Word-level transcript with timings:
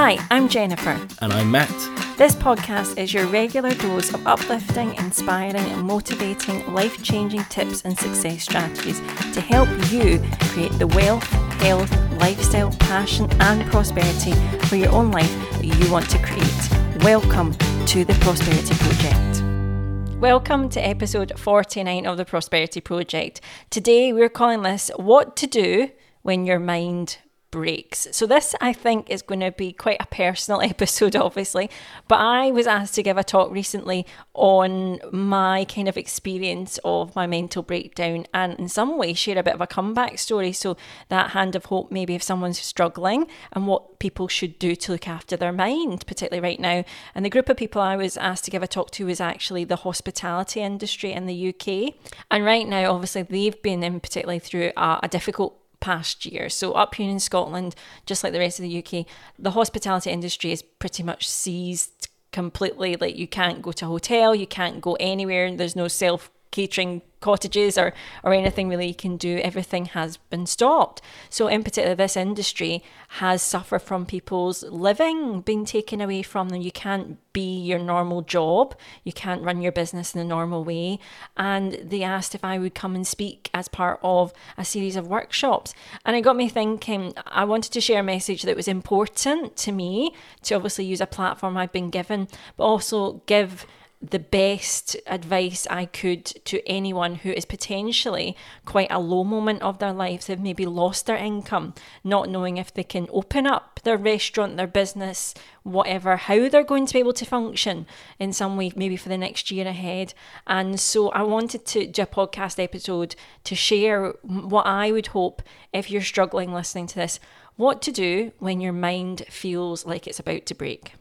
Hi, 0.00 0.16
I'm 0.30 0.48
Jennifer. 0.48 0.96
And 1.20 1.32
I'm 1.32 1.50
Matt. 1.50 1.68
This 2.16 2.32
podcast 2.32 2.96
is 2.98 3.12
your 3.12 3.26
regular 3.26 3.74
dose 3.74 4.14
of 4.14 4.24
uplifting, 4.28 4.94
inspiring, 4.94 5.56
and 5.56 5.82
motivating 5.82 6.72
life 6.72 7.02
changing 7.02 7.42
tips 7.46 7.82
and 7.82 7.98
success 7.98 8.44
strategies 8.44 9.00
to 9.34 9.40
help 9.40 9.68
you 9.90 10.22
create 10.52 10.70
the 10.78 10.86
wealth, 10.86 11.24
health, 11.62 11.90
lifestyle, 12.20 12.70
passion, 12.78 13.28
and 13.40 13.68
prosperity 13.72 14.34
for 14.68 14.76
your 14.76 14.92
own 14.92 15.10
life 15.10 15.32
that 15.54 15.64
you 15.64 15.90
want 15.90 16.08
to 16.10 16.18
create. 16.18 17.02
Welcome 17.02 17.54
to 17.86 18.04
the 18.04 18.14
Prosperity 18.20 18.76
Project. 18.76 20.20
Welcome 20.20 20.68
to 20.68 20.80
episode 20.80 21.32
49 21.36 22.06
of 22.06 22.18
the 22.18 22.24
Prosperity 22.24 22.80
Project. 22.80 23.40
Today 23.68 24.12
we're 24.12 24.28
calling 24.28 24.62
this 24.62 24.92
What 24.94 25.34
to 25.38 25.48
Do 25.48 25.90
When 26.22 26.46
Your 26.46 26.60
Mind 26.60 27.18
breaks. 27.50 28.08
So, 28.12 28.26
this 28.26 28.54
I 28.60 28.72
think 28.72 29.10
is 29.10 29.22
going 29.22 29.40
to 29.40 29.52
be 29.52 29.72
quite 29.72 29.98
a 30.00 30.06
personal 30.06 30.60
episode, 30.62 31.16
obviously. 31.16 31.70
But 32.06 32.16
I 32.16 32.50
was 32.50 32.66
asked 32.66 32.94
to 32.96 33.02
give 33.02 33.16
a 33.16 33.24
talk 33.24 33.50
recently 33.50 34.06
on 34.34 35.00
my 35.12 35.64
kind 35.64 35.88
of 35.88 35.96
experience 35.96 36.78
of 36.84 37.14
my 37.16 37.26
mental 37.26 37.62
breakdown 37.62 38.26
and, 38.34 38.58
in 38.58 38.68
some 38.68 38.98
way, 38.98 39.14
share 39.14 39.38
a 39.38 39.42
bit 39.42 39.54
of 39.54 39.60
a 39.60 39.66
comeback 39.66 40.18
story. 40.18 40.52
So, 40.52 40.76
that 41.08 41.30
hand 41.30 41.56
of 41.56 41.66
hope, 41.66 41.90
maybe 41.90 42.14
if 42.14 42.22
someone's 42.22 42.58
struggling 42.58 43.26
and 43.52 43.66
what 43.66 43.98
people 43.98 44.28
should 44.28 44.58
do 44.58 44.74
to 44.76 44.92
look 44.92 45.08
after 45.08 45.36
their 45.36 45.52
mind, 45.52 46.06
particularly 46.06 46.46
right 46.46 46.60
now. 46.60 46.84
And 47.14 47.24
the 47.24 47.30
group 47.30 47.48
of 47.48 47.56
people 47.56 47.82
I 47.82 47.96
was 47.96 48.16
asked 48.16 48.44
to 48.44 48.50
give 48.50 48.62
a 48.62 48.68
talk 48.68 48.90
to 48.92 49.06
was 49.06 49.20
actually 49.20 49.64
the 49.64 49.76
hospitality 49.76 50.60
industry 50.60 51.12
in 51.12 51.26
the 51.26 51.48
UK. 51.48 51.94
And 52.30 52.44
right 52.44 52.66
now, 52.66 52.92
obviously, 52.92 53.22
they've 53.22 53.60
been 53.62 53.82
in 53.82 54.00
particularly 54.00 54.38
through 54.38 54.72
a, 54.76 55.00
a 55.02 55.08
difficult 55.08 55.58
past 55.80 56.26
year. 56.26 56.48
So, 56.48 56.72
up 56.72 56.94
here 56.94 57.10
in 57.10 57.20
Scotland, 57.20 57.74
just 58.06 58.22
like 58.24 58.32
the 58.32 58.38
rest 58.38 58.58
of 58.58 58.64
the 58.64 58.78
UK, 58.78 59.06
the 59.38 59.52
hospitality 59.52 60.10
industry 60.10 60.52
is 60.52 60.62
pretty 60.62 61.02
much 61.02 61.28
seized 61.28 62.08
completely. 62.32 62.96
Like, 62.96 63.16
you 63.16 63.28
can't 63.28 63.62
go 63.62 63.72
to 63.72 63.86
a 63.86 63.88
hotel, 63.88 64.34
you 64.34 64.46
can't 64.46 64.80
go 64.80 64.96
anywhere, 65.00 65.54
there's 65.54 65.76
no 65.76 65.88
self 65.88 66.30
catering 66.50 67.02
cottages 67.20 67.76
or, 67.76 67.92
or 68.22 68.32
anything 68.32 68.68
really 68.68 68.88
you 68.88 68.94
can 68.94 69.16
do, 69.16 69.38
everything 69.38 69.86
has 69.86 70.16
been 70.16 70.46
stopped. 70.46 71.02
So, 71.30 71.48
in 71.48 71.64
particular, 71.64 71.94
this 71.94 72.16
industry 72.16 72.82
has 73.08 73.42
suffered 73.42 73.80
from 73.80 74.06
people's 74.06 74.62
living 74.64 75.40
being 75.40 75.64
taken 75.64 76.00
away 76.00 76.22
from 76.22 76.48
them. 76.50 76.60
You 76.60 76.72
can't 76.72 77.18
be 77.32 77.58
your 77.58 77.78
normal 77.78 78.22
job, 78.22 78.74
you 79.04 79.12
can't 79.12 79.42
run 79.42 79.60
your 79.60 79.72
business 79.72 80.14
in 80.14 80.20
a 80.20 80.24
normal 80.24 80.64
way. 80.64 80.98
And 81.36 81.74
they 81.82 82.02
asked 82.02 82.34
if 82.34 82.44
I 82.44 82.58
would 82.58 82.74
come 82.74 82.94
and 82.94 83.06
speak 83.06 83.50
as 83.54 83.68
part 83.68 84.00
of 84.02 84.32
a 84.56 84.64
series 84.64 84.96
of 84.96 85.06
workshops. 85.06 85.74
And 86.04 86.16
it 86.16 86.22
got 86.22 86.36
me 86.36 86.48
thinking, 86.48 87.14
I 87.26 87.44
wanted 87.44 87.72
to 87.72 87.80
share 87.80 88.00
a 88.00 88.04
message 88.04 88.42
that 88.42 88.56
was 88.56 88.68
important 88.68 89.56
to 89.56 89.72
me 89.72 90.14
to 90.42 90.54
obviously 90.54 90.84
use 90.84 91.00
a 91.00 91.06
platform 91.06 91.56
I've 91.56 91.72
been 91.72 91.90
given, 91.90 92.28
but 92.56 92.64
also 92.64 93.22
give 93.26 93.66
the 94.00 94.18
best 94.18 94.96
advice 95.06 95.66
I 95.68 95.86
could 95.86 96.24
to 96.24 96.66
anyone 96.68 97.16
who 97.16 97.30
is 97.30 97.44
potentially 97.44 98.36
quite 98.64 98.92
a 98.92 99.00
low 99.00 99.24
moment 99.24 99.62
of 99.62 99.80
their 99.80 99.92
lives. 99.92 100.26
They've 100.26 100.38
maybe 100.38 100.66
lost 100.66 101.06
their 101.06 101.16
income, 101.16 101.74
not 102.04 102.28
knowing 102.28 102.58
if 102.58 102.72
they 102.72 102.84
can 102.84 103.08
open 103.10 103.46
up 103.46 103.80
their 103.82 103.96
restaurant, 103.96 104.56
their 104.56 104.68
business, 104.68 105.34
whatever, 105.64 106.16
how 106.16 106.48
they're 106.48 106.62
going 106.62 106.86
to 106.86 106.94
be 106.94 107.00
able 107.00 107.12
to 107.14 107.24
function 107.24 107.86
in 108.20 108.32
some 108.32 108.56
way, 108.56 108.72
maybe 108.76 108.96
for 108.96 109.08
the 109.08 109.18
next 109.18 109.50
year 109.50 109.66
ahead. 109.66 110.14
And 110.46 110.78
so 110.78 111.08
I 111.10 111.22
wanted 111.22 111.66
to 111.66 111.86
do 111.86 112.02
a 112.02 112.06
podcast 112.06 112.62
episode 112.62 113.16
to 113.44 113.56
share 113.56 114.10
what 114.22 114.66
I 114.66 114.92
would 114.92 115.08
hope 115.08 115.42
if 115.72 115.90
you're 115.90 116.02
struggling 116.02 116.52
listening 116.52 116.86
to 116.88 116.94
this, 116.94 117.18
what 117.56 117.82
to 117.82 117.90
do 117.90 118.30
when 118.38 118.60
your 118.60 118.72
mind 118.72 119.24
feels 119.28 119.84
like 119.84 120.06
it's 120.06 120.20
about 120.20 120.46
to 120.46 120.54
break. 120.54 120.92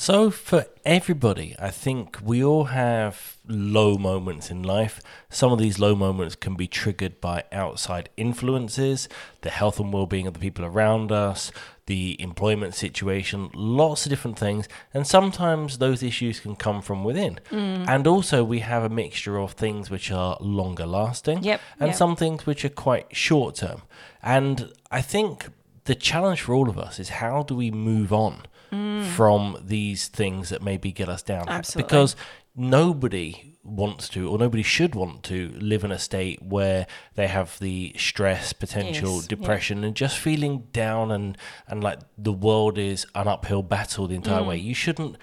So, 0.00 0.30
for 0.30 0.64
everybody, 0.86 1.54
I 1.58 1.68
think 1.68 2.20
we 2.24 2.42
all 2.42 2.64
have 2.64 3.36
low 3.46 3.98
moments 3.98 4.50
in 4.50 4.62
life. 4.62 5.02
Some 5.28 5.52
of 5.52 5.58
these 5.58 5.78
low 5.78 5.94
moments 5.94 6.36
can 6.36 6.54
be 6.54 6.66
triggered 6.66 7.20
by 7.20 7.44
outside 7.52 8.08
influences, 8.16 9.10
the 9.42 9.50
health 9.50 9.78
and 9.78 9.92
well 9.92 10.06
being 10.06 10.26
of 10.26 10.32
the 10.32 10.40
people 10.40 10.64
around 10.64 11.12
us, 11.12 11.52
the 11.84 12.16
employment 12.18 12.74
situation, 12.74 13.50
lots 13.52 14.06
of 14.06 14.10
different 14.10 14.38
things. 14.38 14.66
And 14.94 15.06
sometimes 15.06 15.76
those 15.76 16.02
issues 16.02 16.40
can 16.40 16.56
come 16.56 16.80
from 16.80 17.04
within. 17.04 17.38
Mm. 17.50 17.86
And 17.86 18.06
also, 18.06 18.42
we 18.42 18.60
have 18.60 18.82
a 18.82 18.88
mixture 18.88 19.38
of 19.38 19.52
things 19.52 19.90
which 19.90 20.10
are 20.10 20.38
longer 20.40 20.86
lasting 20.86 21.42
yep, 21.42 21.60
and 21.78 21.88
yep. 21.88 21.96
some 21.96 22.16
things 22.16 22.46
which 22.46 22.64
are 22.64 22.70
quite 22.70 23.14
short 23.14 23.56
term. 23.56 23.82
And 24.22 24.72
I 24.90 25.02
think 25.02 25.48
the 25.84 25.94
challenge 25.94 26.40
for 26.40 26.54
all 26.54 26.70
of 26.70 26.78
us 26.78 26.98
is 26.98 27.10
how 27.10 27.42
do 27.42 27.54
we 27.54 27.70
move 27.70 28.14
on? 28.14 28.44
Mm. 28.70 29.04
from 29.06 29.58
these 29.62 30.08
things 30.08 30.48
that 30.50 30.62
maybe 30.62 30.92
get 30.92 31.08
us 31.08 31.22
down. 31.22 31.48
Absolutely. 31.48 31.88
Because 31.88 32.16
nobody 32.54 33.56
wants 33.62 34.08
to 34.08 34.28
or 34.28 34.38
nobody 34.38 34.62
should 34.62 34.94
want 34.94 35.22
to 35.22 35.50
live 35.58 35.84
in 35.84 35.92
a 35.92 35.98
state 35.98 36.42
where 36.42 36.86
they 37.14 37.26
have 37.26 37.58
the 37.60 37.94
stress 37.96 38.52
potential 38.52 39.16
yes, 39.16 39.26
depression 39.26 39.80
yeah. 39.80 39.88
and 39.88 39.96
just 39.96 40.18
feeling 40.18 40.66
down 40.72 41.10
and 41.10 41.36
and 41.68 41.84
like 41.84 41.98
the 42.16 42.32
world 42.32 42.78
is 42.78 43.06
an 43.14 43.28
uphill 43.28 43.62
battle 43.62 44.06
the 44.06 44.14
entire 44.14 44.42
mm. 44.42 44.48
way 44.48 44.56
you 44.56 44.74
shouldn't 44.74 45.16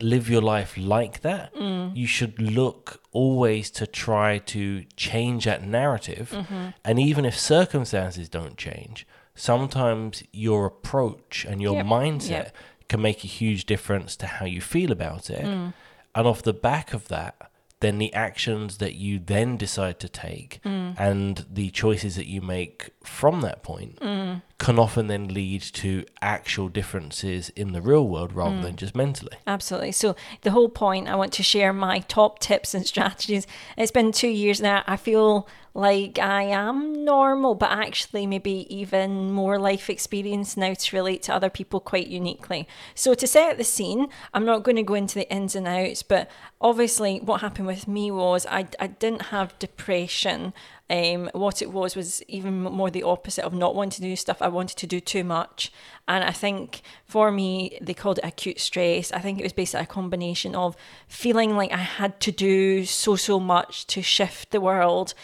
live 0.00 0.30
your 0.30 0.40
life 0.40 0.78
like 0.78 1.20
that 1.20 1.54
mm. 1.54 1.94
you 1.94 2.06
should 2.06 2.40
look 2.40 3.02
always 3.12 3.70
to 3.70 3.86
try 3.86 4.38
to 4.38 4.84
change 4.96 5.44
that 5.44 5.62
narrative 5.62 6.30
mm-hmm. 6.30 6.68
and 6.84 6.98
even 6.98 7.24
if 7.24 7.38
circumstances 7.38 8.28
don't 8.28 8.56
change 8.56 9.06
sometimes 9.34 10.22
your 10.32 10.64
approach 10.64 11.44
and 11.44 11.60
your 11.60 11.74
yep. 11.74 11.86
mindset 11.86 12.30
yep 12.30 12.56
can 12.90 13.00
make 13.00 13.22
a 13.22 13.28
huge 13.28 13.66
difference 13.66 14.16
to 14.16 14.26
how 14.26 14.44
you 14.44 14.60
feel 14.60 14.90
about 14.90 15.30
it. 15.30 15.44
Mm. 15.44 15.72
And 16.12 16.26
off 16.26 16.42
the 16.42 16.52
back 16.52 16.92
of 16.92 17.06
that, 17.06 17.50
then 17.78 17.98
the 17.98 18.12
actions 18.12 18.78
that 18.78 18.96
you 18.96 19.20
then 19.20 19.56
decide 19.56 20.00
to 20.00 20.08
take 20.08 20.60
mm. 20.64 20.94
and 20.98 21.46
the 21.48 21.70
choices 21.70 22.16
that 22.16 22.26
you 22.26 22.42
make 22.42 22.90
from 23.04 23.40
that 23.42 23.62
point 23.62 23.98
mm. 24.00 24.42
Can 24.60 24.78
often 24.78 25.06
then 25.06 25.28
lead 25.28 25.62
to 25.62 26.04
actual 26.20 26.68
differences 26.68 27.48
in 27.56 27.72
the 27.72 27.80
real 27.80 28.06
world 28.06 28.30
rather 28.34 28.56
mm. 28.56 28.62
than 28.62 28.76
just 28.76 28.94
mentally. 28.94 29.32
Absolutely. 29.46 29.90
So, 29.90 30.14
the 30.42 30.50
whole 30.50 30.68
point, 30.68 31.08
I 31.08 31.14
want 31.14 31.32
to 31.32 31.42
share 31.42 31.72
my 31.72 32.00
top 32.00 32.38
tips 32.40 32.74
and 32.74 32.86
strategies. 32.86 33.46
It's 33.78 33.90
been 33.90 34.12
two 34.12 34.28
years 34.28 34.60
now. 34.60 34.84
I 34.86 34.98
feel 34.98 35.48
like 35.72 36.18
I 36.18 36.42
am 36.42 37.04
normal, 37.06 37.54
but 37.54 37.70
actually 37.70 38.26
maybe 38.26 38.66
even 38.68 39.32
more 39.32 39.58
life 39.58 39.88
experience 39.88 40.56
now 40.56 40.74
to 40.74 40.96
relate 40.96 41.22
to 41.22 41.34
other 41.34 41.48
people 41.48 41.80
quite 41.80 42.08
uniquely. 42.08 42.68
So, 42.94 43.14
to 43.14 43.26
set 43.26 43.56
the 43.56 43.64
scene, 43.64 44.08
I'm 44.34 44.44
not 44.44 44.62
going 44.62 44.76
to 44.76 44.82
go 44.82 44.94
into 44.94 45.14
the 45.14 45.32
ins 45.32 45.56
and 45.56 45.66
outs, 45.66 46.02
but 46.02 46.30
obviously, 46.60 47.18
what 47.20 47.40
happened 47.40 47.66
with 47.66 47.88
me 47.88 48.10
was 48.10 48.44
I, 48.44 48.68
I 48.78 48.88
didn't 48.88 49.22
have 49.26 49.58
depression. 49.58 50.52
Um, 50.90 51.30
what 51.32 51.62
it 51.62 51.70
was 51.70 51.94
was 51.94 52.20
even 52.26 52.62
more 52.62 52.90
the 52.90 53.04
opposite 53.04 53.44
of 53.44 53.54
not 53.54 53.76
wanting 53.76 54.02
to 54.02 54.08
do 54.08 54.16
stuff. 54.16 54.42
I 54.42 54.48
wanted 54.48 54.76
to 54.78 54.88
do 54.88 54.98
too 54.98 55.22
much. 55.22 55.72
And 56.08 56.24
I 56.24 56.32
think 56.32 56.82
for 57.04 57.30
me, 57.30 57.78
they 57.80 57.94
called 57.94 58.18
it 58.18 58.24
acute 58.24 58.58
stress. 58.58 59.12
I 59.12 59.20
think 59.20 59.38
it 59.38 59.44
was 59.44 59.52
basically 59.52 59.84
a 59.84 59.86
combination 59.86 60.56
of 60.56 60.76
feeling 61.06 61.56
like 61.56 61.70
I 61.70 61.76
had 61.76 62.18
to 62.20 62.32
do 62.32 62.84
so, 62.84 63.14
so 63.14 63.38
much 63.38 63.86
to 63.86 64.02
shift 64.02 64.50
the 64.50 64.60
world 64.60 65.14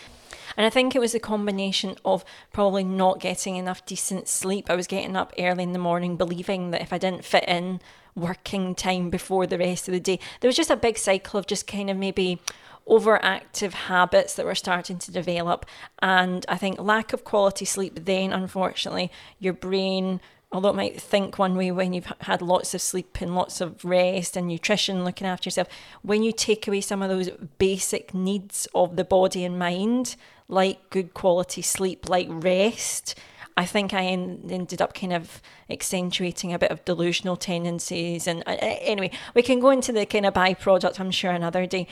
and 0.56 0.64
I 0.64 0.70
think 0.70 0.94
it 0.94 1.00
was 1.00 1.14
a 1.14 1.20
combination 1.20 1.96
of 2.04 2.24
probably 2.52 2.84
not 2.84 3.20
getting 3.20 3.56
enough 3.56 3.84
decent 3.84 4.26
sleep. 4.26 4.70
I 4.70 4.76
was 4.76 4.86
getting 4.86 5.16
up 5.16 5.32
early 5.38 5.62
in 5.62 5.72
the 5.72 5.78
morning, 5.78 6.16
believing 6.16 6.70
that 6.70 6.80
if 6.80 6.92
I 6.92 6.98
didn't 6.98 7.24
fit 7.24 7.44
in 7.46 7.80
working 8.14 8.74
time 8.74 9.10
before 9.10 9.46
the 9.46 9.58
rest 9.58 9.88
of 9.88 9.92
the 9.92 10.00
day, 10.00 10.18
there 10.40 10.48
was 10.48 10.56
just 10.56 10.70
a 10.70 10.76
big 10.76 10.96
cycle 10.96 11.38
of 11.38 11.46
just 11.46 11.66
kind 11.66 11.90
of 11.90 11.96
maybe 11.98 12.40
overactive 12.88 13.72
habits 13.72 14.34
that 14.34 14.46
were 14.46 14.54
starting 14.54 14.98
to 14.98 15.10
develop. 15.10 15.66
And 16.00 16.46
I 16.48 16.56
think 16.56 16.80
lack 16.80 17.12
of 17.12 17.24
quality 17.24 17.64
sleep, 17.64 18.04
then 18.04 18.32
unfortunately, 18.32 19.10
your 19.38 19.52
brain 19.52 20.20
although 20.52 20.70
it 20.70 20.76
might 20.76 21.00
think 21.00 21.38
one 21.38 21.56
way 21.56 21.70
when 21.70 21.92
you've 21.92 22.12
had 22.20 22.40
lots 22.40 22.72
of 22.72 22.80
sleep 22.80 23.20
and 23.20 23.34
lots 23.34 23.60
of 23.60 23.84
rest 23.84 24.36
and 24.36 24.46
nutrition, 24.46 25.04
looking 25.04 25.26
after 25.26 25.48
yourself, 25.48 25.68
when 26.02 26.22
you 26.22 26.32
take 26.32 26.66
away 26.66 26.80
some 26.80 27.02
of 27.02 27.10
those 27.10 27.28
basic 27.58 28.14
needs 28.14 28.68
of 28.74 28.96
the 28.96 29.04
body 29.04 29.44
and 29.44 29.58
mind, 29.58 30.16
like 30.48 30.88
good 30.90 31.14
quality 31.14 31.62
sleep, 31.62 32.08
like 32.08 32.28
rest, 32.30 33.18
I 33.56 33.64
think 33.64 33.94
I 33.94 34.04
en- 34.04 34.46
ended 34.50 34.82
up 34.82 34.92
kind 34.92 35.12
of 35.12 35.40
accentuating 35.70 36.52
a 36.52 36.58
bit 36.58 36.70
of 36.70 36.84
delusional 36.84 37.36
tendencies. 37.36 38.26
And 38.26 38.42
uh, 38.46 38.56
anyway, 38.60 39.10
we 39.34 39.42
can 39.42 39.60
go 39.60 39.70
into 39.70 39.92
the 39.92 40.04
kind 40.04 40.26
of 40.26 40.34
byproduct, 40.34 41.00
I'm 41.00 41.10
sure, 41.10 41.30
another 41.30 41.66
day. 41.66 41.86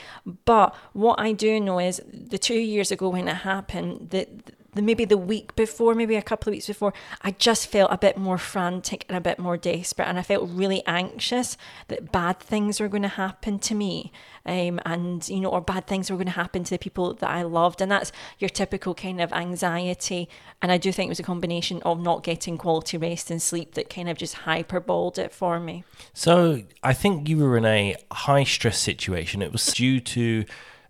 But 0.45 0.75
what 0.93 1.19
I 1.19 1.33
do 1.33 1.59
know 1.61 1.79
is 1.79 2.03
the 2.13 2.39
two 2.39 2.61
years 2.61 2.91
ago 2.91 3.09
when 3.09 3.29
it 3.29 3.37
happened, 3.37 4.11
that 4.11 4.29
maybe 4.75 5.05
the 5.05 5.17
week 5.19 5.55
before, 5.55 5.95
maybe 5.95 6.17
a 6.17 6.23
couple 6.23 6.51
of 6.51 6.55
weeks 6.55 6.67
before, 6.67 6.93
I 7.23 7.33
just 7.33 7.67
felt 7.69 7.93
a 7.93 7.99
bit 7.99 8.17
more 8.17 8.39
frantic 8.39 9.05
and 9.09 9.17
a 9.17 9.21
bit 9.21 9.39
more 9.39 9.57
desperate. 9.57 10.09
And 10.09 10.19
I 10.19 10.23
felt 10.23 10.49
really 10.51 10.83
anxious 10.87 11.57
that 11.89 12.13
bad 12.13 12.41
things 12.41 12.81
were 12.81 12.89
going 12.89 13.03
to 13.03 13.09
happen 13.09 13.59
to 13.61 13.75
me. 13.75 14.13
Um, 14.47 14.79
and, 14.85 15.27
you 15.29 15.41
know, 15.41 15.51
or 15.51 15.61
bad 15.61 15.87
things 15.87 16.11
were 16.11 16.17
going 16.17 16.27
to 16.27 16.33
happen 16.33 16.65
to 16.65 16.71
the 16.71 16.79
people 16.79 17.15
that 17.15 17.31
I 17.31 17.43
loved. 17.43 17.81
And 17.81 17.91
that's 17.91 18.13
your 18.39 18.51
typical 18.51 18.95
kind 18.95 19.21
of 19.21 19.33
anxiety. 19.33 20.29
And 20.61 20.71
I 20.71 20.77
do 20.77 20.93
think 20.93 21.09
it 21.09 21.11
was 21.11 21.21
a 21.21 21.25
combination 21.25 21.81
of 21.83 22.01
not 22.01 22.23
getting 22.23 22.59
quality 22.59 22.99
rest 22.99 23.31
and 23.31 23.41
sleep 23.41 23.75
that 23.75 23.89
kind 23.89 24.09
of 24.09 24.19
just 24.19 24.37
hyperboled 24.37 25.19
it 25.19 25.33
for 25.33 25.59
me. 25.61 25.85
So 26.13 26.63
I 26.83 26.93
think 26.93 27.29
you 27.29 27.39
were 27.39 27.57
in 27.57 27.65
a 27.65 27.97
high 28.13 28.45
stress 28.45 28.79
situation. 28.79 29.43
It 29.43 29.53
was 29.53 29.65
due 29.67 30.01
to 30.01 30.45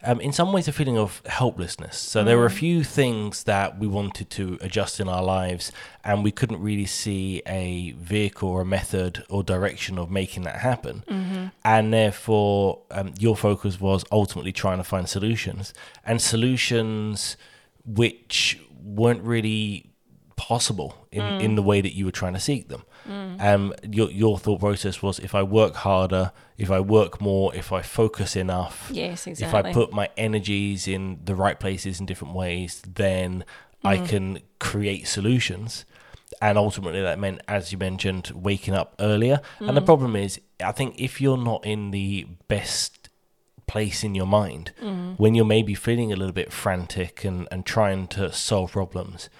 um, 0.04 0.20
in 0.20 0.32
some 0.32 0.52
ways 0.52 0.68
a 0.68 0.72
feeling 0.72 0.98
of 0.98 1.22
helplessness. 1.26 1.96
So 1.98 2.22
mm. 2.22 2.26
there 2.26 2.38
were 2.38 2.46
a 2.46 2.50
mm. 2.50 2.58
few 2.58 2.84
things 2.84 3.44
that 3.44 3.78
we 3.78 3.86
wanted 3.86 4.30
to 4.30 4.58
adjust 4.60 5.00
in 5.00 5.08
our 5.08 5.22
lives, 5.22 5.72
and 6.04 6.22
we 6.22 6.30
couldn't 6.30 6.60
really 6.60 6.86
see 6.86 7.42
a 7.46 7.92
vehicle 7.92 8.48
or 8.48 8.62
a 8.62 8.66
method 8.66 9.24
or 9.28 9.42
direction 9.42 9.98
of 9.98 10.10
making 10.10 10.42
that 10.44 10.56
happen. 10.56 11.04
Mm-hmm. 11.08 11.46
And 11.64 11.92
therefore, 11.92 12.82
um, 12.90 13.14
your 13.18 13.36
focus 13.36 13.80
was 13.80 14.04
ultimately 14.12 14.52
trying 14.52 14.78
to 14.78 14.84
find 14.84 15.08
solutions 15.08 15.72
and 16.04 16.20
solutions 16.20 17.36
which 17.86 18.58
weren't 18.82 19.22
really 19.22 19.93
possible 20.48 21.06
in, 21.10 21.22
mm. 21.22 21.42
in 21.42 21.54
the 21.54 21.62
way 21.62 21.80
that 21.80 21.94
you 21.94 22.04
were 22.04 22.16
trying 22.22 22.34
to 22.34 22.40
seek 22.40 22.68
them. 22.68 22.82
Mm. 23.08 23.40
Um, 23.40 23.74
your 23.90 24.10
your 24.10 24.38
thought 24.38 24.60
process 24.60 25.02
was 25.02 25.18
if 25.18 25.34
I 25.34 25.42
work 25.42 25.74
harder, 25.76 26.32
if 26.58 26.70
I 26.70 26.80
work 26.80 27.20
more, 27.20 27.54
if 27.54 27.72
I 27.72 27.80
focus 27.80 28.36
enough, 28.36 28.90
yes, 28.92 29.26
exactly. 29.26 29.60
If 29.60 29.66
I 29.66 29.72
put 29.72 29.92
my 29.92 30.10
energies 30.16 30.86
in 30.86 31.20
the 31.24 31.34
right 31.34 31.58
places 31.58 31.98
in 31.98 32.06
different 32.06 32.34
ways, 32.34 32.82
then 32.86 33.44
mm. 33.82 33.88
I 33.92 34.06
can 34.06 34.40
create 34.58 35.06
solutions. 35.06 35.86
And 36.42 36.58
ultimately, 36.58 37.00
that 37.00 37.18
meant, 37.18 37.40
as 37.48 37.72
you 37.72 37.78
mentioned, 37.78 38.32
waking 38.34 38.74
up 38.74 38.94
earlier. 38.98 39.40
And 39.60 39.76
the 39.76 39.80
mm. 39.80 39.86
problem 39.86 40.14
is, 40.16 40.40
I 40.60 40.72
think 40.72 40.94
if 40.98 41.20
you're 41.20 41.38
not 41.38 41.64
in 41.64 41.90
the 41.90 42.26
best 42.48 43.08
place 43.66 44.04
in 44.04 44.14
your 44.14 44.26
mind, 44.26 44.72
mm. 44.82 45.18
when 45.18 45.34
you're 45.34 45.52
maybe 45.56 45.74
feeling 45.74 46.12
a 46.12 46.16
little 46.16 46.34
bit 46.34 46.52
frantic 46.52 47.24
and, 47.24 47.48
and 47.50 47.64
trying 47.64 48.08
to 48.08 48.32
solve 48.32 48.72
problems, 48.72 49.30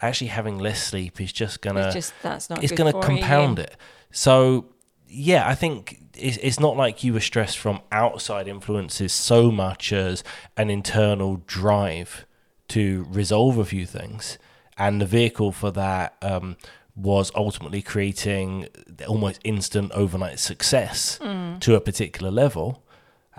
actually 0.00 0.28
having 0.28 0.58
less 0.58 0.82
sleep 0.82 1.20
is 1.20 1.32
just 1.32 1.60
gonna 1.60 1.86
it's 1.86 1.94
just 1.94 2.14
that's 2.22 2.50
not 2.50 2.62
it's 2.62 2.72
gonna 2.72 2.92
compound 2.92 3.58
you. 3.58 3.64
it. 3.64 3.76
So 4.10 4.66
yeah, 5.06 5.48
I 5.48 5.54
think 5.54 6.00
it's, 6.16 6.36
it's 6.38 6.60
not 6.60 6.76
like 6.76 7.02
you 7.02 7.12
were 7.12 7.20
stressed 7.20 7.58
from 7.58 7.80
outside 7.90 8.46
influences 8.46 9.12
so 9.12 9.50
much 9.50 9.92
as 9.92 10.22
an 10.56 10.70
internal 10.70 11.42
drive 11.46 12.26
to 12.68 13.06
resolve 13.10 13.58
a 13.58 13.64
few 13.64 13.86
things, 13.86 14.38
and 14.78 15.00
the 15.00 15.06
vehicle 15.06 15.52
for 15.52 15.70
that 15.72 16.16
um, 16.22 16.56
was 16.94 17.32
ultimately 17.34 17.82
creating 17.82 18.68
almost 19.08 19.40
instant 19.42 19.90
overnight 19.92 20.38
success 20.38 21.18
mm. 21.20 21.58
to 21.60 21.74
a 21.74 21.80
particular 21.80 22.30
level, 22.30 22.84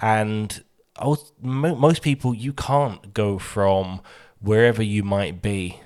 and 0.01 0.63
most 1.41 2.01
people 2.01 2.33
you 2.33 2.53
can't 2.53 3.13
go 3.13 3.39
from 3.39 4.01
wherever 4.39 4.83
you 4.83 5.03
might 5.03 5.41
be 5.41 5.79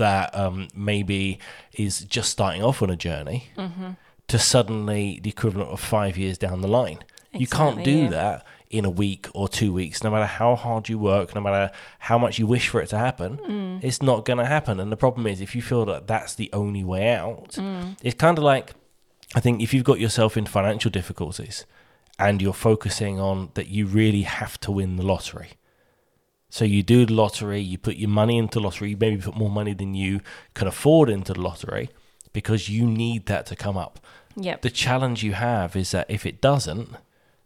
that 0.00 0.36
um, 0.36 0.68
maybe 0.74 1.38
is 1.72 2.00
just 2.00 2.30
starting 2.30 2.62
off 2.62 2.82
on 2.82 2.90
a 2.90 2.96
journey 2.96 3.48
mm-hmm. 3.56 3.90
to 4.28 4.38
suddenly 4.38 5.20
the 5.22 5.30
equivalent 5.30 5.70
of 5.70 5.80
five 5.80 6.18
years 6.18 6.36
down 6.36 6.60
the 6.60 6.68
line. 6.68 6.98
Exactly, 7.32 7.40
you 7.40 7.46
can't 7.46 7.84
do 7.84 7.98
yeah. 8.02 8.08
that 8.08 8.46
in 8.70 8.84
a 8.84 8.90
week 8.90 9.28
or 9.34 9.48
two 9.48 9.72
weeks, 9.72 10.02
no 10.04 10.10
matter 10.10 10.26
how 10.26 10.54
hard 10.54 10.88
you 10.88 10.98
work, 10.98 11.34
no 11.34 11.40
matter 11.40 11.70
how 11.98 12.16
much 12.16 12.38
you 12.38 12.46
wish 12.46 12.68
for 12.68 12.80
it 12.80 12.88
to 12.88 12.98
happen, 12.98 13.36
mm. 13.38 13.84
it's 13.84 14.00
not 14.00 14.24
going 14.24 14.38
to 14.38 14.46
happen. 14.46 14.78
And 14.78 14.92
the 14.92 14.96
problem 14.96 15.26
is, 15.26 15.40
if 15.40 15.56
you 15.56 15.62
feel 15.62 15.84
that 15.86 16.06
that's 16.06 16.34
the 16.34 16.50
only 16.52 16.84
way 16.84 17.12
out, 17.12 17.50
mm. 17.52 17.96
it's 18.02 18.14
kind 18.14 18.38
of 18.38 18.44
like 18.44 18.74
I 19.34 19.40
think 19.40 19.62
if 19.62 19.72
you've 19.72 19.84
got 19.84 20.00
yourself 20.00 20.36
in 20.36 20.46
financial 20.46 20.90
difficulties 20.90 21.66
and 22.18 22.42
you're 22.42 22.52
focusing 22.52 23.20
on 23.20 23.50
that 23.54 23.68
you 23.68 23.86
really 23.86 24.22
have 24.22 24.58
to 24.60 24.72
win 24.72 24.96
the 24.96 25.04
lottery 25.04 25.50
so 26.50 26.64
you 26.64 26.82
do 26.82 27.06
the 27.06 27.14
lottery, 27.14 27.60
you 27.60 27.78
put 27.78 27.96
your 27.96 28.10
money 28.10 28.36
into 28.36 28.58
the 28.58 28.64
lottery, 28.64 28.90
you 28.90 28.96
maybe 28.98 29.22
put 29.22 29.36
more 29.36 29.50
money 29.50 29.72
than 29.72 29.94
you 29.94 30.20
can 30.54 30.66
afford 30.66 31.08
into 31.08 31.32
the 31.32 31.40
lottery 31.40 31.90
because 32.32 32.68
you 32.68 32.84
need 32.86 33.26
that 33.26 33.46
to 33.46 33.56
come 33.56 33.78
up. 33.78 34.00
Yep. 34.36 34.62
The 34.62 34.70
challenge 34.70 35.22
you 35.22 35.32
have 35.32 35.76
is 35.76 35.92
that 35.92 36.10
if 36.10 36.26
it 36.26 36.40
doesn't, 36.40 36.90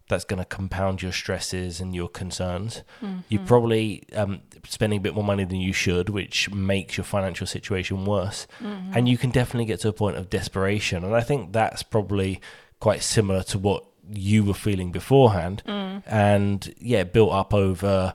that's 0.09 0.25
going 0.25 0.39
to 0.39 0.45
compound 0.45 1.03
your 1.03 1.13
stresses 1.13 1.81
and 1.81 1.95
your 1.95 2.09
concerns. 2.09 2.83
Mm-hmm. 3.03 3.21
You're 3.29 3.47
probably 3.47 4.05
um, 4.15 4.43
spending 4.67 4.99
a 4.99 5.01
bit 5.01 5.15
more 5.15 5.25
money 5.25 5.45
than 5.45 5.61
you 5.61 5.73
should, 5.73 6.11
which 6.11 6.51
makes 6.51 6.97
your 6.97 7.05
financial 7.05 7.47
situation 7.47 8.05
worse. 8.05 8.47
Mm-hmm. 8.63 8.93
And 8.95 9.09
you 9.09 9.17
can 9.17 9.31
definitely 9.31 9.65
get 9.65 9.81
to 9.81 9.89
a 9.89 9.93
point 9.93 10.17
of 10.17 10.29
desperation. 10.29 11.05
And 11.05 11.15
I 11.15 11.23
think 11.23 11.53
that's 11.53 11.83
probably 11.83 12.41
quite 12.81 13.03
similar 13.03 13.43
to 13.45 13.59
what 13.59 13.85
you 14.11 14.45
were 14.45 14.55
feeling 14.55 14.93
beforehand. 14.93 15.63
Mm. 15.67 16.03
And 16.07 16.75
yeah, 16.79 17.05
built 17.05 17.33
up 17.33 17.55
over 17.55 18.13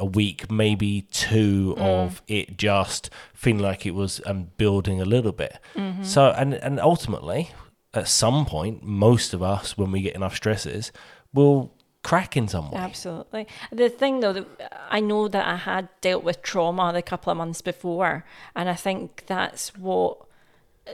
a 0.00 0.04
week, 0.04 0.50
maybe 0.50 1.02
two 1.12 1.74
mm. 1.76 1.82
of 1.82 2.22
it 2.26 2.56
just 2.56 3.10
feeling 3.34 3.60
like 3.60 3.86
it 3.86 3.94
was 3.94 4.20
um, 4.26 4.50
building 4.56 5.00
a 5.00 5.04
little 5.04 5.32
bit. 5.32 5.58
Mm-hmm. 5.74 6.02
So, 6.02 6.30
and 6.36 6.54
and 6.54 6.80
ultimately, 6.80 7.50
at 7.94 8.08
some 8.08 8.46
point, 8.46 8.82
most 8.82 9.34
of 9.34 9.42
us, 9.42 9.76
when 9.78 9.92
we 9.92 10.00
get 10.02 10.14
enough 10.14 10.34
stresses, 10.34 10.90
will 11.32 11.72
crack 12.02 12.36
in 12.36 12.48
some 12.48 12.70
way. 12.70 12.78
Absolutely. 12.78 13.46
The 13.70 13.88
thing 13.88 14.20
though, 14.20 14.32
that 14.32 14.88
I 14.90 15.00
know 15.00 15.28
that 15.28 15.46
I 15.46 15.56
had 15.56 15.88
dealt 16.00 16.24
with 16.24 16.42
trauma 16.42 16.92
the 16.92 17.02
couple 17.02 17.30
of 17.30 17.36
months 17.36 17.60
before, 17.60 18.24
and 18.56 18.68
I 18.68 18.74
think 18.74 19.24
that's 19.26 19.76
what 19.76 20.26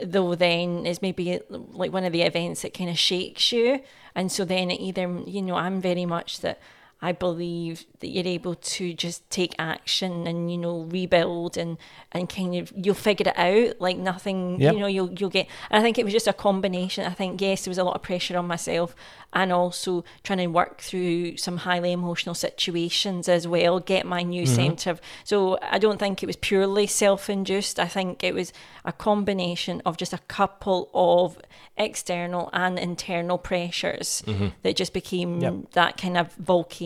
though 0.03 0.35
then 0.35 0.85
is 0.85 1.01
maybe 1.01 1.39
like 1.49 1.91
one 1.91 2.03
of 2.03 2.11
the 2.11 2.21
events 2.21 2.61
that 2.61 2.73
kind 2.73 2.89
of 2.89 2.99
shakes 2.99 3.51
you 3.51 3.79
and 4.13 4.31
so 4.31 4.45
then 4.45 4.69
it 4.69 4.79
either 4.79 5.21
you 5.25 5.41
know 5.41 5.55
i'm 5.55 5.81
very 5.81 6.05
much 6.05 6.41
that 6.41 6.59
I 6.99 7.11
believe 7.11 7.85
that 7.99 8.07
you're 8.07 8.25
able 8.25 8.55
to 8.55 8.93
just 8.93 9.29
take 9.29 9.53
action 9.59 10.25
and 10.25 10.51
you 10.51 10.57
know 10.57 10.81
rebuild 10.81 11.55
and 11.55 11.77
and 12.11 12.27
kind 12.27 12.55
of 12.55 12.73
you'll 12.75 12.95
figure 12.95 13.27
it 13.27 13.37
out 13.37 13.79
like 13.79 13.97
nothing 13.97 14.59
yep. 14.59 14.73
you 14.73 14.79
know 14.79 14.87
you'll 14.87 15.11
you'll 15.13 15.29
get 15.29 15.47
and 15.69 15.79
I 15.79 15.83
think 15.83 15.99
it 15.99 16.05
was 16.05 16.13
just 16.13 16.27
a 16.27 16.33
combination 16.33 17.05
I 17.05 17.11
think 17.11 17.39
yes 17.39 17.65
there 17.65 17.69
was 17.69 17.77
a 17.77 17.83
lot 17.83 17.95
of 17.95 18.01
pressure 18.01 18.35
on 18.35 18.47
myself 18.47 18.95
and 19.31 19.53
also 19.53 20.03
trying 20.23 20.39
to 20.39 20.47
work 20.47 20.81
through 20.81 21.37
some 21.37 21.57
highly 21.57 21.91
emotional 21.91 22.33
situations 22.33 23.29
as 23.29 23.47
well 23.47 23.79
get 23.79 24.05
my 24.05 24.23
new 24.23 24.43
mm-hmm. 24.43 24.55
centre 24.55 24.97
so 25.23 25.59
I 25.61 25.77
don't 25.77 25.99
think 25.99 26.23
it 26.23 26.27
was 26.27 26.35
purely 26.35 26.87
self-induced 26.87 27.79
I 27.79 27.87
think 27.87 28.23
it 28.23 28.33
was 28.33 28.53
a 28.85 28.91
combination 28.91 29.83
of 29.85 29.97
just 29.97 30.13
a 30.13 30.19
couple 30.27 30.89
of 30.95 31.37
external 31.77 32.49
and 32.53 32.79
internal 32.79 33.37
pressures 33.37 34.23
mm-hmm. 34.25 34.47
that 34.63 34.75
just 34.75 34.93
became 34.93 35.41
yep. 35.41 35.71
that 35.73 35.97
kind 35.97 36.17
of 36.17 36.33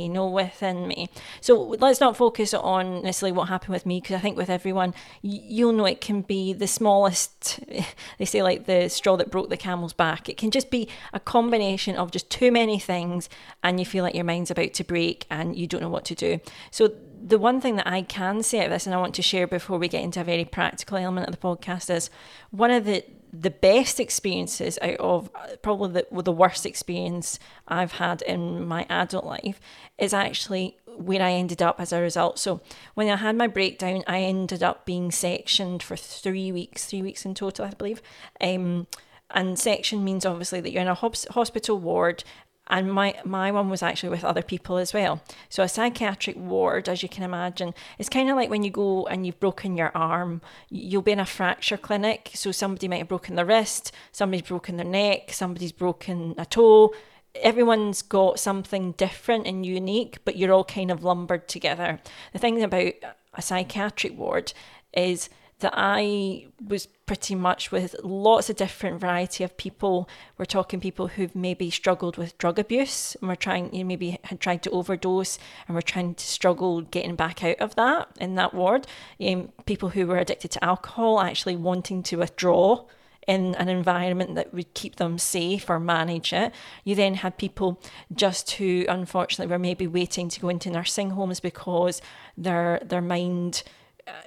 volcano 0.07 0.27
within 0.27 0.87
me. 0.87 1.09
So 1.41 1.61
let's 1.61 1.99
not 1.99 2.17
focus 2.17 2.53
on 2.53 3.03
necessarily 3.03 3.35
what 3.35 3.47
happened 3.47 3.73
with 3.73 3.85
me 3.85 3.99
because 3.99 4.15
I 4.15 4.19
think 4.19 4.37
with 4.37 4.49
everyone, 4.49 4.93
you'll 5.21 5.73
know 5.73 5.85
it 5.85 6.01
can 6.01 6.21
be 6.21 6.53
the 6.53 6.67
smallest, 6.67 7.59
they 8.17 8.25
say 8.25 8.43
like 8.43 8.65
the 8.65 8.89
straw 8.89 9.17
that 9.17 9.31
broke 9.31 9.49
the 9.49 9.57
camel's 9.57 9.93
back. 9.93 10.29
It 10.29 10.37
can 10.37 10.51
just 10.51 10.69
be 10.69 10.87
a 11.13 11.19
combination 11.19 11.95
of 11.95 12.11
just 12.11 12.29
too 12.29 12.51
many 12.51 12.79
things 12.79 13.29
and 13.63 13.79
you 13.79 13.85
feel 13.85 14.03
like 14.03 14.15
your 14.15 14.25
mind's 14.25 14.51
about 14.51 14.73
to 14.73 14.83
break 14.83 15.25
and 15.29 15.55
you 15.55 15.67
don't 15.67 15.81
know 15.81 15.89
what 15.89 16.05
to 16.05 16.15
do. 16.15 16.39
So 16.71 16.91
the 17.23 17.37
one 17.37 17.61
thing 17.61 17.75
that 17.75 17.87
I 17.87 18.01
can 18.01 18.43
say 18.43 18.63
of 18.65 18.71
this, 18.71 18.85
and 18.85 18.95
I 18.95 18.99
want 18.99 19.15
to 19.15 19.21
share 19.21 19.47
before 19.47 19.77
we 19.77 19.87
get 19.87 20.03
into 20.03 20.21
a 20.21 20.23
very 20.23 20.45
practical 20.45 20.97
element 20.97 21.27
of 21.27 21.39
the 21.39 21.47
podcast, 21.47 21.93
is 21.93 22.09
one 22.49 22.71
of 22.71 22.85
the 22.85 23.03
the 23.33 23.49
best 23.49 23.99
experiences 23.99 24.77
out 24.81 24.97
of 24.99 25.29
probably 25.61 26.03
the, 26.11 26.21
the 26.21 26.31
worst 26.33 26.65
experience 26.65 27.39
I've 27.65 27.93
had 27.93 28.21
in 28.23 28.67
my 28.67 28.85
adult 28.89 29.25
life 29.25 29.61
is 29.97 30.13
actually 30.13 30.77
where 30.85 31.21
I 31.21 31.31
ended 31.31 31.61
up 31.61 31.79
as 31.79 31.93
a 31.93 32.01
result. 32.01 32.39
So 32.39 32.59
when 32.93 33.07
I 33.07 33.15
had 33.15 33.37
my 33.37 33.47
breakdown, 33.47 34.03
I 34.05 34.19
ended 34.19 34.61
up 34.61 34.85
being 34.85 35.11
sectioned 35.11 35.81
for 35.81 35.95
three 35.95 36.51
weeks, 36.51 36.85
three 36.85 37.01
weeks 37.01 37.25
in 37.25 37.33
total, 37.33 37.65
I 37.65 37.69
believe. 37.69 38.01
Um, 38.41 38.87
and 39.29 39.57
section 39.57 40.03
means 40.03 40.25
obviously 40.25 40.59
that 40.59 40.71
you're 40.71 40.81
in 40.81 40.89
a 40.89 40.93
hospital 40.93 41.79
ward 41.79 42.25
and 42.71 42.91
my 42.91 43.13
my 43.25 43.51
one 43.51 43.69
was 43.69 43.83
actually 43.83 44.09
with 44.09 44.23
other 44.23 44.41
people 44.41 44.77
as 44.77 44.93
well. 44.93 45.21
So 45.49 45.61
a 45.61 45.69
psychiatric 45.69 46.37
ward, 46.37 46.87
as 46.89 47.03
you 47.03 47.09
can 47.09 47.23
imagine, 47.23 47.75
it's 47.99 48.09
kind 48.09 48.29
of 48.29 48.37
like 48.37 48.49
when 48.49 48.63
you 48.63 48.71
go 48.71 49.05
and 49.07 49.25
you've 49.25 49.39
broken 49.39 49.77
your 49.77 49.91
arm. 49.93 50.41
You'll 50.69 51.01
be 51.01 51.11
in 51.11 51.19
a 51.19 51.25
fracture 51.25 51.77
clinic, 51.77 52.31
so 52.33 52.51
somebody 52.51 52.87
might 52.87 52.99
have 52.99 53.09
broken 53.09 53.35
their 53.35 53.45
wrist, 53.45 53.91
somebody's 54.11 54.47
broken 54.47 54.77
their 54.77 54.85
neck, 54.85 55.33
somebody's 55.33 55.73
broken 55.73 56.33
a 56.37 56.45
toe. 56.45 56.93
Everyone's 57.35 58.01
got 58.01 58.39
something 58.39 58.93
different 58.93 59.47
and 59.47 59.65
unique, 59.65 60.19
but 60.25 60.37
you're 60.37 60.51
all 60.51 60.65
kind 60.65 60.91
of 60.91 61.03
lumbered 61.03 61.47
together. 61.47 61.99
The 62.33 62.39
thing 62.39 62.63
about 62.63 62.93
a 63.33 63.41
psychiatric 63.41 64.17
ward 64.17 64.53
is 64.93 65.29
that 65.61 65.73
I 65.75 66.47
was 66.65 66.87
pretty 67.05 67.35
much 67.35 67.71
with 67.71 67.95
lots 68.03 68.49
of 68.49 68.55
different 68.55 68.99
variety 68.99 69.43
of 69.43 69.57
people. 69.57 70.07
We're 70.37 70.45
talking 70.45 70.79
people 70.79 71.07
who've 71.07 71.35
maybe 71.35 71.69
struggled 71.69 72.17
with 72.17 72.37
drug 72.37 72.59
abuse 72.59 73.15
and 73.15 73.29
we're 73.29 73.35
trying, 73.35 73.73
you 73.73 73.83
know, 73.83 73.87
maybe 73.87 74.19
had 74.23 74.39
tried 74.39 74.63
to 74.63 74.71
overdose 74.71 75.39
and 75.67 75.75
we're 75.75 75.81
trying 75.81 76.15
to 76.15 76.25
struggle 76.25 76.81
getting 76.81 77.15
back 77.15 77.43
out 77.43 77.59
of 77.59 77.75
that 77.75 78.09
in 78.19 78.35
that 78.35 78.53
ward. 78.53 78.87
Um, 79.19 79.49
people 79.65 79.89
who 79.89 80.05
were 80.07 80.17
addicted 80.17 80.51
to 80.51 80.63
alcohol 80.63 81.19
actually 81.19 81.55
wanting 81.55 82.03
to 82.03 82.17
withdraw 82.17 82.85
in 83.27 83.55
an 83.55 83.69
environment 83.69 84.35
that 84.35 84.53
would 84.53 84.73
keep 84.73 84.95
them 84.95 85.17
safe 85.17 85.69
or 85.69 85.79
manage 85.79 86.33
it. 86.33 86.53
You 86.83 86.95
then 86.95 87.15
had 87.15 87.37
people 87.37 87.81
just 88.13 88.51
who 88.51 88.85
unfortunately 88.89 89.51
were 89.51 89.59
maybe 89.59 89.87
waiting 89.87 90.29
to 90.29 90.39
go 90.39 90.49
into 90.49 90.69
nursing 90.69 91.11
homes 91.11 91.39
because 91.39 92.01
their 92.37 92.81
their 92.83 93.01
mind 93.01 93.63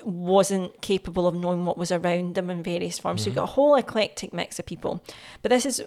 wasn't 0.03 0.81
capable 0.81 1.27
of 1.27 1.35
knowing 1.35 1.65
what 1.65 1.79
was 1.79 1.93
around 1.93 2.35
them 2.35 2.51
in 2.51 2.63
various 2.63 2.99
forms. 2.99 3.21
Mm-hmm. 3.21 3.25
So 3.25 3.29
you've 3.29 3.37
got 3.37 3.45
a 3.45 3.53
whole 3.53 3.75
eclectic 3.77 4.33
mix 4.33 4.59
of 4.59 4.67
people. 4.67 5.03
But 5.43 5.51
this 5.51 5.67
is 5.67 5.83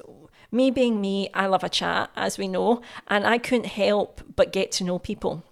me 0.52 0.72
being 0.72 1.02
me, 1.02 1.30
I 1.34 1.48
love 1.48 1.64
a 1.64 1.70
chat, 1.70 2.10
as 2.16 2.38
we 2.38 2.48
know, 2.48 2.82
and 3.08 3.26
I 3.26 3.38
couldn't 3.38 3.68
help 3.68 4.22
but 4.36 4.54
get 4.54 4.72
to 4.74 4.84
know 4.84 5.00
people. 5.00 5.44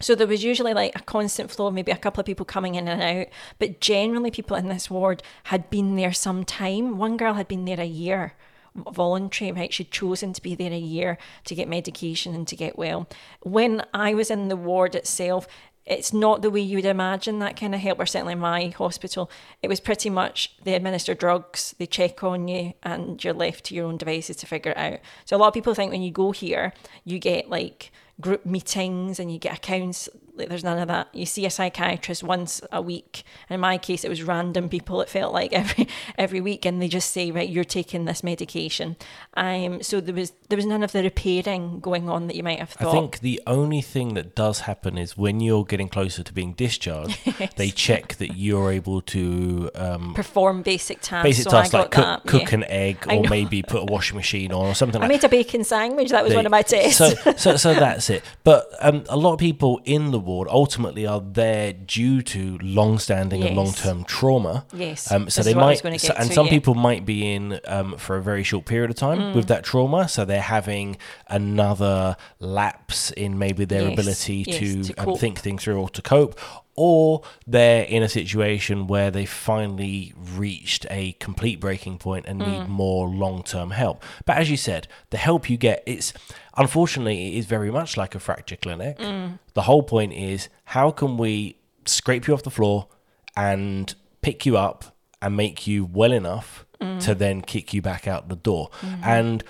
So 0.00 0.14
there 0.14 0.26
was 0.26 0.44
usually 0.44 0.74
like 0.74 0.94
a 0.94 1.02
constant 1.02 1.50
flow, 1.50 1.70
maybe 1.70 1.90
a 1.90 1.96
couple 1.96 2.20
of 2.20 2.26
people 2.26 2.46
coming 2.46 2.76
in 2.76 2.86
and 2.86 3.02
out, 3.02 3.26
but 3.58 3.80
generally 3.80 4.30
people 4.30 4.56
in 4.56 4.68
this 4.68 4.88
ward 4.90 5.22
had 5.44 5.70
been 5.70 5.96
there 5.96 6.12
some 6.12 6.44
time. 6.44 6.98
One 6.98 7.16
girl 7.16 7.34
had 7.34 7.48
been 7.48 7.64
there 7.64 7.80
a 7.80 7.84
year 7.84 8.34
voluntary, 8.74 9.52
right? 9.52 9.72
She'd 9.72 9.90
chosen 9.90 10.32
to 10.32 10.42
be 10.42 10.54
there 10.54 10.72
a 10.72 10.78
year 10.78 11.18
to 11.44 11.54
get 11.54 11.68
medication 11.68 12.34
and 12.34 12.46
to 12.48 12.56
get 12.56 12.78
well. 12.78 13.08
When 13.42 13.84
I 13.92 14.14
was 14.14 14.30
in 14.30 14.48
the 14.48 14.56
ward 14.56 14.94
itself, 14.94 15.46
it's 15.88 16.12
not 16.12 16.42
the 16.42 16.50
way 16.50 16.60
you 16.60 16.76
would 16.76 16.84
imagine 16.84 17.38
that 17.38 17.58
kind 17.58 17.74
of 17.74 17.80
help, 17.80 17.98
or 17.98 18.06
certainly 18.06 18.34
my 18.34 18.68
hospital. 18.68 19.30
It 19.62 19.68
was 19.68 19.80
pretty 19.80 20.10
much 20.10 20.54
they 20.62 20.74
administer 20.74 21.14
drugs, 21.14 21.74
they 21.78 21.86
check 21.86 22.22
on 22.22 22.46
you, 22.48 22.74
and 22.82 23.22
you're 23.22 23.34
left 23.34 23.64
to 23.66 23.74
your 23.74 23.86
own 23.86 23.96
devices 23.96 24.36
to 24.36 24.46
figure 24.46 24.72
it 24.72 24.78
out. 24.78 25.00
So 25.24 25.36
a 25.36 25.38
lot 25.38 25.48
of 25.48 25.54
people 25.54 25.74
think 25.74 25.90
when 25.90 26.02
you 26.02 26.10
go 26.10 26.32
here, 26.32 26.72
you 27.04 27.18
get 27.18 27.48
like 27.48 27.90
group 28.20 28.44
meetings 28.44 29.18
and 29.18 29.32
you 29.32 29.38
get 29.38 29.56
accounts 29.56 30.08
there's 30.46 30.64
none 30.64 30.78
of 30.78 30.88
that. 30.88 31.08
You 31.12 31.26
see 31.26 31.46
a 31.46 31.50
psychiatrist 31.50 32.22
once 32.22 32.60
a 32.72 32.80
week. 32.80 33.24
In 33.50 33.60
my 33.60 33.78
case, 33.78 34.04
it 34.04 34.08
was 34.08 34.22
random 34.22 34.68
people. 34.68 35.00
It 35.00 35.08
felt 35.08 35.32
like 35.32 35.52
every 35.52 35.88
every 36.16 36.40
week, 36.40 36.64
and 36.64 36.80
they 36.80 36.88
just 36.88 37.10
say, 37.12 37.30
"Right, 37.30 37.48
you're 37.48 37.64
taking 37.64 38.04
this 38.04 38.22
medication." 38.22 38.96
Um, 39.34 39.82
so 39.82 40.00
there 40.00 40.14
was 40.14 40.32
there 40.48 40.56
was 40.56 40.66
none 40.66 40.82
of 40.82 40.92
the 40.92 41.02
repairing 41.02 41.80
going 41.80 42.08
on 42.08 42.26
that 42.26 42.36
you 42.36 42.42
might 42.42 42.58
have 42.58 42.70
thought. 42.70 42.88
I 42.88 42.92
think 42.92 43.20
the 43.20 43.40
only 43.46 43.80
thing 43.80 44.14
that 44.14 44.34
does 44.34 44.60
happen 44.60 44.98
is 44.98 45.16
when 45.16 45.40
you're 45.40 45.64
getting 45.64 45.88
closer 45.88 46.22
to 46.22 46.32
being 46.32 46.54
discharged, 46.54 47.18
yes. 47.24 47.52
they 47.56 47.70
check 47.70 48.16
that 48.16 48.36
you're 48.36 48.70
able 48.72 49.00
to 49.02 49.70
um, 49.74 50.14
perform 50.14 50.62
basic 50.62 51.00
tasks. 51.00 51.24
Basic 51.24 51.44
so 51.44 51.50
tasks 51.50 51.74
like 51.74 51.90
cook, 51.90 52.26
cook 52.26 52.50
yeah. 52.50 52.54
an 52.54 52.64
egg, 52.64 53.06
or 53.10 53.22
maybe 53.28 53.62
put 53.62 53.82
a 53.82 53.84
washing 53.86 54.16
machine 54.16 54.52
on, 54.52 54.66
or 54.66 54.74
something. 54.74 55.00
I 55.00 55.04
like 55.04 55.22
made 55.22 55.24
a 55.24 55.28
bacon 55.28 55.64
sandwich. 55.64 56.10
That 56.10 56.24
was 56.24 56.34
one 56.34 56.46
of 56.46 56.50
my 56.50 56.62
tests. 56.62 56.98
So, 56.98 57.10
so, 57.36 57.56
so 57.56 57.74
that's 57.78 58.10
it. 58.10 58.22
But 58.44 58.68
um, 58.80 59.04
a 59.08 59.16
lot 59.16 59.32
of 59.32 59.38
people 59.38 59.80
in 59.84 60.10
the 60.10 60.20
ward 60.28 60.48
ultimately 60.50 61.06
are 61.06 61.20
there 61.20 61.72
due 61.72 62.22
to 62.22 62.58
long-standing 62.58 63.40
yes. 63.40 63.48
and 63.48 63.56
long-term 63.56 64.04
trauma. 64.04 64.64
Yes. 64.72 65.10
Um, 65.10 65.28
so 65.28 65.42
this 65.42 65.52
they 65.52 65.54
might, 65.58 65.78
so, 66.00 66.14
and 66.16 66.32
some 66.32 66.48
people 66.48 66.74
might 66.74 67.04
be 67.04 67.32
in 67.34 67.60
um, 67.66 67.96
for 67.96 68.16
a 68.16 68.22
very 68.22 68.44
short 68.44 68.64
period 68.66 68.90
of 68.90 68.96
time 68.96 69.18
mm. 69.18 69.34
with 69.34 69.48
that 69.48 69.64
trauma. 69.64 70.08
So 70.08 70.24
they're 70.24 70.40
having 70.40 70.96
another 71.26 72.16
lapse 72.38 73.10
in 73.12 73.38
maybe 73.38 73.64
their 73.64 73.88
yes. 73.88 73.92
ability 73.92 74.44
yes, 74.46 74.58
to, 74.58 74.82
to 74.84 75.08
um, 75.08 75.16
think 75.16 75.40
things 75.40 75.64
through 75.64 75.80
or 75.80 75.88
to 75.90 76.02
cope, 76.02 76.38
or 76.74 77.22
they're 77.44 77.82
in 77.82 78.04
a 78.04 78.08
situation 78.08 78.86
where 78.86 79.10
they 79.10 79.26
finally 79.26 80.14
reached 80.36 80.86
a 80.90 81.12
complete 81.14 81.58
breaking 81.58 81.98
point 81.98 82.24
and 82.28 82.38
need 82.38 82.46
mm. 82.46 82.68
more 82.68 83.08
long-term 83.08 83.70
help. 83.72 84.02
But 84.24 84.36
as 84.36 84.48
you 84.48 84.56
said, 84.56 84.86
the 85.10 85.16
help 85.16 85.50
you 85.50 85.56
get 85.56 85.82
it's 85.86 86.12
unfortunately 86.58 87.28
it 87.28 87.38
is 87.38 87.46
very 87.46 87.70
much 87.70 87.96
like 87.96 88.14
a 88.14 88.18
fracture 88.18 88.56
clinic. 88.56 88.98
Mm. 88.98 89.38
The 89.54 89.62
whole 89.62 89.82
point 89.82 90.12
is 90.12 90.48
how 90.64 90.90
can 90.90 91.16
we 91.16 91.58
scrape 91.86 92.26
you 92.26 92.34
off 92.34 92.42
the 92.42 92.50
floor 92.50 92.88
and 93.36 93.94
pick 94.20 94.44
you 94.44 94.58
up 94.58 94.96
and 95.22 95.36
make 95.36 95.66
you 95.66 95.84
well 95.84 96.12
enough 96.12 96.66
mm. 96.80 97.00
to 97.04 97.14
then 97.14 97.40
kick 97.40 97.72
you 97.72 97.80
back 97.80 98.06
out 98.06 98.28
the 98.28 98.36
door. 98.36 98.70
Mm-hmm. 98.80 99.04
And 99.04 99.44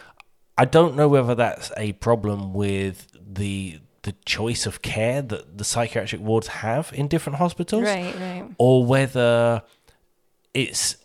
I 0.57 0.65
don't 0.65 0.95
know 0.95 1.09
whether 1.09 1.35
that's 1.35 1.73
a 1.77 1.93
problem 1.95 2.53
with 2.53 3.09
the 3.15 3.81
the 4.03 4.15
choice 4.25 4.65
of 4.65 4.81
care 4.81 5.21
that 5.21 5.59
the 5.59 5.65
psychiatric 5.65 6.21
wards 6.23 6.47
have 6.47 6.93
in 6.95 7.09
different 7.09 7.38
hospitals, 7.38 7.83
right, 7.83 8.15
right, 8.15 8.49
or 8.59 8.85
whether 8.85 9.62
it's 10.55 10.97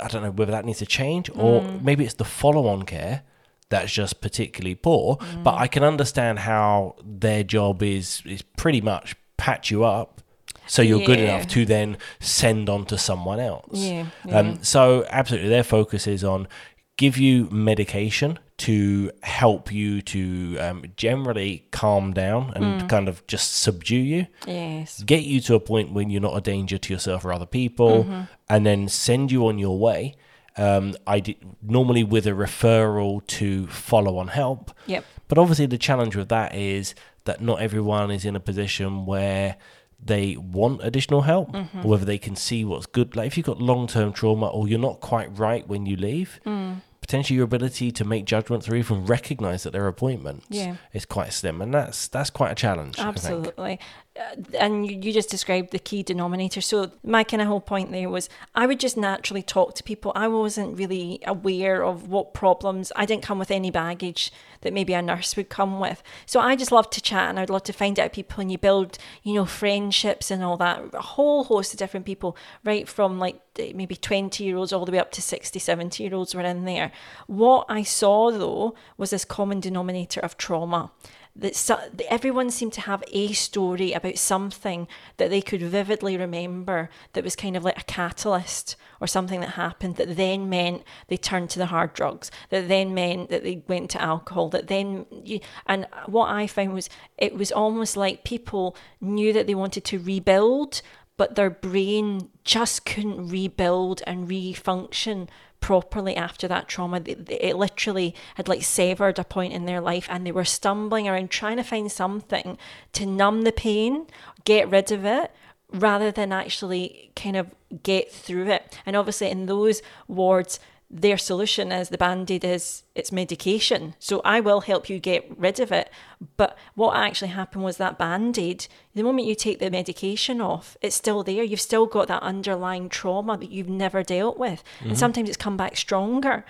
I 0.00 0.08
don't 0.08 0.22
know 0.22 0.30
whether 0.30 0.52
that 0.52 0.64
needs 0.64 0.78
to 0.80 0.86
change, 0.86 1.30
or 1.30 1.62
mm. 1.62 1.82
maybe 1.82 2.04
it's 2.04 2.14
the 2.14 2.24
follow-on 2.24 2.82
care 2.82 3.22
that's 3.72 3.92
just 3.92 4.20
particularly 4.20 4.76
poor. 4.76 5.16
Mm. 5.16 5.42
But 5.42 5.54
I 5.54 5.66
can 5.66 5.82
understand 5.82 6.38
how 6.38 6.94
their 7.04 7.42
job 7.42 7.82
is 7.82 8.22
is 8.24 8.42
pretty 8.42 8.80
much 8.80 9.16
patch 9.36 9.72
you 9.72 9.82
up 9.82 10.20
so 10.66 10.82
you're 10.82 11.00
yeah. 11.00 11.06
good 11.06 11.18
enough 11.18 11.46
to 11.48 11.64
then 11.66 11.98
send 12.20 12.68
on 12.68 12.86
to 12.86 12.98
someone 12.98 13.40
else. 13.40 13.78
Yeah, 13.78 14.06
yeah. 14.24 14.38
Um, 14.38 14.62
so 14.62 15.04
absolutely, 15.10 15.48
their 15.48 15.64
focus 15.64 16.06
is 16.06 16.22
on 16.22 16.48
give 16.96 17.18
you 17.18 17.48
medication 17.50 18.38
to 18.58 19.10
help 19.22 19.72
you 19.72 20.00
to 20.02 20.56
um, 20.58 20.84
generally 20.96 21.66
calm 21.72 22.12
down 22.12 22.52
and 22.54 22.82
mm. 22.82 22.88
kind 22.88 23.08
of 23.08 23.26
just 23.26 23.56
subdue 23.56 23.96
you. 23.96 24.26
Yes. 24.46 25.02
Get 25.02 25.24
you 25.24 25.40
to 25.42 25.54
a 25.56 25.60
point 25.60 25.92
when 25.92 26.10
you're 26.10 26.20
not 26.20 26.36
a 26.36 26.40
danger 26.40 26.78
to 26.78 26.92
yourself 26.92 27.24
or 27.24 27.32
other 27.32 27.46
people, 27.46 28.04
mm-hmm. 28.04 28.22
and 28.48 28.64
then 28.64 28.88
send 28.88 29.32
you 29.32 29.46
on 29.48 29.58
your 29.58 29.78
way. 29.78 30.14
Um, 30.56 30.94
I 31.06 31.20
d- 31.20 31.38
normally 31.62 32.04
with 32.04 32.26
a 32.26 32.30
referral 32.30 33.26
to 33.38 33.66
follow 33.68 34.18
on 34.18 34.28
help. 34.28 34.70
Yep. 34.86 35.04
But 35.28 35.38
obviously, 35.38 35.66
the 35.66 35.78
challenge 35.78 36.14
with 36.14 36.28
that 36.28 36.54
is 36.54 36.94
that 37.24 37.40
not 37.40 37.60
everyone 37.60 38.10
is 38.10 38.24
in 38.24 38.36
a 38.36 38.40
position 38.40 39.06
where 39.06 39.56
they 40.04 40.36
want 40.36 40.80
additional 40.82 41.22
help 41.22 41.52
mm-hmm. 41.52 41.78
or 41.80 41.88
whether 41.88 42.04
they 42.04 42.18
can 42.18 42.36
see 42.36 42.64
what's 42.64 42.86
good. 42.86 43.14
Like 43.14 43.28
if 43.28 43.36
you've 43.36 43.46
got 43.46 43.62
long 43.62 43.86
term 43.86 44.12
trauma 44.12 44.48
or 44.48 44.68
you're 44.68 44.78
not 44.78 45.00
quite 45.00 45.38
right 45.38 45.66
when 45.66 45.86
you 45.86 45.96
leave, 45.96 46.40
mm 46.44 46.80
potentially 47.02 47.36
your 47.36 47.44
ability 47.44 47.90
to 47.90 48.04
make 48.04 48.24
judgments 48.24 48.68
or 48.68 48.76
even 48.76 49.04
recognize 49.04 49.64
that 49.64 49.72
they're 49.72 49.88
appointments 49.88 50.46
yeah. 50.48 50.76
is 50.92 51.04
quite 51.04 51.32
slim 51.32 51.60
and 51.60 51.74
that's 51.74 52.08
that's 52.08 52.30
quite 52.30 52.52
a 52.52 52.54
challenge 52.54 52.98
absolutely 52.98 53.78
Uh, 54.14 54.36
and 54.58 54.86
you, 54.86 54.98
you 55.00 55.10
just 55.10 55.30
described 55.30 55.70
the 55.70 55.78
key 55.78 56.02
denominator. 56.02 56.60
So 56.60 56.92
my 57.02 57.24
kind 57.24 57.40
of 57.40 57.48
whole 57.48 57.62
point 57.62 57.90
there 57.92 58.10
was 58.10 58.28
i 58.54 58.66
would 58.66 58.78
just 58.78 58.96
naturally 58.96 59.42
talk 59.42 59.74
to 59.76 59.82
people. 59.82 60.12
I 60.14 60.28
wasn't 60.28 60.76
really 60.76 61.20
aware 61.26 61.82
of 61.82 62.08
what 62.08 62.34
problems 62.34 62.92
i 62.94 63.06
didn't 63.06 63.22
come 63.22 63.38
with 63.38 63.50
any 63.50 63.70
baggage 63.70 64.30
that 64.60 64.74
maybe 64.74 64.92
a 64.92 65.00
nurse 65.00 65.34
would 65.36 65.48
come 65.48 65.80
with. 65.80 66.02
So 66.26 66.40
i 66.40 66.56
just 66.56 66.72
love 66.72 66.90
to 66.90 67.00
chat 67.00 67.30
and 67.30 67.40
i'd 67.40 67.48
love 67.48 67.62
to 67.64 67.72
find 67.72 67.98
out 67.98 68.12
people 68.12 68.40
and 68.42 68.52
you 68.52 68.58
build 68.58 68.98
you 69.22 69.32
know 69.32 69.46
friendships 69.46 70.30
and 70.30 70.44
all 70.44 70.58
that. 70.58 70.82
A 70.92 71.00
whole 71.00 71.44
host 71.44 71.72
of 71.72 71.78
different 71.78 72.04
people 72.04 72.36
right 72.64 72.86
from 72.86 73.18
like 73.18 73.40
maybe 73.56 73.96
20 73.96 74.44
year 74.44 74.58
olds 74.58 74.74
all 74.74 74.84
the 74.84 74.92
way 74.92 74.98
up 74.98 75.12
to 75.12 75.22
60 75.22 75.58
70 75.58 76.02
year 76.02 76.14
olds 76.14 76.34
were 76.34 76.42
in 76.42 76.66
there. 76.66 76.92
What 77.28 77.64
I 77.70 77.82
saw 77.82 78.30
though 78.30 78.74
was 78.98 79.08
this 79.08 79.24
common 79.24 79.60
denominator 79.60 80.20
of 80.20 80.36
trauma. 80.36 80.90
That 81.34 81.56
so, 81.56 81.80
everyone 82.08 82.50
seemed 82.50 82.74
to 82.74 82.82
have 82.82 83.02
a 83.10 83.32
story 83.32 83.92
about 83.92 84.18
something 84.18 84.86
that 85.16 85.30
they 85.30 85.40
could 85.40 85.62
vividly 85.62 86.18
remember 86.18 86.90
that 87.14 87.24
was 87.24 87.36
kind 87.36 87.56
of 87.56 87.64
like 87.64 87.80
a 87.80 87.84
catalyst 87.84 88.76
or 89.00 89.06
something 89.06 89.40
that 89.40 89.50
happened 89.50 89.96
that 89.96 90.16
then 90.16 90.50
meant 90.50 90.82
they 91.08 91.16
turned 91.16 91.48
to 91.50 91.58
the 91.58 91.66
hard 91.66 91.94
drugs, 91.94 92.30
that 92.50 92.68
then 92.68 92.92
meant 92.92 93.30
that 93.30 93.44
they 93.44 93.62
went 93.66 93.88
to 93.90 94.02
alcohol, 94.02 94.50
that 94.50 94.68
then, 94.68 95.06
you, 95.24 95.40
and 95.66 95.86
what 96.04 96.28
I 96.28 96.46
found 96.46 96.74
was 96.74 96.90
it 97.16 97.34
was 97.34 97.50
almost 97.50 97.96
like 97.96 98.24
people 98.24 98.76
knew 99.00 99.32
that 99.32 99.46
they 99.46 99.54
wanted 99.54 99.84
to 99.86 99.98
rebuild, 99.98 100.82
but 101.16 101.34
their 101.34 101.50
brain 101.50 102.28
just 102.44 102.84
couldn't 102.84 103.28
rebuild 103.28 104.02
and 104.06 104.28
refunction 104.28 105.28
properly 105.62 106.14
after 106.14 106.46
that 106.48 106.68
trauma. 106.68 107.00
It 107.06 107.56
literally 107.56 108.14
had 108.34 108.48
like 108.48 108.62
severed 108.62 109.18
a 109.18 109.24
point 109.24 109.54
in 109.54 109.64
their 109.64 109.80
life 109.80 110.06
and 110.10 110.26
they 110.26 110.32
were 110.32 110.44
stumbling 110.44 111.08
around 111.08 111.30
trying 111.30 111.56
to 111.56 111.62
find 111.62 111.90
something 111.90 112.58
to 112.92 113.06
numb 113.06 113.42
the 113.42 113.52
pain, 113.52 114.06
get 114.44 114.68
rid 114.68 114.92
of 114.92 115.06
it, 115.06 115.30
rather 115.72 116.10
than 116.10 116.32
actually 116.32 117.10
kind 117.16 117.36
of 117.36 117.54
get 117.82 118.12
through 118.12 118.48
it. 118.50 118.78
And 118.84 118.94
obviously, 118.94 119.30
in 119.30 119.46
those 119.46 119.80
wards, 120.06 120.60
their 120.92 121.16
solution 121.16 121.72
is 121.72 121.88
the 121.88 121.96
band-aid 121.96 122.44
is 122.44 122.82
it's 122.94 123.10
medication. 123.10 123.94
So 123.98 124.20
i 124.26 124.40
will 124.40 124.60
help 124.60 124.90
you 124.90 124.98
get 124.98 125.26
rid 125.38 125.58
of 125.58 125.72
it. 125.72 125.90
But 126.36 126.56
what 126.74 126.96
actually 126.96 127.28
happened 127.28 127.64
was 127.64 127.78
that 127.78 127.98
band-aid 127.98 128.66
the 128.94 129.02
moment 129.02 129.26
you 129.26 129.34
take 129.34 129.58
the 129.58 129.70
medication 129.70 130.42
off 130.42 130.76
it's 130.82 130.94
still 130.94 131.22
there. 131.22 131.42
You've 131.42 131.60
still 131.60 131.86
got 131.86 132.08
that 132.08 132.22
underlying 132.22 132.90
trauma 132.90 133.38
that 133.38 133.50
you've 133.50 133.70
never 133.70 134.02
dealt 134.02 134.36
with. 134.38 134.62
Mm-hmm. 134.78 134.88
and 134.90 134.98
sometimes 134.98 135.28
it's 135.30 135.38
come 135.38 135.56
back 135.56 135.76
stronger. 135.76 136.44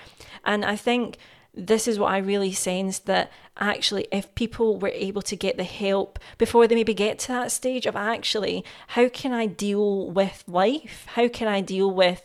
And 0.44 0.64
i 0.64 0.75
think 0.75 1.18
this 1.54 1.87
is 1.87 1.99
what 1.99 2.11
I 2.11 2.18
really 2.18 2.52
sensed 2.52 3.04
that 3.06 3.30
actually, 3.58 4.06
if 4.11 4.34
people 4.34 4.78
were 4.78 4.88
able 4.88 5.20
to 5.22 5.37
get 5.37 5.58
the 5.58 5.64
help 5.64 6.18
before 6.38 6.66
they 6.66 6.75
maybe 6.75 6.94
get 6.94 7.18
to 7.20 7.28
that 7.28 7.52
stage 7.52 7.84
of 7.84 7.94
actually, 7.94 8.64
how 8.88 9.08
can 9.08 9.32
I 9.32 9.46
deal 9.46 10.11
with 10.11 10.44
life? 10.46 11.04
How 11.08 11.28
can 11.28 11.49
I 11.49 11.61
deal 11.61 11.90
with 11.90 12.22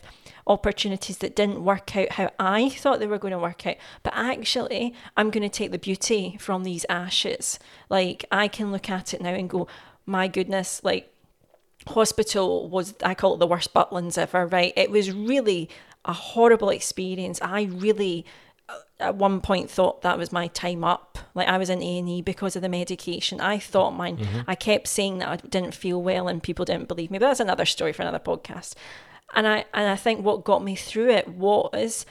opportunities 0.48 1.18
that 1.18 1.36
didn't 1.36 1.64
work 1.64 1.96
out 1.96 2.12
how 2.12 2.30
I 2.38 2.70
thought 2.70 2.98
they 2.98 3.06
were 3.06 3.18
going 3.18 3.32
to 3.32 3.38
work 3.38 3.66
out. 3.66 3.76
But 4.02 4.14
actually, 4.16 4.94
I'm 5.16 5.30
going 5.30 5.42
to 5.42 5.48
take 5.48 5.70
the 5.70 5.78
beauty 5.78 6.36
from 6.40 6.64
these 6.64 6.86
ashes. 6.88 7.58
Like, 7.88 8.24
I 8.32 8.48
can 8.48 8.72
look 8.72 8.90
at 8.90 9.14
it 9.14 9.20
now 9.20 9.34
and 9.34 9.48
go, 9.48 9.68
my 10.06 10.28
goodness, 10.28 10.82
like, 10.82 11.12
hospital 11.86 12.68
was, 12.68 12.94
I 13.04 13.14
call 13.14 13.34
it 13.34 13.38
the 13.38 13.46
worst 13.46 13.72
Butlins 13.72 14.18
ever, 14.18 14.46
right? 14.46 14.72
It 14.76 14.90
was 14.90 15.12
really 15.12 15.68
a 16.04 16.12
horrible 16.12 16.70
experience. 16.70 17.38
I 17.42 17.62
really 17.62 18.24
at 19.00 19.14
one 19.14 19.40
point 19.40 19.70
thought 19.70 20.02
that 20.02 20.18
was 20.18 20.32
my 20.32 20.48
time 20.48 20.84
up. 20.84 21.18
Like 21.34 21.48
I 21.48 21.58
was 21.58 21.70
in 21.70 21.82
A 21.82 21.98
and 21.98 22.08
E 22.08 22.22
because 22.22 22.56
of 22.56 22.62
the 22.62 22.68
medication. 22.68 23.40
I 23.40 23.58
thought 23.58 23.92
mine. 23.92 24.18
Mm-hmm. 24.18 24.40
I 24.46 24.54
kept 24.54 24.88
saying 24.88 25.18
that 25.18 25.28
I 25.28 25.36
didn't 25.36 25.74
feel 25.74 26.02
well, 26.02 26.28
and 26.28 26.42
people 26.42 26.64
didn't 26.64 26.88
believe 26.88 27.10
me. 27.10 27.18
But 27.18 27.28
that's 27.28 27.40
another 27.40 27.64
story 27.64 27.92
for 27.92 28.02
another 28.02 28.18
podcast. 28.18 28.74
And 29.34 29.46
I 29.46 29.64
and 29.74 29.88
I 29.88 29.96
think 29.96 30.24
what 30.24 30.44
got 30.44 30.62
me 30.62 30.74
through 30.74 31.10
it 31.10 31.28
was, 31.28 32.06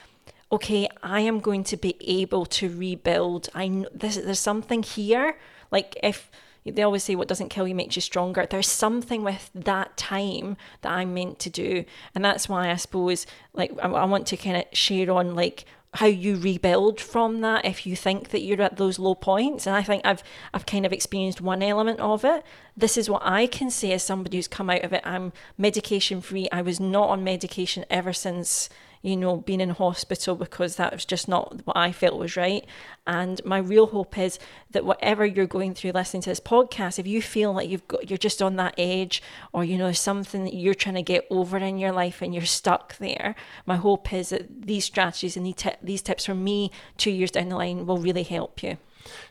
okay, 0.51 0.87
I 1.01 1.21
am 1.21 1.39
going 1.39 1.63
to 1.65 1.77
be 1.77 1.95
able 2.01 2.45
to 2.45 2.69
rebuild. 2.69 3.49
I 3.53 3.67
know 3.67 3.89
this. 3.93 4.15
There's 4.15 4.39
something 4.39 4.83
here. 4.83 5.37
Like 5.71 5.97
if 6.03 6.29
they 6.65 6.83
always 6.83 7.03
say 7.03 7.15
what 7.15 7.27
doesn't 7.27 7.49
kill 7.49 7.67
you 7.67 7.75
makes 7.75 7.95
you 7.95 8.01
stronger. 8.01 8.45
There's 8.45 8.67
something 8.67 9.23
with 9.23 9.49
that 9.55 9.95
time 9.97 10.57
that 10.81 10.91
I'm 10.91 11.13
meant 11.13 11.39
to 11.39 11.49
do, 11.49 11.85
and 12.13 12.23
that's 12.23 12.49
why 12.49 12.69
I 12.69 12.75
suppose 12.75 13.25
like 13.53 13.71
I, 13.81 13.87
I 13.87 14.05
want 14.05 14.27
to 14.27 14.37
kind 14.37 14.57
of 14.57 14.65
share 14.73 15.11
on 15.11 15.35
like 15.35 15.65
how 15.95 16.05
you 16.05 16.35
rebuild 16.35 16.99
from 16.99 17.41
that 17.41 17.65
if 17.65 17.85
you 17.87 17.95
think 17.95 18.29
that 18.29 18.41
you're 18.41 18.61
at 18.61 18.77
those 18.77 18.99
low 18.99 19.15
points. 19.15 19.65
And 19.65 19.75
i 19.75 19.81
think 19.81 20.01
i've 20.05 20.23
i've 20.53 20.65
kind 20.65 20.85
of 20.85 20.93
experienced 20.93 21.41
one 21.41 21.63
element 21.63 21.99
of 21.99 22.23
it. 22.25 22.43
This 22.75 22.97
is 22.97 23.09
what 23.09 23.21
i 23.25 23.47
can 23.47 23.69
say 23.69 23.91
as 23.91 24.03
somebody 24.03 24.37
who's 24.37 24.47
come 24.47 24.69
out 24.69 24.83
of 24.83 24.93
it. 24.93 25.01
I'm 25.05 25.33
medication 25.57 26.21
free 26.21 26.47
i 26.51 26.61
was 26.61 26.79
not 26.79 27.09
on 27.09 27.23
medication 27.23 27.85
ever 27.89 28.13
since 28.13 28.69
you 29.01 29.15
know, 29.15 29.37
being 29.37 29.61
in 29.61 29.69
hospital 29.69 30.35
because 30.35 30.75
that 30.75 30.93
was 30.93 31.05
just 31.05 31.27
not 31.27 31.61
what 31.65 31.77
I 31.77 31.91
felt 31.91 32.17
was 32.17 32.35
right. 32.35 32.65
And 33.05 33.43
my 33.45 33.57
real 33.57 33.87
hope 33.87 34.17
is 34.17 34.39
that 34.71 34.85
whatever 34.85 35.25
you're 35.25 35.45
going 35.45 35.73
through 35.73 35.91
listening 35.91 36.21
to 36.23 36.29
this 36.29 36.39
podcast, 36.39 36.99
if 36.99 37.07
you 37.07 37.21
feel 37.21 37.53
like 37.53 37.69
you've 37.69 37.87
got 37.87 38.09
you're 38.09 38.17
just 38.17 38.41
on 38.41 38.55
that 38.57 38.75
edge 38.77 39.21
or 39.53 39.63
you 39.63 39.77
know 39.77 39.91
something 39.91 40.43
that 40.43 40.53
you're 40.53 40.73
trying 40.73 40.95
to 40.95 41.01
get 41.01 41.25
over 41.29 41.57
in 41.57 41.77
your 41.77 41.91
life 41.91 42.21
and 42.21 42.33
you're 42.33 42.45
stuck 42.45 42.97
there, 42.97 43.35
my 43.65 43.75
hope 43.75 44.11
is 44.13 44.29
that 44.29 44.65
these 44.67 44.85
strategies 44.85 45.37
and 45.37 45.45
these, 45.45 45.55
t- 45.55 45.71
these 45.81 46.01
tips 46.01 46.25
from 46.25 46.43
me 46.43 46.71
two 46.97 47.11
years 47.11 47.31
down 47.31 47.49
the 47.49 47.55
line 47.55 47.85
will 47.85 47.97
really 47.97 48.23
help 48.23 48.61
you. 48.61 48.77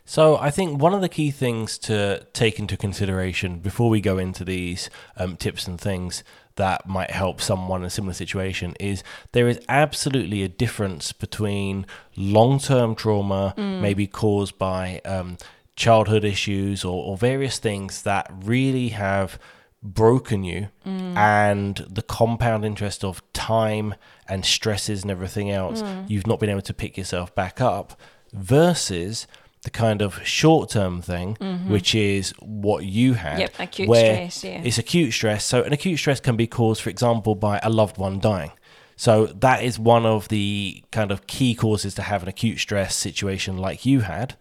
So 0.04 0.36
I 0.36 0.50
think 0.50 0.80
one 0.80 0.94
of 0.94 1.00
the 1.00 1.08
key 1.08 1.30
things 1.30 1.78
to 1.78 2.26
take 2.32 2.58
into 2.58 2.76
consideration 2.76 3.58
before 3.58 3.90
we 3.90 4.00
go 4.00 4.18
into 4.18 4.44
these 4.44 4.88
um, 5.16 5.36
tips 5.36 5.66
and 5.66 5.80
things 5.80 6.24
that 6.56 6.88
might 6.88 7.10
help 7.10 7.40
someone 7.40 7.82
in 7.82 7.86
a 7.86 7.90
similar 7.90 8.14
situation 8.14 8.74
is 8.80 9.02
there 9.32 9.48
is 9.48 9.60
absolutely 9.68 10.42
a 10.42 10.48
difference 10.48 11.12
between 11.12 11.86
long 12.16 12.58
term 12.58 12.94
trauma, 12.94 13.54
mm. 13.56 13.80
maybe 13.80 14.06
caused 14.06 14.58
by 14.58 15.00
um, 15.04 15.38
childhood 15.76 16.24
issues 16.24 16.84
or, 16.84 17.04
or, 17.04 17.16
various 17.16 17.58
things 17.58 18.02
that 18.02 18.30
really 18.42 18.88
have 18.88 19.38
broken 19.82 20.42
you, 20.42 20.68
mm. 20.86 21.16
and 21.16 21.76
the 21.88 22.02
compound 22.02 22.64
interest 22.64 23.04
of 23.04 23.22
time 23.32 23.94
and 24.28 24.44
stresses 24.44 25.02
and 25.02 25.10
everything 25.10 25.50
else, 25.50 25.82
mm. 25.82 26.10
you've 26.10 26.26
not 26.26 26.40
been 26.40 26.50
able 26.50 26.62
to 26.62 26.74
pick 26.74 26.96
yourself 26.96 27.34
back 27.34 27.60
up, 27.60 28.00
versus 28.32 29.26
the 29.66 29.70
kind 29.70 30.00
of 30.00 30.24
short 30.24 30.70
term 30.70 31.02
thing, 31.02 31.36
mm-hmm. 31.40 31.70
which 31.70 31.92
is 31.94 32.32
what 32.38 32.84
you 32.84 33.14
had. 33.14 33.40
Yep, 33.40 33.54
acute 33.58 33.88
where 33.88 34.30
stress, 34.30 34.44
yeah. 34.44 34.62
It's 34.64 34.78
acute 34.78 35.12
stress. 35.12 35.44
So, 35.44 35.64
an 35.64 35.72
acute 35.72 35.98
stress 35.98 36.20
can 36.20 36.36
be 36.36 36.46
caused, 36.46 36.80
for 36.80 36.88
example, 36.88 37.34
by 37.34 37.58
a 37.64 37.68
loved 37.68 37.98
one 37.98 38.20
dying. 38.20 38.52
So, 38.94 39.26
that 39.26 39.64
is 39.64 39.76
one 39.76 40.06
of 40.06 40.28
the 40.28 40.84
kind 40.92 41.10
of 41.10 41.26
key 41.26 41.56
causes 41.56 41.94
to 41.96 42.02
have 42.02 42.22
an 42.22 42.28
acute 42.28 42.60
stress 42.60 42.94
situation 42.94 43.58
like 43.58 43.84
you 43.84 44.00
had 44.00 44.36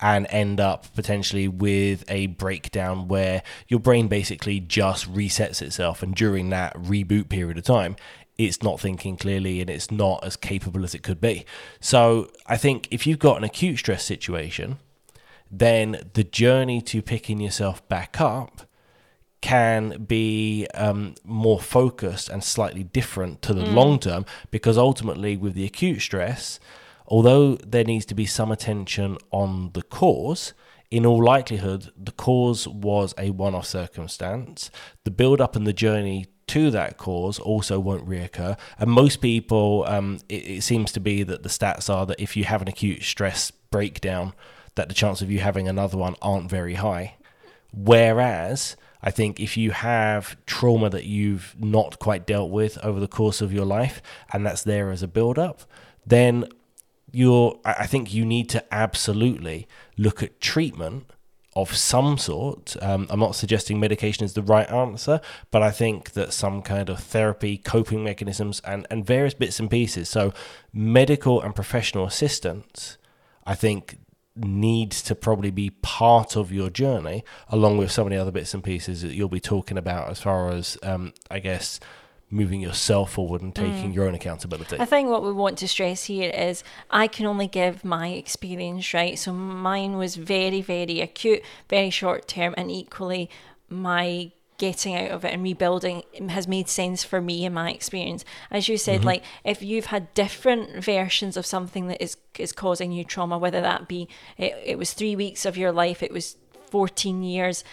and 0.00 0.26
end 0.30 0.58
up 0.58 0.92
potentially 0.96 1.46
with 1.46 2.04
a 2.08 2.26
breakdown 2.26 3.06
where 3.06 3.44
your 3.68 3.78
brain 3.78 4.08
basically 4.08 4.58
just 4.58 5.10
resets 5.10 5.62
itself. 5.62 6.02
And 6.02 6.16
during 6.16 6.50
that 6.50 6.74
reboot 6.74 7.28
period 7.28 7.58
of 7.58 7.64
time, 7.64 7.94
it's 8.36 8.62
not 8.62 8.80
thinking 8.80 9.16
clearly 9.16 9.60
and 9.60 9.70
it's 9.70 9.90
not 9.90 10.24
as 10.24 10.36
capable 10.36 10.84
as 10.84 10.94
it 10.94 11.02
could 11.02 11.20
be. 11.20 11.44
So 11.80 12.30
I 12.46 12.56
think 12.56 12.88
if 12.90 13.06
you've 13.06 13.18
got 13.18 13.36
an 13.36 13.44
acute 13.44 13.78
stress 13.78 14.04
situation, 14.04 14.78
then 15.50 16.10
the 16.14 16.24
journey 16.24 16.80
to 16.82 17.00
picking 17.00 17.40
yourself 17.40 17.86
back 17.88 18.20
up 18.20 18.62
can 19.40 20.04
be 20.04 20.66
um, 20.74 21.14
more 21.22 21.60
focused 21.60 22.30
and 22.30 22.42
slightly 22.42 22.82
different 22.82 23.42
to 23.42 23.52
the 23.52 23.64
mm. 23.64 23.74
long 23.74 23.98
term 23.98 24.24
because 24.50 24.78
ultimately, 24.78 25.36
with 25.36 25.52
the 25.54 25.66
acute 25.66 26.00
stress, 26.00 26.58
although 27.06 27.56
there 27.56 27.84
needs 27.84 28.06
to 28.06 28.14
be 28.14 28.24
some 28.24 28.50
attention 28.50 29.18
on 29.30 29.70
the 29.74 29.82
cause, 29.82 30.54
in 30.90 31.04
all 31.04 31.22
likelihood, 31.22 31.92
the 31.96 32.12
cause 32.12 32.66
was 32.66 33.14
a 33.18 33.30
one 33.30 33.54
off 33.54 33.66
circumstance. 33.66 34.70
The 35.04 35.10
build 35.10 35.40
up 35.40 35.56
and 35.56 35.66
the 35.66 35.72
journey 35.72 36.26
to 36.48 36.70
that 36.70 36.98
cause 36.98 37.38
also 37.38 37.78
won't 37.80 38.08
reoccur. 38.08 38.58
And 38.78 38.90
most 38.90 39.20
people, 39.20 39.84
um, 39.86 40.18
it, 40.28 40.46
it 40.46 40.62
seems 40.62 40.92
to 40.92 41.00
be 41.00 41.22
that 41.22 41.42
the 41.42 41.48
stats 41.48 41.92
are 41.92 42.06
that 42.06 42.20
if 42.20 42.36
you 42.36 42.44
have 42.44 42.62
an 42.62 42.68
acute 42.68 43.02
stress 43.02 43.50
breakdown, 43.50 44.34
that 44.74 44.88
the 44.88 44.94
chance 44.94 45.22
of 45.22 45.30
you 45.30 45.40
having 45.40 45.68
another 45.68 45.96
one 45.96 46.16
aren't 46.20 46.50
very 46.50 46.74
high. 46.74 47.16
Whereas 47.72 48.76
I 49.02 49.10
think 49.10 49.38
if 49.38 49.56
you 49.56 49.72
have 49.72 50.36
trauma 50.46 50.90
that 50.90 51.04
you've 51.04 51.54
not 51.58 51.98
quite 51.98 52.26
dealt 52.26 52.50
with 52.50 52.78
over 52.84 53.00
the 53.00 53.08
course 53.08 53.40
of 53.40 53.52
your 53.52 53.66
life, 53.66 54.00
and 54.32 54.46
that's 54.46 54.62
there 54.62 54.90
as 54.90 55.02
a 55.02 55.08
build 55.08 55.38
up, 55.38 55.62
then 56.06 56.46
you're, 57.12 57.58
I 57.64 57.86
think 57.86 58.12
you 58.12 58.24
need 58.24 58.48
to 58.50 58.74
absolutely 58.74 59.68
look 59.96 60.22
at 60.22 60.40
treatment 60.40 61.06
of 61.56 61.76
some 61.76 62.18
sort. 62.18 62.76
Um, 62.82 63.06
I'm 63.10 63.20
not 63.20 63.34
suggesting 63.34 63.78
medication 63.78 64.24
is 64.24 64.34
the 64.34 64.42
right 64.42 64.68
answer, 64.70 65.20
but 65.50 65.62
I 65.62 65.70
think 65.70 66.12
that 66.12 66.32
some 66.32 66.62
kind 66.62 66.88
of 66.88 67.00
therapy, 67.00 67.58
coping 67.58 68.02
mechanisms, 68.02 68.60
and, 68.64 68.86
and 68.90 69.06
various 69.06 69.34
bits 69.34 69.60
and 69.60 69.70
pieces. 69.70 70.08
So, 70.08 70.32
medical 70.72 71.40
and 71.40 71.54
professional 71.54 72.06
assistance, 72.06 72.98
I 73.46 73.54
think, 73.54 73.98
needs 74.36 75.00
to 75.02 75.14
probably 75.14 75.50
be 75.50 75.70
part 75.70 76.36
of 76.36 76.50
your 76.50 76.70
journey, 76.70 77.24
along 77.48 77.78
with 77.78 77.92
some 77.92 78.06
of 78.06 78.10
the 78.10 78.16
other 78.16 78.32
bits 78.32 78.52
and 78.52 78.64
pieces 78.64 79.02
that 79.02 79.14
you'll 79.14 79.28
be 79.28 79.40
talking 79.40 79.78
about 79.78 80.10
as 80.10 80.20
far 80.20 80.50
as, 80.50 80.76
um, 80.82 81.12
I 81.30 81.38
guess, 81.38 81.78
moving 82.34 82.60
yourself 82.60 83.12
forward 83.12 83.40
and 83.42 83.54
taking 83.54 83.92
mm. 83.92 83.94
your 83.94 84.08
own 84.08 84.14
accountability. 84.14 84.76
I 84.80 84.84
think 84.84 85.08
what 85.08 85.22
we 85.22 85.32
want 85.32 85.56
to 85.58 85.68
stress 85.68 86.04
here 86.04 86.30
is 86.30 86.64
I 86.90 87.06
can 87.06 87.26
only 87.26 87.46
give 87.46 87.84
my 87.84 88.08
experience, 88.08 88.92
right? 88.92 89.16
So 89.16 89.32
mine 89.32 89.96
was 89.96 90.16
very, 90.16 90.60
very 90.60 91.00
acute, 91.00 91.42
very 91.70 91.90
short 91.90 92.26
term, 92.26 92.52
and 92.56 92.72
equally 92.72 93.30
my 93.68 94.32
getting 94.58 94.94
out 94.94 95.10
of 95.10 95.24
it 95.24 95.32
and 95.32 95.42
rebuilding 95.42 96.02
has 96.28 96.46
made 96.46 96.68
sense 96.68 97.02
for 97.02 97.20
me 97.20 97.44
in 97.44 97.52
my 97.52 97.72
experience 97.72 98.24
as 98.52 98.68
you 98.68 98.78
said 98.78 98.98
mm-hmm. 98.98 99.08
like 99.08 99.24
if 99.42 99.60
you've 99.60 99.86
had 99.86 100.14
different 100.14 100.82
versions 100.82 101.36
of 101.36 101.44
something 101.44 101.88
that 101.88 102.00
is 102.00 102.16
is 102.38 102.52
causing 102.52 102.92
you 102.92 103.02
trauma 103.02 103.36
whether 103.36 103.60
that 103.60 103.88
be 103.88 104.08
it, 104.38 104.56
it 104.64 104.78
was 104.78 104.92
3 104.92 105.16
weeks 105.16 105.44
of 105.44 105.56
your 105.56 105.72
life 105.72 106.04
it 106.04 106.12
was 106.12 106.36
14 106.70 107.24
years 107.24 107.64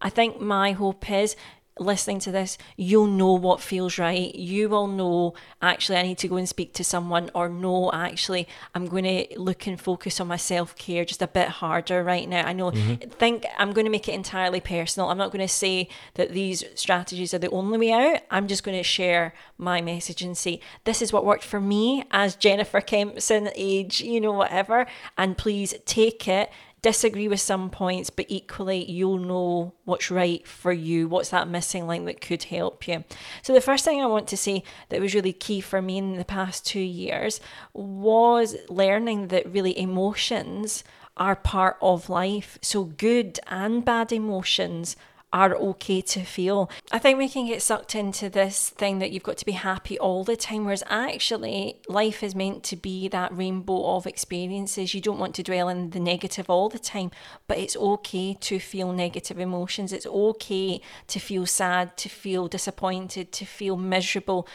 I 0.00 0.08
think 0.08 0.40
my 0.40 0.72
hope 0.72 1.10
is 1.10 1.36
listening 1.80 2.20
to 2.20 2.30
this, 2.30 2.58
you'll 2.76 3.06
know 3.06 3.32
what 3.32 3.60
feels 3.60 3.98
right. 3.98 4.34
You 4.34 4.68
will 4.68 4.86
know, 4.86 5.34
actually, 5.60 5.98
I 5.98 6.02
need 6.02 6.18
to 6.18 6.28
go 6.28 6.36
and 6.36 6.48
speak 6.48 6.74
to 6.74 6.84
someone, 6.84 7.30
or 7.34 7.48
no, 7.48 7.90
actually, 7.92 8.46
I'm 8.74 8.86
going 8.86 9.04
to 9.04 9.38
look 9.38 9.66
and 9.66 9.80
focus 9.80 10.20
on 10.20 10.28
my 10.28 10.36
self 10.36 10.76
care 10.76 11.04
just 11.04 11.22
a 11.22 11.26
bit 11.26 11.48
harder 11.48 12.04
right 12.04 12.28
now. 12.28 12.46
I 12.46 12.52
know, 12.52 12.70
mm-hmm. 12.70 13.08
think 13.10 13.46
I'm 13.58 13.72
going 13.72 13.86
to 13.86 13.90
make 13.90 14.08
it 14.08 14.14
entirely 14.14 14.60
personal. 14.60 15.08
I'm 15.08 15.18
not 15.18 15.32
going 15.32 15.40
to 15.40 15.52
say 15.52 15.88
that 16.14 16.32
these 16.32 16.64
strategies 16.74 17.32
are 17.34 17.38
the 17.38 17.50
only 17.50 17.78
way 17.78 17.92
out. 17.92 18.22
I'm 18.30 18.46
just 18.46 18.62
going 18.62 18.76
to 18.76 18.84
share 18.84 19.34
my 19.56 19.80
message 19.80 20.22
and 20.22 20.36
say, 20.36 20.60
this 20.84 21.00
is 21.00 21.12
what 21.12 21.24
worked 21.24 21.44
for 21.44 21.60
me 21.60 22.04
as 22.10 22.36
Jennifer 22.36 22.80
Kempson, 22.80 23.50
age, 23.54 24.00
you 24.00 24.20
know, 24.20 24.32
whatever. 24.32 24.86
And 25.16 25.38
please 25.38 25.74
take 25.86 26.28
it 26.28 26.50
disagree 26.82 27.28
with 27.28 27.40
some 27.40 27.70
points, 27.70 28.10
but 28.10 28.26
equally 28.28 28.90
you'll 28.90 29.18
know 29.18 29.74
what's 29.84 30.10
right 30.10 30.46
for 30.46 30.72
you, 30.72 31.08
what's 31.08 31.30
that 31.30 31.48
missing 31.48 31.86
link 31.86 32.06
that 32.06 32.20
could 32.20 32.44
help 32.44 32.88
you. 32.88 33.04
So, 33.42 33.52
the 33.52 33.60
first 33.60 33.84
thing 33.84 34.00
I 34.00 34.06
want 34.06 34.28
to 34.28 34.36
say 34.36 34.62
that 34.88 35.00
was 35.00 35.14
really 35.14 35.32
key 35.32 35.60
for 35.60 35.82
me 35.82 35.98
in 35.98 36.16
the 36.16 36.24
past 36.24 36.66
two 36.66 36.80
years 36.80 37.40
was 37.72 38.56
learning 38.68 39.28
that 39.28 39.50
really 39.50 39.78
emotions 39.78 40.84
are 41.16 41.36
part 41.36 41.76
of 41.82 42.08
life. 42.08 42.58
So, 42.62 42.84
good 42.84 43.38
and 43.46 43.84
bad 43.84 44.12
emotions 44.12 44.96
are 45.32 45.54
okay 45.54 46.00
to 46.00 46.24
feel. 46.24 46.68
I 46.90 46.98
think 46.98 47.16
we 47.16 47.28
can 47.28 47.46
get 47.46 47.62
sucked 47.62 47.94
into 47.94 48.28
this 48.28 48.70
thing 48.70 48.98
that 48.98 49.12
you've 49.12 49.22
got 49.22 49.36
to 49.38 49.46
be 49.46 49.52
happy 49.52 49.98
all 49.98 50.24
the 50.24 50.36
time, 50.36 50.64
whereas 50.64 50.82
actually 50.88 51.76
life 51.88 52.24
is 52.24 52.34
meant 52.34 52.64
to 52.64 52.76
be 52.76 53.06
that 53.08 53.36
rainbow 53.36 53.94
of 53.94 54.06
experiences. 54.06 54.92
You 54.92 55.00
don't 55.00 55.20
want 55.20 55.36
to 55.36 55.44
dwell 55.44 55.68
in 55.68 55.90
the 55.90 56.00
negative 56.00 56.50
all 56.50 56.68
the 56.68 56.80
time, 56.80 57.12
but 57.46 57.58
it's 57.58 57.76
okay 57.76 58.34
to 58.40 58.58
feel 58.58 58.92
negative 58.92 59.38
emotions. 59.38 59.92
It's 59.92 60.06
okay 60.06 60.80
to 61.06 61.18
feel 61.20 61.46
sad, 61.46 61.96
to 61.98 62.08
feel 62.08 62.48
disappointed, 62.48 63.30
to 63.32 63.44
feel 63.44 63.76
miserable. 63.76 64.48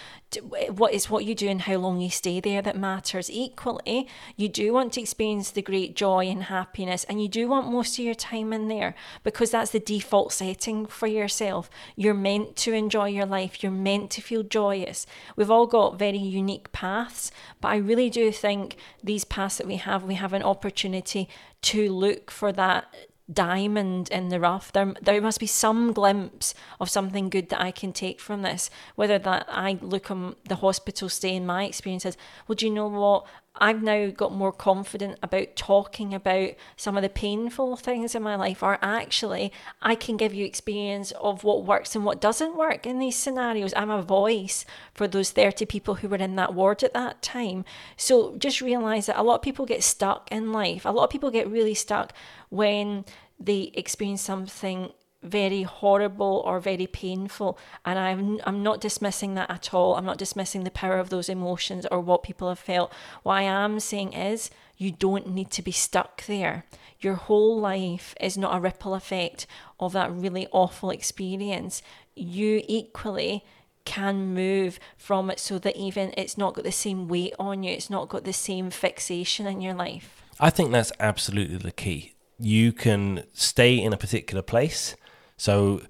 What 0.72 0.94
is 0.94 1.10
what 1.10 1.24
you 1.24 1.36
do 1.36 1.48
and 1.48 1.62
how 1.62 1.78
long 1.78 2.02
you 2.02 2.10
stay 2.10 2.42
there 2.42 2.62
that 2.62 2.76
matters. 2.76 3.32
Equally, 3.32 4.10
you 4.36 4.50
do 4.50 4.74
want 4.74 4.92
to 4.94 5.02
experience 5.02 5.52
the 5.52 5.62
great 5.62 5.96
joy 5.96 6.26
and 6.26 6.44
happiness, 6.44 7.06
and 7.06 7.22
you 7.22 7.30
do 7.30 7.48
want 7.48 7.72
most 7.72 7.98
of 7.98 8.04
your 8.04 8.16
time 8.16 8.52
in 8.52 8.68
there 8.68 8.94
because 9.24 9.52
that's 9.52 9.72
the 9.72 9.80
default 9.80 10.34
setting 10.34 10.65
for 10.88 11.08
yourself. 11.08 11.70
You're 11.96 12.14
meant 12.14 12.56
to 12.58 12.74
enjoy 12.74 13.10
your 13.10 13.26
life. 13.26 13.62
You're 13.62 13.72
meant 13.72 14.10
to 14.12 14.22
feel 14.22 14.44
joyous. 14.44 15.06
We've 15.36 15.52
all 15.52 15.68
got 15.68 16.00
very 16.00 16.18
unique 16.18 16.72
paths, 16.72 17.32
but 17.62 17.70
I 17.70 17.78
really 17.78 18.10
do 18.10 18.32
think 18.32 18.78
these 19.04 19.26
paths 19.26 19.58
that 19.58 19.68
we 19.68 19.76
have, 19.76 20.04
we 20.04 20.16
have 20.16 20.34
an 20.34 20.44
opportunity 20.44 21.30
to 21.62 21.92
look 21.92 22.32
for 22.32 22.52
that 22.54 22.94
diamond 23.32 24.10
in 24.10 24.30
the 24.30 24.40
rough. 24.40 24.72
There, 24.72 24.94
there 25.02 25.22
must 25.22 25.40
be 25.40 25.48
some 25.48 25.94
glimpse 25.94 26.54
of 26.80 26.90
something 26.90 27.30
good 27.30 27.50
that 27.50 27.62
I 27.62 27.72
can 27.72 27.92
take 27.94 28.20
from 28.20 28.42
this. 28.42 28.70
Whether 28.96 29.20
that 29.20 29.46
I 29.50 29.78
look 29.82 30.12
on 30.12 30.36
the 30.48 30.56
hospital 30.56 31.10
stay 31.10 31.36
in 31.36 31.46
my 31.46 31.66
experiences, 31.66 32.18
well, 32.48 32.56
do 32.56 32.66
you 32.66 32.74
know 32.74 32.88
what? 32.88 33.26
I've 33.58 33.82
now 33.82 34.10
got 34.10 34.34
more 34.34 34.52
confident 34.52 35.18
about 35.24 35.56
talking 35.56 36.14
about 36.14 36.52
some 36.76 36.98
of 36.98 37.04
the 37.04 37.10
painful 37.10 37.78
things 37.78 38.16
in 38.16 38.24
my 38.24 38.36
life, 38.36 38.62
or 38.62 38.78
actually, 38.82 39.52
I 39.82 39.96
can 39.96 40.18
give 40.18 40.34
you 40.34 40.46
experience 40.46 41.12
of 41.12 41.44
what 41.44 41.66
works 41.66 41.96
and 41.96 42.06
what 42.06 42.22
doesn't 42.22 42.58
work 42.58 42.86
in 42.86 43.00
these 43.00 43.16
scenarios. 43.16 43.74
I'm 43.76 43.90
a 43.90 44.02
voice 44.02 44.66
for 44.94 45.08
those 45.08 45.32
30 45.32 45.66
people 45.66 45.96
who 45.96 46.10
were 46.10 46.18
in 46.18 46.36
that 46.36 46.54
ward 46.54 46.84
at 46.84 46.94
that 46.94 47.22
time. 47.22 47.66
So 47.98 48.36
just 48.38 48.62
realize 48.62 49.06
that 49.06 49.20
a 49.20 49.24
lot 49.24 49.36
of 49.36 49.42
people 49.42 49.66
get 49.66 49.84
stuck 49.84 50.32
in 50.32 50.52
life. 50.52 50.86
A 50.86 50.90
lot 50.90 51.06
of 51.06 51.10
people 51.10 51.32
get 51.32 51.50
really 51.50 51.74
stuck 51.74 52.14
when 52.50 53.06
they 53.40 53.72
experience 53.74 54.22
something 54.22 54.92
very 55.26 55.64
horrible 55.64 56.42
or 56.46 56.60
very 56.60 56.88
painful 56.88 57.58
and 57.84 58.00
I'm 58.00 58.40
I'm 58.46 58.64
not 58.64 58.82
dismissing 58.82 59.36
that 59.36 59.50
at 59.50 59.74
all. 59.74 59.96
I'm 59.96 60.06
not 60.06 60.18
dismissing 60.18 60.64
the 60.64 60.72
power 60.72 60.98
of 60.98 61.10
those 61.10 61.30
emotions 61.30 61.86
or 61.92 62.00
what 62.00 62.24
people 62.24 62.50
have 62.50 62.60
felt. 62.60 62.94
What 63.24 63.34
I 63.34 63.44
am 63.44 63.80
saying 63.80 64.14
is 64.14 64.50
you 64.78 64.92
don't 64.92 65.28
need 65.30 65.52
to 65.52 65.62
be 65.62 65.72
stuck 65.72 66.26
there. 66.26 66.66
Your 67.00 67.16
whole 67.16 67.60
life 67.60 68.16
is 68.20 68.38
not 68.38 68.56
a 68.56 68.60
ripple 68.60 68.94
effect 68.94 69.48
of 69.80 69.94
that 69.94 70.12
really 70.12 70.48
awful 70.52 70.90
experience. 70.90 71.82
You 72.16 72.62
equally 72.68 73.44
can 73.86 74.34
move 74.34 74.80
from 74.98 75.30
it 75.30 75.40
so 75.40 75.60
that 75.60 75.76
even 75.78 76.14
it's 76.18 76.38
not 76.38 76.56
got 76.56 76.64
the 76.64 76.72
same 76.72 77.08
weight 77.08 77.34
on 77.40 77.64
you, 77.64 77.72
it's 77.72 77.90
not 77.90 78.10
got 78.10 78.24
the 78.24 78.34
same 78.34 78.70
fixation 78.70 79.46
in 79.46 79.62
your 79.62 79.76
life. 79.76 80.24
I 80.40 80.50
think 80.50 80.72
that's 80.72 80.92
absolutely 81.00 81.58
the 81.58 81.72
key. 81.72 82.14
You 82.38 82.74
can 82.74 83.24
stay 83.34 83.76
in 83.76 83.94
a 83.94 83.98
particular 83.98 84.42
place 84.42 84.96
so, 85.38 85.82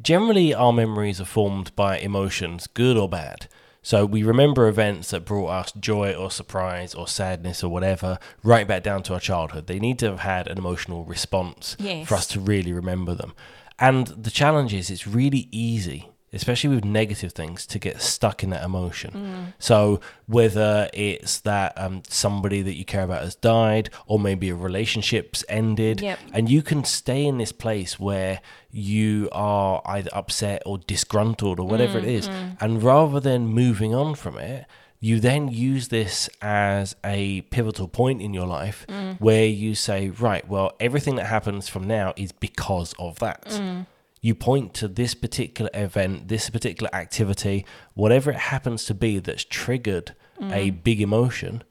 generally, 0.00 0.54
our 0.54 0.72
memories 0.72 1.20
are 1.20 1.26
formed 1.26 1.74
by 1.76 1.98
emotions, 1.98 2.66
good 2.66 2.96
or 2.96 3.08
bad. 3.08 3.48
So, 3.82 4.04
we 4.04 4.22
remember 4.22 4.68
events 4.68 5.10
that 5.10 5.24
brought 5.24 5.48
us 5.48 5.72
joy 5.72 6.14
or 6.14 6.30
surprise 6.30 6.94
or 6.94 7.06
sadness 7.08 7.62
or 7.62 7.70
whatever, 7.70 8.18
right 8.42 8.66
back 8.66 8.82
down 8.82 9.02
to 9.04 9.14
our 9.14 9.20
childhood. 9.20 9.66
They 9.66 9.78
need 9.78 9.98
to 10.00 10.06
have 10.06 10.20
had 10.20 10.48
an 10.48 10.58
emotional 10.58 11.04
response 11.04 11.76
yes. 11.78 12.06
for 12.08 12.14
us 12.16 12.26
to 12.28 12.40
really 12.40 12.72
remember 12.72 13.14
them. 13.14 13.34
And 13.78 14.08
the 14.08 14.30
challenge 14.30 14.74
is, 14.74 14.90
it's 14.90 15.06
really 15.06 15.48
easy 15.52 16.10
especially 16.32 16.74
with 16.74 16.84
negative 16.84 17.32
things, 17.32 17.66
to 17.66 17.78
get 17.78 18.00
stuck 18.00 18.42
in 18.42 18.50
that 18.50 18.64
emotion. 18.64 19.10
Mm. 19.12 19.54
So 19.58 20.00
whether 20.26 20.88
it's 20.92 21.40
that 21.40 21.72
um, 21.76 22.02
somebody 22.08 22.62
that 22.62 22.74
you 22.74 22.84
care 22.84 23.02
about 23.02 23.22
has 23.22 23.34
died, 23.34 23.90
or 24.06 24.18
maybe 24.18 24.50
a 24.50 24.54
relationship's 24.54 25.44
ended, 25.48 26.00
yep. 26.00 26.18
and 26.32 26.50
you 26.50 26.62
can 26.62 26.84
stay 26.84 27.24
in 27.24 27.38
this 27.38 27.52
place 27.52 27.98
where 27.98 28.40
you 28.70 29.28
are 29.32 29.80
either 29.86 30.10
upset 30.12 30.62
or 30.66 30.78
disgruntled 30.78 31.58
or 31.58 31.66
whatever 31.66 31.98
mm, 31.98 32.02
it 32.02 32.08
is, 32.08 32.28
mm. 32.28 32.56
and 32.60 32.82
rather 32.82 33.20
than 33.20 33.46
moving 33.46 33.94
on 33.94 34.14
from 34.14 34.38
it. 34.38 34.66
You 35.00 35.20
then 35.20 35.46
use 35.46 35.88
this 35.88 36.28
as 36.42 36.96
a 37.04 37.42
pivotal 37.42 37.86
point 37.86 38.20
in 38.20 38.34
your 38.34 38.48
life 38.48 38.84
mm. 38.88 39.16
where 39.20 39.46
you 39.46 39.76
say, 39.76 40.08
right, 40.10 40.46
well, 40.48 40.72
everything 40.80 41.14
that 41.14 41.26
happens 41.26 41.68
from 41.68 41.86
now 41.86 42.14
is 42.16 42.32
because 42.32 42.94
of 42.98 43.20
that 43.20 43.44
mm 43.44 43.86
you 44.20 44.34
point 44.34 44.74
to 44.74 44.88
this 44.88 45.14
particular 45.14 45.70
event, 45.74 46.28
this 46.28 46.50
particular 46.50 46.92
activity, 46.94 47.64
whatever 47.94 48.30
it 48.30 48.36
happens 48.36 48.84
to 48.86 48.94
be 48.94 49.18
that's 49.18 49.44
triggered 49.44 50.14
mm. 50.40 50.52
a 50.52 50.70
big 50.70 51.00
emotion, 51.00 51.62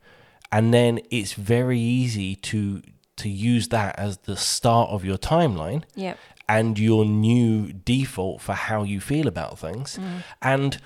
and 0.52 0.74
then 0.74 1.00
it's 1.12 1.34
very 1.34 1.80
easy 1.80 2.36
to 2.36 2.82
to 3.18 3.30
use 3.30 3.70
that 3.70 3.98
as 3.98 4.18
the 4.20 4.38
start 4.38 4.92
of 4.92 5.04
your 5.04 5.18
timeline 5.18 5.84
yep. 5.96 6.20
and 6.48 6.78
your 6.78 7.04
new 7.04 7.74
default 7.74 8.42
for 8.42 8.54
how 8.54 8.84
you 8.84 9.02
feel 9.02 9.28
about 9.28 9.58
things. 9.58 9.98
Mm. 9.98 10.24
And 10.42 10.82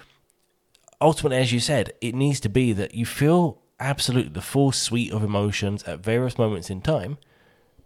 ultimately, 1.01 1.37
as 1.37 1.51
you 1.51 1.59
said, 1.59 1.91
it 1.99 2.15
needs 2.15 2.39
to 2.39 2.49
be 2.49 2.71
that 2.71 2.95
you 2.95 3.05
feel 3.05 3.61
absolutely 3.81 4.31
the 4.31 4.41
full 4.41 4.71
suite 4.71 5.11
of 5.11 5.23
emotions 5.23 5.83
at 5.83 5.99
various 5.99 6.37
moments 6.37 6.69
in 6.69 6.81
time. 6.81 7.17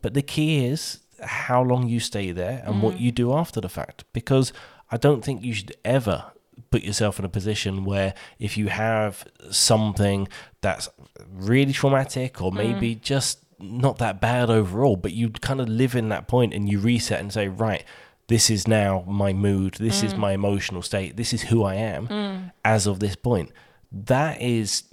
But 0.04 0.14
the 0.14 0.22
key 0.22 0.64
is 0.66 1.00
how 1.22 1.62
long 1.62 1.88
you 1.88 2.00
stay 2.00 2.32
there 2.32 2.64
and 2.66 2.76
mm. 2.76 2.82
what 2.82 3.00
you 3.00 3.12
do 3.12 3.34
after 3.34 3.62
the 3.62 3.70
fact. 3.70 4.04
Because 4.14 4.54
I 4.92 4.98
don't 4.98 5.24
think 5.24 5.44
you 5.44 5.54
should 5.54 5.76
ever 5.84 6.32
put 6.72 6.84
yourself 6.84 7.20
in 7.20 7.26
a 7.26 7.30
position 7.30 7.86
where 7.86 8.14
if 8.40 8.58
you 8.58 8.68
have 8.68 9.26
something 9.50 10.28
that's 10.62 10.90
really 11.32 11.74
traumatic 11.74 12.42
or 12.42 12.52
maybe 12.52 12.96
mm. 12.96 13.02
just 13.02 13.40
not 13.60 13.98
that 14.00 14.22
bad 14.22 14.50
overall, 14.50 14.96
but 14.96 15.14
you 15.14 15.30
kind 15.30 15.62
of 15.62 15.70
live 15.70 15.96
in 15.96 16.10
that 16.10 16.28
point 16.28 16.54
and 16.54 16.70
you 16.70 16.80
reset 16.80 17.20
and 17.20 17.32
say, 17.32 17.48
right, 17.48 17.84
this 18.28 18.50
is 18.50 18.68
now 18.68 19.04
my 19.08 19.34
mood, 19.34 19.76
this 19.76 20.02
mm. 20.02 20.06
is 20.06 20.16
my 20.16 20.34
emotional 20.34 20.82
state, 20.82 21.16
this 21.16 21.34
is 21.34 21.44
who 21.44 21.64
I 21.64 21.76
am 21.76 22.08
mm. 22.08 22.52
as 22.64 22.88
of 22.88 23.00
this 23.00 23.16
point. 23.16 23.52
That 23.92 24.42
is 24.42 24.84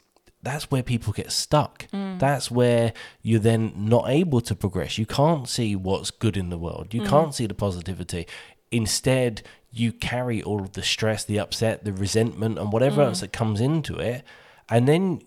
that's 0.42 0.70
where 0.70 0.82
people 0.82 1.12
get 1.12 1.30
stuck. 1.30 1.86
Mm. 1.92 2.18
That's 2.18 2.50
where 2.50 2.92
you're 3.22 3.40
then 3.40 3.72
not 3.76 4.08
able 4.08 4.40
to 4.42 4.54
progress. 4.54 4.98
You 4.98 5.06
can't 5.06 5.48
see 5.48 5.76
what's 5.76 6.10
good 6.10 6.36
in 6.36 6.50
the 6.50 6.58
world. 6.58 6.92
You 6.92 7.02
mm. 7.02 7.08
can't 7.08 7.34
see 7.34 7.46
the 7.46 7.54
positivity. 7.54 8.26
Instead, 8.70 9.42
you 9.70 9.92
carry 9.92 10.42
all 10.42 10.60
of 10.60 10.72
the 10.72 10.82
stress, 10.82 11.24
the 11.24 11.38
upset, 11.38 11.84
the 11.84 11.92
resentment, 11.92 12.58
and 12.58 12.72
whatever 12.72 13.02
mm. 13.02 13.06
else 13.06 13.20
that 13.20 13.32
comes 13.32 13.60
into 13.60 13.96
it. 13.98 14.24
And 14.68 14.88
then 14.88 15.22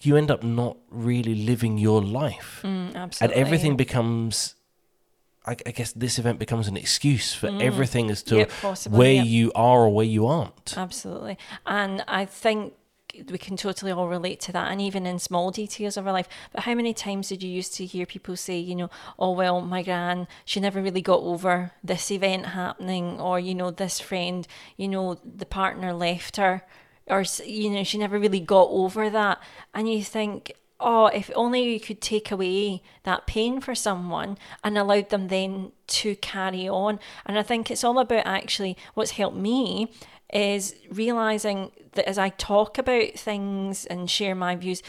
you 0.00 0.16
end 0.16 0.30
up 0.30 0.42
not 0.42 0.76
really 0.90 1.34
living 1.34 1.78
your 1.78 2.02
life. 2.02 2.60
Mm, 2.64 3.20
and 3.20 3.32
everything 3.32 3.76
becomes 3.76 4.54
I, 5.48 5.54
guess 5.54 5.92
this 5.92 6.18
event 6.18 6.40
becomes 6.40 6.66
an 6.66 6.76
excuse 6.76 7.32
for 7.32 7.48
mm. 7.48 7.62
everything 7.62 8.10
as 8.10 8.24
to 8.24 8.38
yep, 8.38 8.50
possibly, 8.60 8.98
where 8.98 9.12
yep. 9.12 9.26
you 9.26 9.52
are 9.54 9.82
or 9.82 9.94
where 9.94 10.04
you 10.04 10.26
aren't. 10.26 10.76
Absolutely. 10.76 11.38
And 11.64 12.02
I 12.08 12.24
think 12.24 12.74
we 13.30 13.38
can 13.38 13.56
totally 13.56 13.92
all 13.92 14.08
relate 14.08 14.40
to 14.40 14.52
that 14.52 14.70
and 14.70 14.80
even 14.80 15.06
in 15.06 15.18
small 15.18 15.50
details 15.50 15.96
of 15.96 16.06
our 16.06 16.12
life. 16.12 16.28
But 16.52 16.64
how 16.64 16.74
many 16.74 16.94
times 16.94 17.28
did 17.28 17.42
you 17.42 17.50
used 17.50 17.74
to 17.74 17.86
hear 17.86 18.06
people 18.06 18.36
say 18.36 18.58
you 18.58 18.74
know 18.74 18.90
oh 19.18 19.32
well 19.32 19.60
my 19.60 19.82
gran 19.82 20.28
she 20.44 20.60
never 20.60 20.82
really 20.82 21.02
got 21.02 21.20
over 21.20 21.72
this 21.82 22.10
event 22.10 22.46
happening 22.46 23.20
or 23.20 23.38
you 23.40 23.54
know 23.54 23.70
this 23.70 24.00
friend 24.00 24.46
you 24.76 24.88
know 24.88 25.18
the 25.24 25.46
partner 25.46 25.92
left 25.92 26.36
her 26.36 26.62
or 27.06 27.24
you 27.44 27.70
know 27.70 27.84
she 27.84 27.98
never 27.98 28.18
really 28.18 28.40
got 28.40 28.68
over 28.70 29.10
that. 29.10 29.40
And 29.74 29.90
you 29.90 30.02
think 30.02 30.52
oh 30.78 31.06
if 31.06 31.30
only 31.34 31.62
you 31.62 31.80
could 31.80 32.00
take 32.00 32.30
away 32.30 32.82
that 33.04 33.26
pain 33.26 33.60
for 33.60 33.74
someone 33.74 34.36
and 34.62 34.76
allowed 34.76 35.08
them 35.10 35.28
then 35.28 35.72
to 35.86 36.16
carry 36.16 36.68
on. 36.68 36.98
And 37.24 37.38
i 37.38 37.42
think 37.42 37.70
it's 37.70 37.84
all 37.84 37.98
about 37.98 38.26
actually 38.26 38.76
what's 38.94 39.12
helped 39.12 39.36
me 39.36 39.92
is 40.32 40.74
realizing 40.90 41.70
that 41.96 42.08
as 42.08 42.18
I 42.18 42.30
talk 42.30 42.78
about 42.78 43.14
things 43.14 43.84
and 43.86 44.10
share 44.10 44.34
my 44.34 44.56
views, 44.56 44.82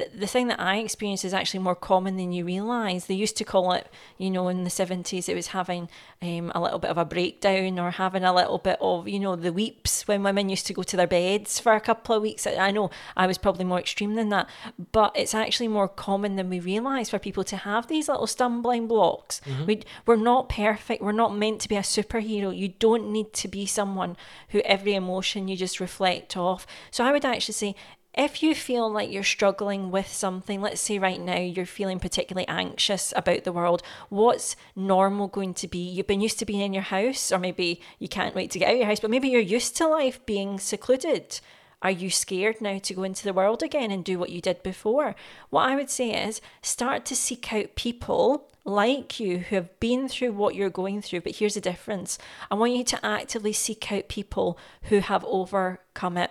the, 0.00 0.18
the 0.20 0.26
thing 0.26 0.48
that 0.48 0.60
I 0.60 0.78
experience 0.78 1.24
is 1.24 1.34
actually 1.34 1.60
more 1.60 1.74
common 1.74 2.16
than 2.16 2.32
you 2.32 2.44
realise. 2.44 3.04
They 3.06 3.14
used 3.14 3.36
to 3.36 3.44
call 3.44 3.72
it, 3.72 3.88
you 4.18 4.30
know, 4.30 4.48
in 4.48 4.64
the 4.64 4.70
70s, 4.70 5.28
it 5.28 5.34
was 5.34 5.48
having 5.48 5.88
um, 6.22 6.50
a 6.54 6.60
little 6.60 6.78
bit 6.78 6.90
of 6.90 6.98
a 6.98 7.04
breakdown 7.04 7.78
or 7.78 7.90
having 7.90 8.24
a 8.24 8.34
little 8.34 8.58
bit 8.58 8.78
of, 8.80 9.08
you 9.08 9.20
know, 9.20 9.36
the 9.36 9.52
weeps 9.52 10.08
when 10.08 10.22
women 10.22 10.48
used 10.48 10.66
to 10.66 10.74
go 10.74 10.82
to 10.82 10.96
their 10.96 11.06
beds 11.06 11.60
for 11.60 11.74
a 11.74 11.80
couple 11.80 12.16
of 12.16 12.22
weeks. 12.22 12.46
I 12.46 12.70
know 12.70 12.90
I 13.16 13.26
was 13.26 13.38
probably 13.38 13.64
more 13.64 13.78
extreme 13.78 14.14
than 14.14 14.30
that, 14.30 14.48
but 14.92 15.12
it's 15.14 15.34
actually 15.34 15.68
more 15.68 15.88
common 15.88 16.36
than 16.36 16.48
we 16.48 16.60
realise 16.60 17.10
for 17.10 17.18
people 17.18 17.44
to 17.44 17.56
have 17.58 17.88
these 17.88 18.08
little 18.08 18.26
stumbling 18.26 18.86
blocks. 18.86 19.40
Mm-hmm. 19.44 19.66
We, 19.66 19.82
we're 20.06 20.16
not 20.16 20.48
perfect. 20.48 21.02
We're 21.02 21.12
not 21.12 21.36
meant 21.36 21.60
to 21.62 21.68
be 21.68 21.76
a 21.76 21.80
superhero. 21.80 22.56
You 22.56 22.68
don't 22.68 23.10
need 23.12 23.32
to 23.34 23.48
be 23.48 23.66
someone 23.66 24.16
who 24.50 24.60
every 24.60 24.94
emotion 24.94 25.48
you 25.48 25.56
just 25.56 25.80
reflect 25.80 26.36
off. 26.36 26.66
So 26.90 27.04
I 27.04 27.12
would 27.12 27.24
actually 27.24 27.54
say, 27.54 27.74
if 28.14 28.42
you 28.42 28.54
feel 28.54 28.90
like 28.90 29.10
you're 29.10 29.22
struggling 29.22 29.90
with 29.90 30.08
something, 30.08 30.60
let's 30.60 30.80
say 30.80 30.98
right 30.98 31.20
now 31.20 31.38
you're 31.38 31.66
feeling 31.66 32.00
particularly 32.00 32.48
anxious 32.48 33.12
about 33.14 33.44
the 33.44 33.52
world, 33.52 33.82
what's 34.08 34.56
normal 34.74 35.28
going 35.28 35.54
to 35.54 35.68
be? 35.68 35.78
You've 35.78 36.08
been 36.08 36.20
used 36.20 36.38
to 36.40 36.46
being 36.46 36.60
in 36.60 36.74
your 36.74 36.82
house, 36.82 37.30
or 37.30 37.38
maybe 37.38 37.80
you 37.98 38.08
can't 38.08 38.34
wait 38.34 38.50
to 38.50 38.58
get 38.58 38.68
out 38.68 38.74
of 38.74 38.78
your 38.78 38.88
house, 38.88 39.00
but 39.00 39.10
maybe 39.10 39.28
you're 39.28 39.40
used 39.40 39.76
to 39.76 39.86
life 39.86 40.24
being 40.26 40.58
secluded. 40.58 41.40
Are 41.82 41.90
you 41.90 42.10
scared 42.10 42.60
now 42.60 42.78
to 42.78 42.94
go 42.94 43.04
into 43.04 43.24
the 43.24 43.32
world 43.32 43.62
again 43.62 43.90
and 43.90 44.04
do 44.04 44.18
what 44.18 44.30
you 44.30 44.40
did 44.40 44.62
before? 44.62 45.14
What 45.48 45.68
I 45.68 45.76
would 45.76 45.88
say 45.88 46.10
is 46.10 46.40
start 46.62 47.06
to 47.06 47.16
seek 47.16 47.52
out 47.52 47.74
people 47.74 48.50
like 48.64 49.18
you 49.18 49.38
who 49.38 49.56
have 49.56 49.80
been 49.80 50.08
through 50.08 50.32
what 50.32 50.54
you're 50.54 50.68
going 50.68 51.00
through. 51.00 51.22
But 51.22 51.36
here's 51.36 51.54
the 51.54 51.60
difference 51.60 52.18
I 52.50 52.56
want 52.56 52.72
you 52.72 52.84
to 52.84 53.06
actively 53.06 53.52
seek 53.52 53.90
out 53.90 54.08
people 54.08 54.58
who 54.84 54.98
have 54.98 55.24
overcome 55.24 56.18
it 56.18 56.30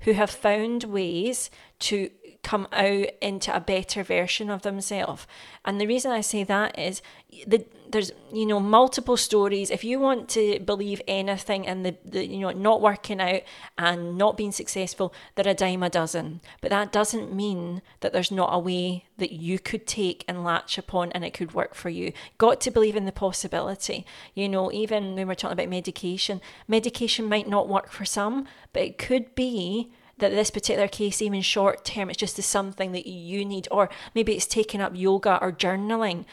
who 0.00 0.12
have 0.12 0.30
found 0.30 0.84
ways 0.84 1.50
to 1.78 2.10
come 2.42 2.66
out 2.72 3.06
into 3.20 3.54
a 3.54 3.60
better 3.60 4.02
version 4.02 4.50
of 4.50 4.62
themselves. 4.62 5.26
And 5.64 5.80
the 5.80 5.86
reason 5.86 6.10
I 6.10 6.20
say 6.20 6.44
that 6.44 6.78
is 6.78 7.02
the 7.46 7.64
there's 7.90 8.12
you 8.32 8.46
know 8.46 8.60
multiple 8.60 9.16
stories. 9.16 9.70
If 9.70 9.84
you 9.84 9.98
want 9.98 10.28
to 10.30 10.60
believe 10.60 11.02
anything 11.08 11.66
and 11.66 11.84
the, 11.84 11.96
the 12.04 12.26
you 12.26 12.38
know 12.38 12.50
not 12.50 12.80
working 12.80 13.20
out 13.20 13.42
and 13.76 14.16
not 14.16 14.36
being 14.36 14.52
successful, 14.52 15.12
they're 15.34 15.48
a 15.48 15.54
dime 15.54 15.82
a 15.82 15.90
dozen. 15.90 16.40
But 16.60 16.70
that 16.70 16.92
doesn't 16.92 17.34
mean 17.34 17.82
that 18.00 18.12
there's 18.12 18.30
not 18.30 18.50
a 18.52 18.58
way 18.58 19.06
that 19.18 19.32
you 19.32 19.58
could 19.58 19.86
take 19.86 20.24
and 20.26 20.44
latch 20.44 20.78
upon 20.78 21.12
and 21.12 21.24
it 21.24 21.34
could 21.34 21.52
work 21.52 21.74
for 21.74 21.90
you. 21.90 22.12
Got 22.38 22.60
to 22.62 22.70
believe 22.70 22.96
in 22.96 23.06
the 23.06 23.12
possibility. 23.12 24.06
You 24.34 24.48
know, 24.48 24.72
even 24.72 25.14
when 25.14 25.28
we're 25.28 25.34
talking 25.34 25.58
about 25.58 25.68
medication, 25.68 26.40
medication 26.68 27.26
might 27.26 27.48
not 27.48 27.68
work 27.68 27.90
for 27.90 28.04
some, 28.04 28.46
but 28.72 28.82
it 28.82 28.98
could 28.98 29.34
be 29.34 29.92
that 30.20 30.30
this 30.30 30.50
particular 30.50 30.88
case, 30.88 31.20
even 31.20 31.42
short 31.42 31.84
term, 31.84 32.10
it's 32.10 32.18
just 32.18 32.40
something 32.42 32.92
that 32.92 33.06
you 33.06 33.44
need, 33.44 33.68
or 33.70 33.90
maybe 34.14 34.34
it's 34.34 34.46
taking 34.46 34.80
up 34.80 34.92
yoga 34.94 35.38
or 35.40 35.52
journaling. 35.52 36.24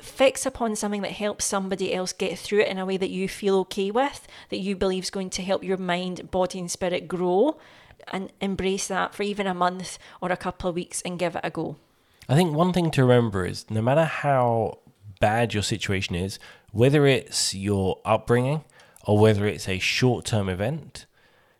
Fix 0.00 0.46
upon 0.46 0.74
something 0.76 1.02
that 1.02 1.12
helps 1.12 1.44
somebody 1.44 1.92
else 1.92 2.12
get 2.12 2.38
through 2.38 2.60
it 2.60 2.68
in 2.68 2.78
a 2.78 2.86
way 2.86 2.96
that 2.96 3.10
you 3.10 3.28
feel 3.28 3.56
okay 3.58 3.90
with, 3.90 4.26
that 4.48 4.58
you 4.58 4.74
believe 4.74 5.04
is 5.04 5.10
going 5.10 5.30
to 5.30 5.42
help 5.42 5.62
your 5.62 5.76
mind, 5.76 6.30
body, 6.30 6.58
and 6.58 6.70
spirit 6.70 7.08
grow, 7.08 7.58
and 8.08 8.32
embrace 8.40 8.88
that 8.88 9.14
for 9.14 9.22
even 9.22 9.46
a 9.46 9.54
month 9.54 9.98
or 10.20 10.32
a 10.32 10.36
couple 10.36 10.68
of 10.68 10.76
weeks 10.76 11.02
and 11.02 11.18
give 11.18 11.36
it 11.36 11.42
a 11.44 11.50
go. 11.50 11.76
I 12.28 12.34
think 12.34 12.54
one 12.54 12.72
thing 12.72 12.90
to 12.92 13.02
remember 13.02 13.44
is 13.44 13.70
no 13.70 13.82
matter 13.82 14.04
how 14.04 14.78
bad 15.20 15.54
your 15.54 15.62
situation 15.62 16.14
is, 16.14 16.38
whether 16.72 17.06
it's 17.06 17.54
your 17.54 17.98
upbringing 18.04 18.64
or 19.04 19.18
whether 19.18 19.46
it's 19.46 19.68
a 19.68 19.78
short 19.78 20.24
term 20.24 20.48
event, 20.48 21.06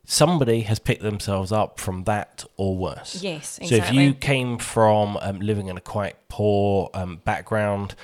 somebody 0.05 0.63
has 0.63 0.79
picked 0.79 1.03
themselves 1.03 1.53
up 1.53 1.79
from 1.79 2.05
that 2.05 2.45
or 2.57 2.77
worse. 2.77 3.23
Yes, 3.23 3.59
exactly. 3.59 3.67
So 3.67 3.77
if 3.77 3.93
you 3.93 4.15
came 4.15 4.59
from 4.59 5.17
um, 5.21 5.41
living 5.41 5.69
in 5.69 5.77
a 5.77 5.81
quite 5.81 6.17
poor 6.29 6.91
um, 6.95 7.21
background, 7.25 7.95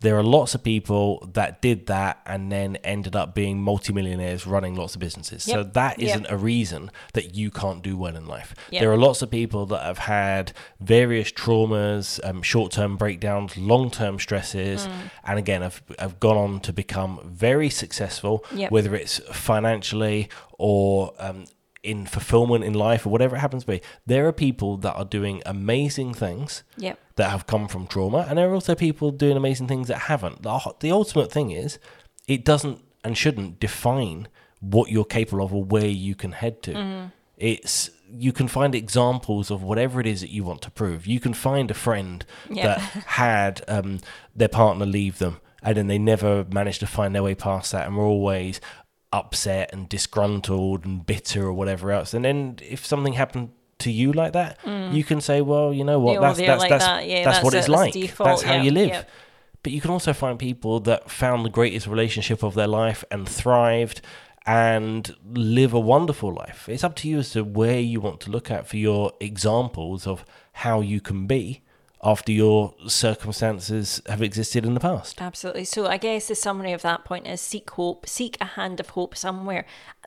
there 0.00 0.16
are 0.16 0.22
lots 0.22 0.54
of 0.54 0.62
people 0.62 1.28
that 1.34 1.60
did 1.60 1.86
that 1.86 2.20
and 2.24 2.50
then 2.50 2.76
ended 2.76 3.14
up 3.14 3.34
being 3.34 3.60
multimillionaires 3.60 4.46
running 4.46 4.74
lots 4.74 4.94
of 4.94 5.00
businesses. 5.00 5.46
Yep. 5.46 5.54
So 5.54 5.62
that 5.62 6.00
isn't 6.00 6.22
yep. 6.22 6.32
a 6.32 6.36
reason 6.36 6.90
that 7.12 7.34
you 7.34 7.50
can't 7.50 7.82
do 7.82 7.96
well 7.98 8.16
in 8.16 8.26
life. 8.26 8.54
Yep. 8.70 8.80
There 8.80 8.90
are 8.90 8.96
lots 8.96 9.20
of 9.20 9.30
people 9.30 9.66
that 9.66 9.82
have 9.82 9.98
had 9.98 10.52
various 10.80 11.30
traumas, 11.30 12.18
um, 12.24 12.40
short 12.40 12.72
term 12.72 12.96
breakdowns, 12.96 13.58
long 13.58 13.90
term 13.90 14.18
stresses, 14.18 14.86
mm. 14.86 14.92
and 15.24 15.38
again, 15.38 15.60
have, 15.60 15.82
have 15.98 16.18
gone 16.18 16.36
on 16.36 16.60
to 16.60 16.72
become 16.72 17.20
very 17.24 17.68
successful, 17.68 18.44
whether 18.70 18.94
it's 18.94 19.18
financially 19.32 20.30
or 20.58 21.12
um, 21.18 21.44
in 21.82 22.06
fulfillment 22.06 22.64
in 22.64 22.74
life 22.74 23.06
or 23.06 23.10
whatever 23.10 23.36
it 23.36 23.40
happens 23.40 23.64
to 23.64 23.72
be. 23.72 23.82
There 24.06 24.26
are 24.26 24.32
people 24.32 24.76
that 24.78 24.94
are 24.94 25.04
doing 25.04 25.42
amazing 25.46 26.14
things 26.14 26.62
yep. 26.76 26.98
that 27.16 27.30
have 27.30 27.46
come 27.46 27.68
from 27.68 27.86
trauma, 27.86 28.26
and 28.28 28.38
there 28.38 28.50
are 28.50 28.54
also 28.54 28.74
people 28.74 29.10
doing 29.10 29.36
amazing 29.36 29.68
things 29.68 29.88
that 29.88 29.98
haven't. 29.98 30.42
The, 30.42 30.74
the 30.80 30.90
ultimate 30.90 31.32
thing 31.32 31.50
is, 31.50 31.78
it 32.26 32.44
doesn't 32.44 32.80
and 33.02 33.16
shouldn't 33.16 33.60
define 33.60 34.28
what 34.60 34.90
you're 34.90 35.04
capable 35.04 35.44
of 35.44 35.54
or 35.54 35.64
where 35.64 35.86
you 35.86 36.14
can 36.14 36.32
head 36.32 36.62
to. 36.64 36.74
Mm-hmm. 36.74 37.06
It's 37.38 37.90
you 38.12 38.32
can 38.32 38.48
find 38.48 38.74
examples 38.74 39.50
of 39.50 39.62
whatever 39.62 40.00
it 40.00 40.06
is 40.06 40.20
that 40.20 40.30
you 40.30 40.44
want 40.44 40.60
to 40.62 40.70
prove. 40.70 41.06
You 41.06 41.20
can 41.20 41.32
find 41.32 41.70
a 41.70 41.74
friend 41.74 42.24
that 42.50 42.78
had 43.06 43.62
um, 43.68 44.00
their 44.34 44.48
partner 44.48 44.84
leave 44.84 45.18
them 45.18 45.40
and 45.62 45.76
then 45.76 45.86
they 45.86 45.98
never 45.98 46.44
managed 46.52 46.80
to 46.80 46.86
find 46.86 47.14
their 47.14 47.22
way 47.22 47.34
past 47.34 47.72
that 47.72 47.86
and 47.86 47.96
were 47.96 48.04
always 48.04 48.60
upset 49.12 49.70
and 49.72 49.88
disgruntled 49.88 50.84
and 50.84 51.04
bitter 51.04 51.44
or 51.44 51.52
whatever 51.52 51.90
else. 51.90 52.14
And 52.14 52.24
then 52.24 52.58
if 52.62 52.86
something 52.86 53.14
happened 53.14 53.50
to 53.80 53.90
you 53.90 54.12
like 54.12 54.32
that, 54.34 54.60
mm. 54.62 54.92
you 54.92 55.04
can 55.04 55.20
say, 55.20 55.40
well, 55.40 55.72
you 55.72 55.84
know 55.84 55.98
what, 55.98 56.20
that's 56.20 56.38
that's 56.38 56.60
like 56.60 56.70
that's, 56.70 56.84
that. 56.84 57.08
yeah, 57.08 57.24
that's, 57.24 57.38
that's, 57.38 57.44
what 57.44 57.54
it's 57.54 57.68
like. 57.68 57.92
Default, 57.92 58.28
that's 58.28 58.42
how 58.42 58.54
yeah, 58.54 58.62
you 58.62 58.70
live. 58.70 58.88
Yeah. 58.88 59.02
But 59.62 59.72
you 59.72 59.80
can 59.80 59.90
also 59.90 60.12
find 60.12 60.38
people 60.38 60.80
that 60.80 61.10
found 61.10 61.44
the 61.44 61.50
greatest 61.50 61.86
relationship 61.86 62.42
of 62.42 62.54
their 62.54 62.66
life 62.66 63.04
and 63.10 63.28
thrived 63.28 64.00
and 64.46 65.14
live 65.24 65.74
a 65.74 65.80
wonderful 65.80 66.32
life. 66.32 66.68
It's 66.68 66.82
up 66.82 66.96
to 66.96 67.08
you 67.08 67.18
as 67.18 67.30
to 67.30 67.44
where 67.44 67.78
you 67.78 68.00
want 68.00 68.20
to 68.20 68.30
look 68.30 68.50
at 68.50 68.66
for 68.66 68.78
your 68.78 69.12
examples 69.20 70.06
of 70.06 70.24
how 70.52 70.80
you 70.80 71.00
can 71.00 71.26
be 71.26 71.62
after 72.02 72.32
your 72.32 72.74
circumstances 72.86 74.00
have 74.06 74.22
existed 74.22 74.64
in 74.64 74.74
the 74.74 74.80
past. 74.80 75.20
Absolutely. 75.20 75.64
So 75.64 75.86
I 75.86 75.98
guess 75.98 76.28
the 76.28 76.34
summary 76.34 76.72
of 76.72 76.82
that 76.82 77.04
point 77.04 77.26
is 77.26 77.40
seek 77.40 77.70
hope, 77.70 78.08
seek 78.08 78.38
a 78.40 78.46
hand 78.46 78.80
of 78.80 78.90
hope 78.90 79.16
somewhere. 79.16 79.66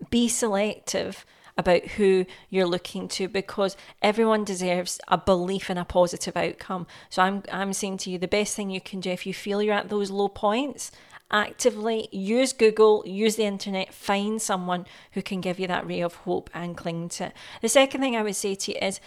Be 0.10 0.28
selective 0.28 1.26
about 1.58 1.86
who 1.86 2.26
you're 2.50 2.66
looking 2.66 3.08
to 3.08 3.28
because 3.28 3.78
everyone 4.02 4.44
deserves 4.44 5.00
a 5.08 5.18
belief 5.18 5.70
in 5.70 5.78
a 5.78 5.86
positive 5.86 6.36
outcome. 6.36 6.88
So 7.10 7.22
I'm 7.22 7.44
I'm 7.52 7.74
saying 7.74 7.98
to 7.98 8.10
you 8.10 8.18
the 8.18 8.28
best 8.28 8.56
thing 8.56 8.70
you 8.70 8.82
can 8.82 9.00
do 9.00 9.12
if 9.12 9.26
you 9.26 9.34
feel 9.34 9.62
you're 9.62 9.76
at 9.76 9.90
those 9.90 10.10
low 10.10 10.30
points, 10.30 10.92
actively 11.30 12.10
use 12.12 12.54
Google, 12.54 13.04
use 13.06 13.36
the 13.36 13.46
internet, 13.46 13.94
find 13.94 14.42
someone 14.42 14.86
who 15.12 15.22
can 15.22 15.42
give 15.42 15.60
you 15.60 15.68
that 15.68 15.86
ray 15.86 16.02
of 16.02 16.16
hope 16.16 16.50
and 16.54 16.78
cling 16.78 17.10
to 17.10 17.26
it. 17.26 17.34
The 17.62 17.70
second 17.70 18.02
thing 18.02 18.16
I 18.16 18.24
would 18.24 18.36
say 18.36 18.56
to 18.56 18.72
you 18.72 18.78
is 18.82 19.00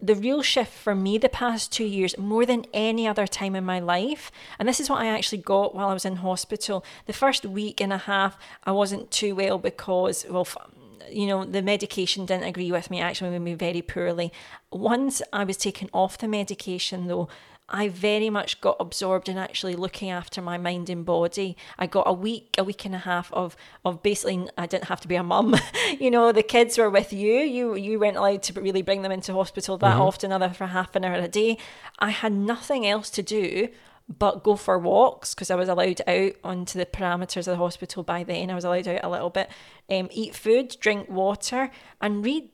the 0.00 0.14
real 0.14 0.42
shift 0.42 0.72
for 0.72 0.94
me 0.94 1.18
the 1.18 1.28
past 1.28 1.72
two 1.72 1.84
years, 1.84 2.18
more 2.18 2.44
than 2.44 2.66
any 2.72 3.06
other 3.06 3.26
time 3.26 3.54
in 3.54 3.64
my 3.64 3.78
life, 3.78 4.30
and 4.58 4.68
this 4.68 4.80
is 4.80 4.90
what 4.90 5.00
I 5.00 5.06
actually 5.06 5.38
got 5.38 5.74
while 5.74 5.88
I 5.88 5.94
was 5.94 6.04
in 6.04 6.16
hospital. 6.16 6.84
The 7.06 7.12
first 7.12 7.46
week 7.46 7.80
and 7.80 7.92
a 7.92 7.98
half, 7.98 8.36
I 8.64 8.72
wasn't 8.72 9.10
too 9.10 9.34
well 9.34 9.58
because, 9.58 10.26
well, 10.28 10.48
you 11.10 11.26
know, 11.26 11.44
the 11.44 11.62
medication 11.62 12.26
didn't 12.26 12.48
agree 12.48 12.72
with 12.72 12.90
me, 12.90 13.00
actually 13.00 13.30
made 13.30 13.38
me 13.40 13.54
very 13.54 13.82
poorly. 13.82 14.32
Once 14.72 15.22
I 15.32 15.44
was 15.44 15.56
taken 15.56 15.88
off 15.92 16.18
the 16.18 16.28
medication, 16.28 17.06
though, 17.06 17.28
I 17.68 17.88
very 17.88 18.28
much 18.28 18.60
got 18.60 18.76
absorbed 18.78 19.28
in 19.28 19.38
actually 19.38 19.74
looking 19.74 20.10
after 20.10 20.42
my 20.42 20.58
mind 20.58 20.90
and 20.90 21.04
body. 21.04 21.56
I 21.78 21.86
got 21.86 22.06
a 22.06 22.12
week, 22.12 22.54
a 22.58 22.64
week 22.64 22.84
and 22.84 22.94
a 22.94 22.98
half 22.98 23.32
of 23.32 23.56
of 23.84 24.02
basically 24.02 24.48
I 24.58 24.66
didn't 24.66 24.84
have 24.84 25.00
to 25.00 25.08
be 25.08 25.14
a 25.14 25.22
mum. 25.22 25.56
you 25.98 26.10
know, 26.10 26.30
the 26.30 26.42
kids 26.42 26.76
were 26.76 26.90
with 26.90 27.12
you. 27.12 27.40
You 27.40 27.74
you 27.74 27.98
weren't 27.98 28.18
allowed 28.18 28.42
to 28.44 28.60
really 28.60 28.82
bring 28.82 29.00
them 29.02 29.12
into 29.12 29.32
hospital 29.32 29.78
that 29.78 29.92
mm-hmm. 29.92 30.02
often, 30.02 30.32
other 30.32 30.50
for 30.50 30.66
half 30.66 30.94
an 30.94 31.04
hour 31.04 31.14
a 31.14 31.28
day. 31.28 31.56
I 31.98 32.10
had 32.10 32.32
nothing 32.32 32.86
else 32.86 33.08
to 33.10 33.22
do 33.22 33.68
but 34.06 34.42
go 34.42 34.56
for 34.56 34.78
walks 34.78 35.34
because 35.34 35.50
I 35.50 35.54
was 35.54 35.68
allowed 35.68 36.02
out 36.06 36.32
onto 36.44 36.78
the 36.78 36.84
parameters 36.84 37.38
of 37.38 37.44
the 37.46 37.56
hospital 37.56 38.02
by 38.02 38.22
then. 38.24 38.50
I 38.50 38.54
was 38.54 38.64
allowed 38.64 38.86
out 38.86 39.02
a 39.02 39.08
little 39.08 39.30
bit, 39.30 39.48
um, 39.90 40.08
eat 40.12 40.34
food, 40.34 40.76
drink 40.80 41.08
water, 41.08 41.70
and 42.02 42.22
read. 42.22 42.50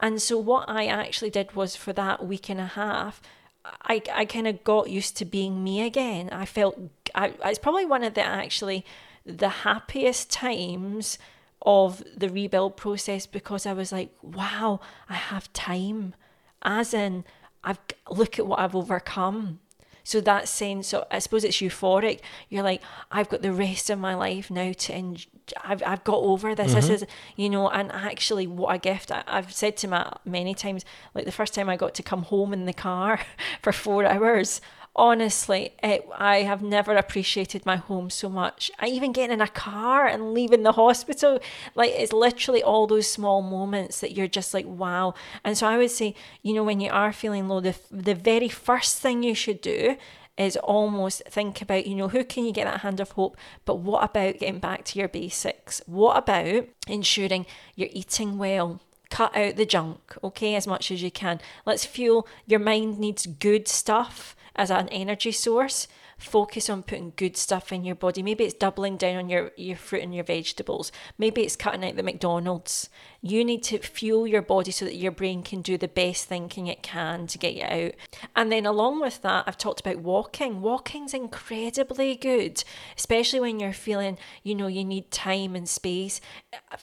And 0.00 0.20
so 0.20 0.36
what 0.36 0.68
I 0.68 0.86
actually 0.86 1.30
did 1.30 1.56
was 1.56 1.76
for 1.76 1.94
that 1.94 2.26
week 2.26 2.50
and 2.50 2.60
a 2.60 2.66
half 2.66 3.22
I, 3.64 4.02
I 4.12 4.24
kind 4.24 4.46
of 4.46 4.64
got 4.64 4.90
used 4.90 5.16
to 5.18 5.24
being 5.24 5.62
me 5.62 5.82
again. 5.82 6.30
I 6.30 6.44
felt 6.44 6.78
I, 7.14 7.34
it's 7.44 7.58
probably 7.58 7.84
one 7.84 8.02
of 8.02 8.14
the 8.14 8.22
actually 8.22 8.84
the 9.24 9.48
happiest 9.48 10.30
times 10.30 11.18
of 11.64 12.02
the 12.16 12.28
rebuild 12.28 12.76
process 12.76 13.26
because 13.26 13.66
I 13.66 13.72
was 13.72 13.92
like, 13.92 14.10
wow, 14.20 14.80
I 15.08 15.14
have 15.14 15.52
time. 15.52 16.14
As 16.62 16.92
in, 16.92 17.24
I've 17.62 17.78
look 18.10 18.38
at 18.38 18.46
what 18.46 18.58
I've 18.58 18.74
overcome. 18.74 19.60
So 20.04 20.20
that 20.20 20.48
sense, 20.48 20.92
of, 20.92 21.04
I 21.10 21.18
suppose 21.18 21.44
it's 21.44 21.58
euphoric. 21.58 22.20
You're 22.48 22.62
like, 22.62 22.82
I've 23.10 23.28
got 23.28 23.42
the 23.42 23.52
rest 23.52 23.90
of 23.90 23.98
my 23.98 24.14
life 24.14 24.50
now 24.50 24.72
to 24.72 24.96
enjoy. 24.96 25.28
I've, 25.64 25.82
I've 25.84 26.04
got 26.04 26.18
over 26.18 26.54
this. 26.54 26.68
Mm-hmm. 26.68 26.76
This 26.76 27.02
is, 27.02 27.06
you 27.36 27.50
know, 27.50 27.68
and 27.68 27.90
actually, 27.92 28.46
what 28.46 28.74
a 28.74 28.78
gift. 28.78 29.10
I, 29.10 29.24
have 29.26 29.52
said 29.52 29.76
to 29.78 29.88
Matt 29.88 30.20
many 30.24 30.54
times, 30.54 30.84
like 31.14 31.24
the 31.24 31.32
first 31.32 31.54
time 31.54 31.68
I 31.68 31.76
got 31.76 31.94
to 31.94 32.02
come 32.02 32.22
home 32.22 32.52
in 32.52 32.64
the 32.64 32.72
car 32.72 33.20
for 33.62 33.72
four 33.72 34.06
hours, 34.06 34.60
honestly, 34.94 35.72
it, 35.82 36.06
I 36.16 36.42
have 36.42 36.62
never 36.62 36.94
appreciated 36.94 37.64
my 37.64 37.76
home 37.76 38.10
so 38.10 38.28
much. 38.28 38.70
I 38.78 38.86
even 38.86 39.12
getting 39.12 39.34
in 39.34 39.40
a 39.40 39.48
car 39.48 40.06
and 40.06 40.34
leaving 40.34 40.62
the 40.62 40.72
hospital, 40.72 41.40
like 41.74 41.92
it's 41.92 42.12
literally 42.12 42.62
all 42.62 42.86
those 42.86 43.10
small 43.10 43.42
moments 43.42 44.00
that 44.00 44.12
you're 44.12 44.28
just 44.28 44.52
like, 44.52 44.66
wow. 44.66 45.14
And 45.44 45.56
so 45.56 45.66
I 45.66 45.78
would 45.78 45.90
say, 45.90 46.14
you 46.42 46.54
know, 46.54 46.64
when 46.64 46.80
you 46.80 46.90
are 46.90 47.12
feeling 47.12 47.48
low, 47.48 47.60
the, 47.60 47.74
the 47.90 48.14
very 48.14 48.48
first 48.48 48.98
thing 48.98 49.22
you 49.22 49.34
should 49.34 49.60
do 49.60 49.96
is 50.36 50.56
almost 50.58 51.22
think 51.26 51.60
about, 51.62 51.86
you 51.86 51.94
know, 51.94 52.08
who 52.08 52.24
can 52.24 52.44
you 52.44 52.52
get 52.52 52.64
that 52.64 52.80
hand 52.80 53.00
of 53.00 53.12
hope? 53.12 53.36
But 53.64 53.76
what 53.76 54.04
about 54.04 54.38
getting 54.38 54.60
back 54.60 54.84
to 54.86 54.98
your 54.98 55.08
basics? 55.08 55.82
What 55.86 56.16
about 56.16 56.66
ensuring 56.88 57.46
you're 57.74 57.90
eating 57.92 58.38
well? 58.38 58.80
Cut 59.12 59.36
out 59.36 59.56
the 59.56 59.66
junk, 59.66 60.16
okay, 60.24 60.54
as 60.54 60.66
much 60.66 60.90
as 60.90 61.02
you 61.02 61.10
can. 61.10 61.38
Let's 61.66 61.84
fuel 61.84 62.26
your 62.46 62.60
mind 62.60 62.98
needs 62.98 63.26
good 63.26 63.68
stuff 63.68 64.34
as 64.56 64.70
an 64.70 64.88
energy 64.88 65.32
source 65.32 65.86
focus 66.22 66.70
on 66.70 66.82
putting 66.82 67.12
good 67.16 67.36
stuff 67.36 67.72
in 67.72 67.84
your 67.84 67.94
body. 67.94 68.22
Maybe 68.22 68.44
it's 68.44 68.54
doubling 68.54 68.96
down 68.96 69.16
on 69.16 69.28
your, 69.28 69.50
your 69.56 69.76
fruit 69.76 70.02
and 70.02 70.14
your 70.14 70.24
vegetables. 70.24 70.92
Maybe 71.18 71.42
it's 71.42 71.56
cutting 71.56 71.84
out 71.84 71.96
the 71.96 72.02
McDonald's. 72.02 72.88
You 73.24 73.44
need 73.44 73.62
to 73.64 73.78
fuel 73.78 74.26
your 74.26 74.42
body 74.42 74.72
so 74.72 74.84
that 74.84 74.96
your 74.96 75.12
brain 75.12 75.44
can 75.44 75.62
do 75.62 75.78
the 75.78 75.86
best 75.86 76.24
thinking 76.24 76.66
it 76.66 76.82
can 76.82 77.28
to 77.28 77.38
get 77.38 77.54
you 77.54 77.62
out. 77.62 77.92
And 78.34 78.50
then 78.50 78.66
along 78.66 79.00
with 79.00 79.22
that, 79.22 79.44
I've 79.46 79.56
talked 79.56 79.78
about 79.78 79.98
walking. 79.98 80.60
Walking's 80.60 81.14
incredibly 81.14 82.16
good, 82.16 82.64
especially 82.98 83.38
when 83.38 83.60
you're 83.60 83.72
feeling, 83.72 84.18
you 84.42 84.56
know, 84.56 84.66
you 84.66 84.84
need 84.84 85.12
time 85.12 85.54
and 85.54 85.68
space. 85.68 86.20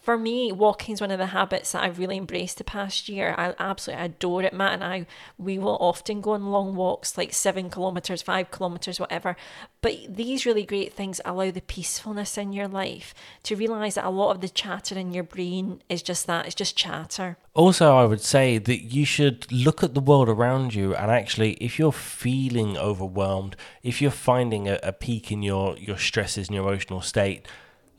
For 0.02 0.18
me, 0.18 0.54
walking's 0.54 1.02
one 1.02 1.12
of 1.12 1.20
the 1.20 1.26
habits 1.28 1.74
that 1.74 1.84
I've 1.84 2.00
really 2.00 2.16
embraced 2.16 2.58
the 2.58 2.64
past 2.64 3.10
year. 3.10 3.36
I 3.38 3.54
absolutely 3.60 4.06
adore 4.06 4.44
it. 4.44 4.54
Matt 4.54 4.76
and 4.76 4.84
I, 4.84 5.08
we 5.38 5.60
will 5.60 5.78
often 5.82 6.22
go 6.22 6.32
on 6.32 6.52
long 6.52 6.74
walks, 6.74 7.18
like 7.18 7.34
seven 7.34 7.70
kilometers, 7.70 8.22
five 8.22 8.50
kilometers, 8.50 8.98
whatever. 8.98 9.36
But 9.82 9.98
these 10.08 10.46
really 10.46 10.66
great 10.66 10.94
things 10.94 11.20
allow 11.26 11.52
the 11.52 11.60
peacefulness 11.60 12.38
in 12.38 12.54
your 12.54 12.70
life 12.70 13.14
to 13.44 13.58
realize 13.58 13.96
that 13.96 14.06
a 14.06 14.10
lot 14.10 14.32
of 14.32 14.40
the 14.40 14.48
chatter 14.48 14.98
in 14.98 15.14
your 15.14 15.26
brain 15.26 15.82
is 15.90 16.02
just 16.02 16.29
that 16.30 16.46
it's 16.46 16.56
just 16.56 16.78
chatter. 16.78 17.38
Also, 17.54 17.96
I 17.96 18.06
would 18.06 18.22
say 18.22 18.60
that 18.60 18.84
you 18.84 19.04
should 19.04 19.52
look 19.52 19.84
at 19.84 19.96
the 19.96 20.00
world 20.00 20.30
around 20.30 20.74
you 20.76 20.96
and 20.96 21.10
actually, 21.12 21.54
if 21.54 21.80
you're 21.80 21.92
feeling 21.92 22.78
overwhelmed, 22.78 23.56
if 23.84 24.02
you're 24.02 24.12
finding 24.12 24.68
a, 24.68 24.80
a 24.84 24.94
peak 24.94 25.32
in 25.32 25.42
your, 25.44 25.76
your 25.78 25.98
stresses 25.98 26.48
and 26.48 26.56
your 26.56 26.68
emotional 26.68 27.02
state, 27.02 27.48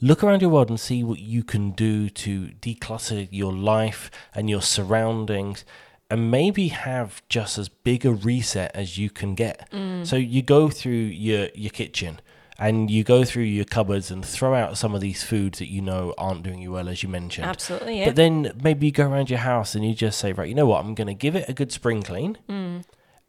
look 0.00 0.22
around 0.22 0.42
your 0.42 0.50
world 0.50 0.70
and 0.70 0.78
see 0.78 1.02
what 1.02 1.18
you 1.18 1.42
can 1.42 1.72
do 1.72 2.08
to 2.08 2.52
declutter 2.62 3.28
your 3.30 3.52
life 3.52 4.10
and 4.32 4.48
your 4.48 4.62
surroundings 4.62 5.64
and 6.08 6.30
maybe 6.30 6.68
have 6.68 7.22
just 7.28 7.58
as 7.58 7.68
big 7.68 8.06
a 8.06 8.12
reset 8.12 8.70
as 8.74 8.96
you 8.96 9.10
can 9.10 9.34
get. 9.34 9.68
Mm. 9.70 10.06
So 10.06 10.16
you 10.16 10.42
go 10.42 10.68
through 10.68 10.92
your 10.92 11.48
your 11.54 11.70
kitchen 11.70 12.20
and 12.60 12.90
you 12.90 13.02
go 13.02 13.24
through 13.24 13.44
your 13.44 13.64
cupboards 13.64 14.10
and 14.10 14.22
throw 14.22 14.54
out 14.54 14.76
some 14.76 14.94
of 14.94 15.00
these 15.00 15.22
foods 15.22 15.60
that 15.60 15.70
you 15.70 15.80
know 15.80 16.12
aren't 16.18 16.42
doing 16.42 16.60
you 16.60 16.72
well, 16.72 16.90
as 16.90 17.02
you 17.02 17.08
mentioned. 17.08 17.46
Absolutely. 17.46 18.00
Yeah. 18.00 18.04
But 18.04 18.16
then 18.16 18.52
maybe 18.62 18.86
you 18.86 18.92
go 18.92 19.08
around 19.08 19.30
your 19.30 19.38
house 19.38 19.74
and 19.74 19.82
you 19.82 19.94
just 19.94 20.18
say, 20.18 20.34
right, 20.34 20.46
you 20.46 20.54
know 20.54 20.66
what? 20.66 20.84
I'm 20.84 20.94
going 20.94 21.06
to 21.06 21.14
give 21.14 21.34
it 21.34 21.48
a 21.48 21.54
good 21.54 21.72
spring 21.72 22.02
clean. 22.02 22.36
Mm. 22.50 22.84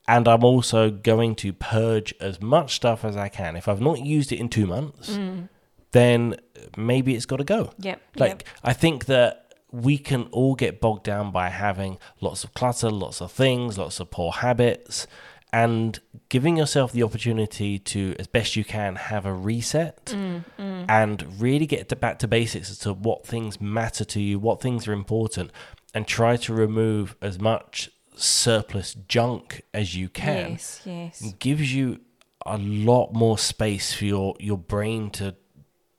And 0.06 0.28
I'm 0.28 0.44
also 0.44 0.92
going 0.92 1.36
to 1.36 1.54
purge 1.54 2.14
as 2.20 2.42
much 2.42 2.76
stuff 2.76 3.06
as 3.06 3.16
I 3.16 3.30
can. 3.30 3.56
If 3.56 3.70
I've 3.70 3.80
not 3.80 4.02
used 4.06 4.34
it 4.34 4.40
in 4.40 4.50
two 4.50 4.68
months, 4.68 5.12
mm. 5.12 5.48
then 5.94 6.36
maybe 6.76 7.16
it's 7.16 7.26
got 7.26 7.38
to 7.38 7.46
go. 7.46 7.72
Yep. 7.80 8.02
Like, 8.18 8.30
yep. 8.30 8.44
I 8.66 8.74
think 8.74 9.06
that 9.06 9.54
we 9.72 9.98
can 9.98 10.24
all 10.34 10.56
get 10.56 10.82
bogged 10.82 11.04
down 11.04 11.32
by 11.32 11.48
having 11.48 12.00
lots 12.20 12.44
of 12.44 12.54
clutter, 12.54 12.90
lots 12.90 13.22
of 13.22 13.32
things, 13.32 13.78
lots 13.78 14.02
of 14.02 14.12
poor 14.12 14.34
habits, 14.34 15.08
and 15.54 16.00
giving 16.30 16.56
yourself 16.58 16.92
the 16.94 17.04
opportunity 17.04 17.78
to, 17.78 18.16
as 18.18 18.28
best 18.28 18.56
you 18.56 18.64
can, 18.64 18.96
have 18.96 19.26
a 19.26 19.34
reset 19.34 20.06
mm, 20.06 20.46
mm. 20.58 20.86
and 20.88 21.42
really 21.42 21.66
get 21.66 21.90
to 21.90 21.96
back 21.96 22.20
to 22.20 22.28
basics 22.28 22.72
as 22.72 22.78
to 22.80 22.94
what 22.94 23.26
things 23.26 23.60
matter 23.60 24.06
to 24.06 24.22
you, 24.22 24.40
what 24.40 24.62
things 24.62 24.88
are 24.88 24.94
important, 24.94 25.52
and 25.94 26.08
try 26.08 26.38
to 26.38 26.54
remove 26.54 27.16
as 27.22 27.40
much 27.40 27.90
surplus 28.16 28.94
junk 28.94 29.62
as 29.74 29.96
you 29.96 30.08
can. 30.08 30.52
Yes, 30.52 30.82
yes. 30.86 31.22
It 31.22 31.40
gives 31.40 31.74
you 31.74 32.00
a 32.46 32.58
lot 32.58 33.14
more 33.14 33.38
space 33.38 33.94
for 33.94 34.06
your, 34.06 34.36
your 34.40 34.58
brain 34.58 35.10
to 35.12 35.36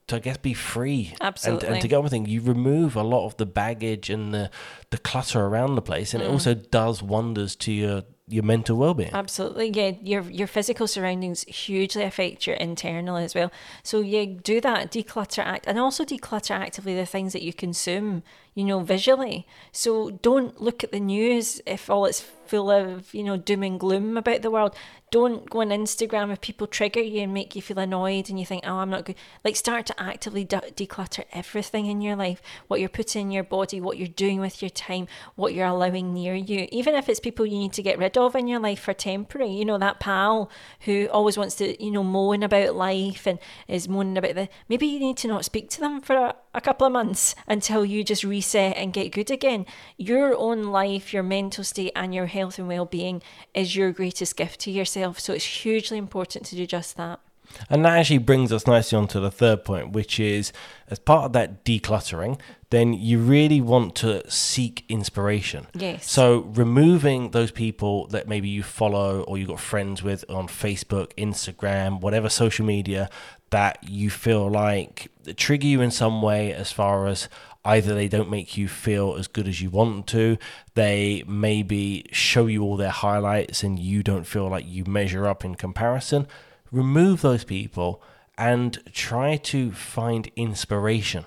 to 0.08 0.16
I 0.16 0.18
guess 0.18 0.36
be 0.36 0.52
free. 0.52 1.14
Absolutely. 1.20 1.66
And, 1.68 1.74
and 1.76 1.82
to 1.82 1.88
get 1.88 1.96
everything, 1.96 2.26
you 2.26 2.40
remove 2.40 2.96
a 2.96 3.02
lot 3.02 3.24
of 3.26 3.36
the 3.36 3.46
baggage 3.46 4.10
and 4.10 4.34
the 4.34 4.50
the 4.90 4.98
clutter 4.98 5.40
around 5.40 5.74
the 5.74 5.82
place, 5.82 6.12
and 6.14 6.22
mm. 6.22 6.26
it 6.26 6.30
also 6.30 6.54
does 6.54 7.02
wonders 7.02 7.54
to 7.56 7.72
your 7.72 8.02
your 8.32 8.42
mental 8.42 8.76
well-being. 8.76 9.10
Absolutely 9.12 9.70
yeah 9.70 9.92
your 10.02 10.22
your 10.22 10.46
physical 10.46 10.86
surroundings 10.86 11.42
hugely 11.44 12.02
affect 12.02 12.46
your 12.46 12.56
internal 12.56 13.16
as 13.16 13.34
well. 13.34 13.52
So 13.82 14.00
yeah 14.00 14.24
do 14.42 14.60
that 14.60 14.90
declutter 14.90 15.44
act 15.44 15.66
and 15.66 15.78
also 15.78 16.04
declutter 16.04 16.54
actively 16.54 16.94
the 16.94 17.06
things 17.06 17.32
that 17.32 17.42
you 17.42 17.52
consume 17.52 18.22
you 18.54 18.64
know 18.64 18.80
visually 18.80 19.46
so 19.70 20.10
don't 20.10 20.60
look 20.60 20.84
at 20.84 20.92
the 20.92 21.00
news 21.00 21.60
if 21.66 21.88
all 21.88 22.04
it's 22.04 22.20
full 22.20 22.70
of 22.70 23.12
you 23.14 23.22
know 23.22 23.36
doom 23.36 23.62
and 23.62 23.80
gloom 23.80 24.16
about 24.16 24.42
the 24.42 24.50
world 24.50 24.74
don't 25.12 25.50
go 25.50 25.60
on 25.60 25.68
Instagram 25.68 26.32
if 26.32 26.40
people 26.40 26.66
trigger 26.66 27.00
you 27.00 27.20
and 27.20 27.34
make 27.34 27.54
you 27.54 27.60
feel 27.60 27.78
annoyed 27.78 28.30
and 28.30 28.40
you 28.40 28.46
think, 28.46 28.64
oh, 28.66 28.76
I'm 28.76 28.88
not 28.88 29.04
good. 29.04 29.16
Like, 29.44 29.56
start 29.56 29.84
to 29.86 30.02
actively 30.02 30.42
de- 30.42 30.72
declutter 30.74 31.24
everything 31.32 31.84
in 31.84 32.00
your 32.00 32.16
life 32.16 32.40
what 32.66 32.80
you're 32.80 32.88
putting 32.88 33.26
in 33.26 33.30
your 33.30 33.44
body, 33.44 33.78
what 33.78 33.98
you're 33.98 34.08
doing 34.08 34.40
with 34.40 34.62
your 34.62 34.70
time, 34.70 35.06
what 35.36 35.52
you're 35.52 35.66
allowing 35.66 36.14
near 36.14 36.34
you. 36.34 36.66
Even 36.72 36.94
if 36.94 37.10
it's 37.10 37.20
people 37.20 37.44
you 37.44 37.58
need 37.58 37.74
to 37.74 37.82
get 37.82 37.98
rid 37.98 38.16
of 38.16 38.34
in 38.34 38.48
your 38.48 38.58
life 38.58 38.80
for 38.80 38.94
temporary, 38.94 39.52
you 39.52 39.66
know, 39.66 39.76
that 39.76 40.00
pal 40.00 40.50
who 40.80 41.06
always 41.08 41.36
wants 41.36 41.56
to, 41.56 41.84
you 41.84 41.90
know, 41.90 42.02
moan 42.02 42.42
about 42.42 42.74
life 42.74 43.26
and 43.26 43.38
is 43.68 43.90
moaning 43.90 44.16
about 44.16 44.34
the. 44.34 44.48
Maybe 44.66 44.86
you 44.86 44.98
need 44.98 45.18
to 45.18 45.28
not 45.28 45.44
speak 45.44 45.68
to 45.70 45.80
them 45.80 46.00
for 46.00 46.16
a, 46.16 46.34
a 46.54 46.60
couple 46.60 46.86
of 46.86 46.92
months 46.92 47.34
until 47.46 47.84
you 47.84 48.04
just 48.04 48.24
reset 48.24 48.76
and 48.76 48.92
get 48.92 49.12
good 49.12 49.30
again. 49.30 49.66
Your 49.96 50.36
own 50.36 50.64
life, 50.64 51.12
your 51.12 51.22
mental 51.22 51.64
state, 51.64 51.92
and 51.96 52.14
your 52.14 52.26
health 52.26 52.58
and 52.58 52.68
well 52.68 52.86
being 52.86 53.22
is 53.54 53.76
your 53.76 53.92
greatest 53.92 54.36
gift 54.36 54.60
to 54.60 54.70
yourself. 54.70 55.18
So 55.18 55.32
it's 55.32 55.44
hugely 55.44 55.98
important 55.98 56.46
to 56.46 56.56
do 56.56 56.66
just 56.66 56.96
that. 56.96 57.20
And 57.68 57.84
that 57.84 57.98
actually 57.98 58.18
brings 58.18 58.52
us 58.52 58.66
nicely 58.66 58.96
on 58.96 59.08
to 59.08 59.20
the 59.20 59.30
third 59.30 59.64
point, 59.64 59.92
which 59.92 60.18
is 60.18 60.52
as 60.88 60.98
part 60.98 61.26
of 61.26 61.32
that 61.34 61.64
decluttering, 61.64 62.38
then 62.70 62.94
you 62.94 63.18
really 63.18 63.60
want 63.60 63.94
to 63.96 64.28
seek 64.30 64.84
inspiration. 64.88 65.66
Yes. 65.74 66.10
So 66.10 66.50
removing 66.54 67.32
those 67.32 67.50
people 67.50 68.06
that 68.08 68.26
maybe 68.28 68.48
you 68.48 68.62
follow 68.62 69.22
or 69.22 69.36
you've 69.36 69.48
got 69.48 69.60
friends 69.60 70.02
with 70.02 70.24
on 70.30 70.48
Facebook, 70.48 71.12
Instagram, 71.14 72.00
whatever 72.00 72.28
social 72.28 72.64
media 72.64 73.10
that 73.52 73.78
you 73.88 74.10
feel 74.10 74.50
like 74.50 75.08
trigger 75.36 75.66
you 75.66 75.80
in 75.80 75.90
some 75.90 76.22
way 76.22 76.52
as 76.52 76.72
far 76.72 77.06
as 77.06 77.28
either 77.64 77.94
they 77.94 78.08
don't 78.08 78.30
make 78.30 78.56
you 78.56 78.66
feel 78.66 79.14
as 79.14 79.28
good 79.28 79.46
as 79.46 79.60
you 79.60 79.70
want 79.70 80.06
to, 80.08 80.36
they 80.74 81.22
maybe 81.28 82.04
show 82.10 82.46
you 82.46 82.62
all 82.62 82.76
their 82.76 82.90
highlights 82.90 83.62
and 83.62 83.78
you 83.78 84.02
don't 84.02 84.24
feel 84.24 84.48
like 84.48 84.64
you 84.66 84.84
measure 84.84 85.28
up 85.28 85.44
in 85.44 85.54
comparison. 85.54 86.26
Remove 86.70 87.20
those 87.20 87.44
people 87.44 88.02
and 88.36 88.78
try 88.92 89.36
to 89.36 89.70
find 89.70 90.30
inspiration, 90.34 91.24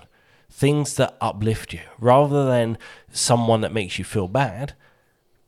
things 0.50 0.96
that 0.96 1.16
uplift 1.20 1.72
you, 1.72 1.80
rather 1.98 2.44
than 2.44 2.76
someone 3.10 3.60
that 3.60 3.72
makes 3.72 3.98
you 3.98 4.04
feel 4.04 4.28
bad. 4.28 4.74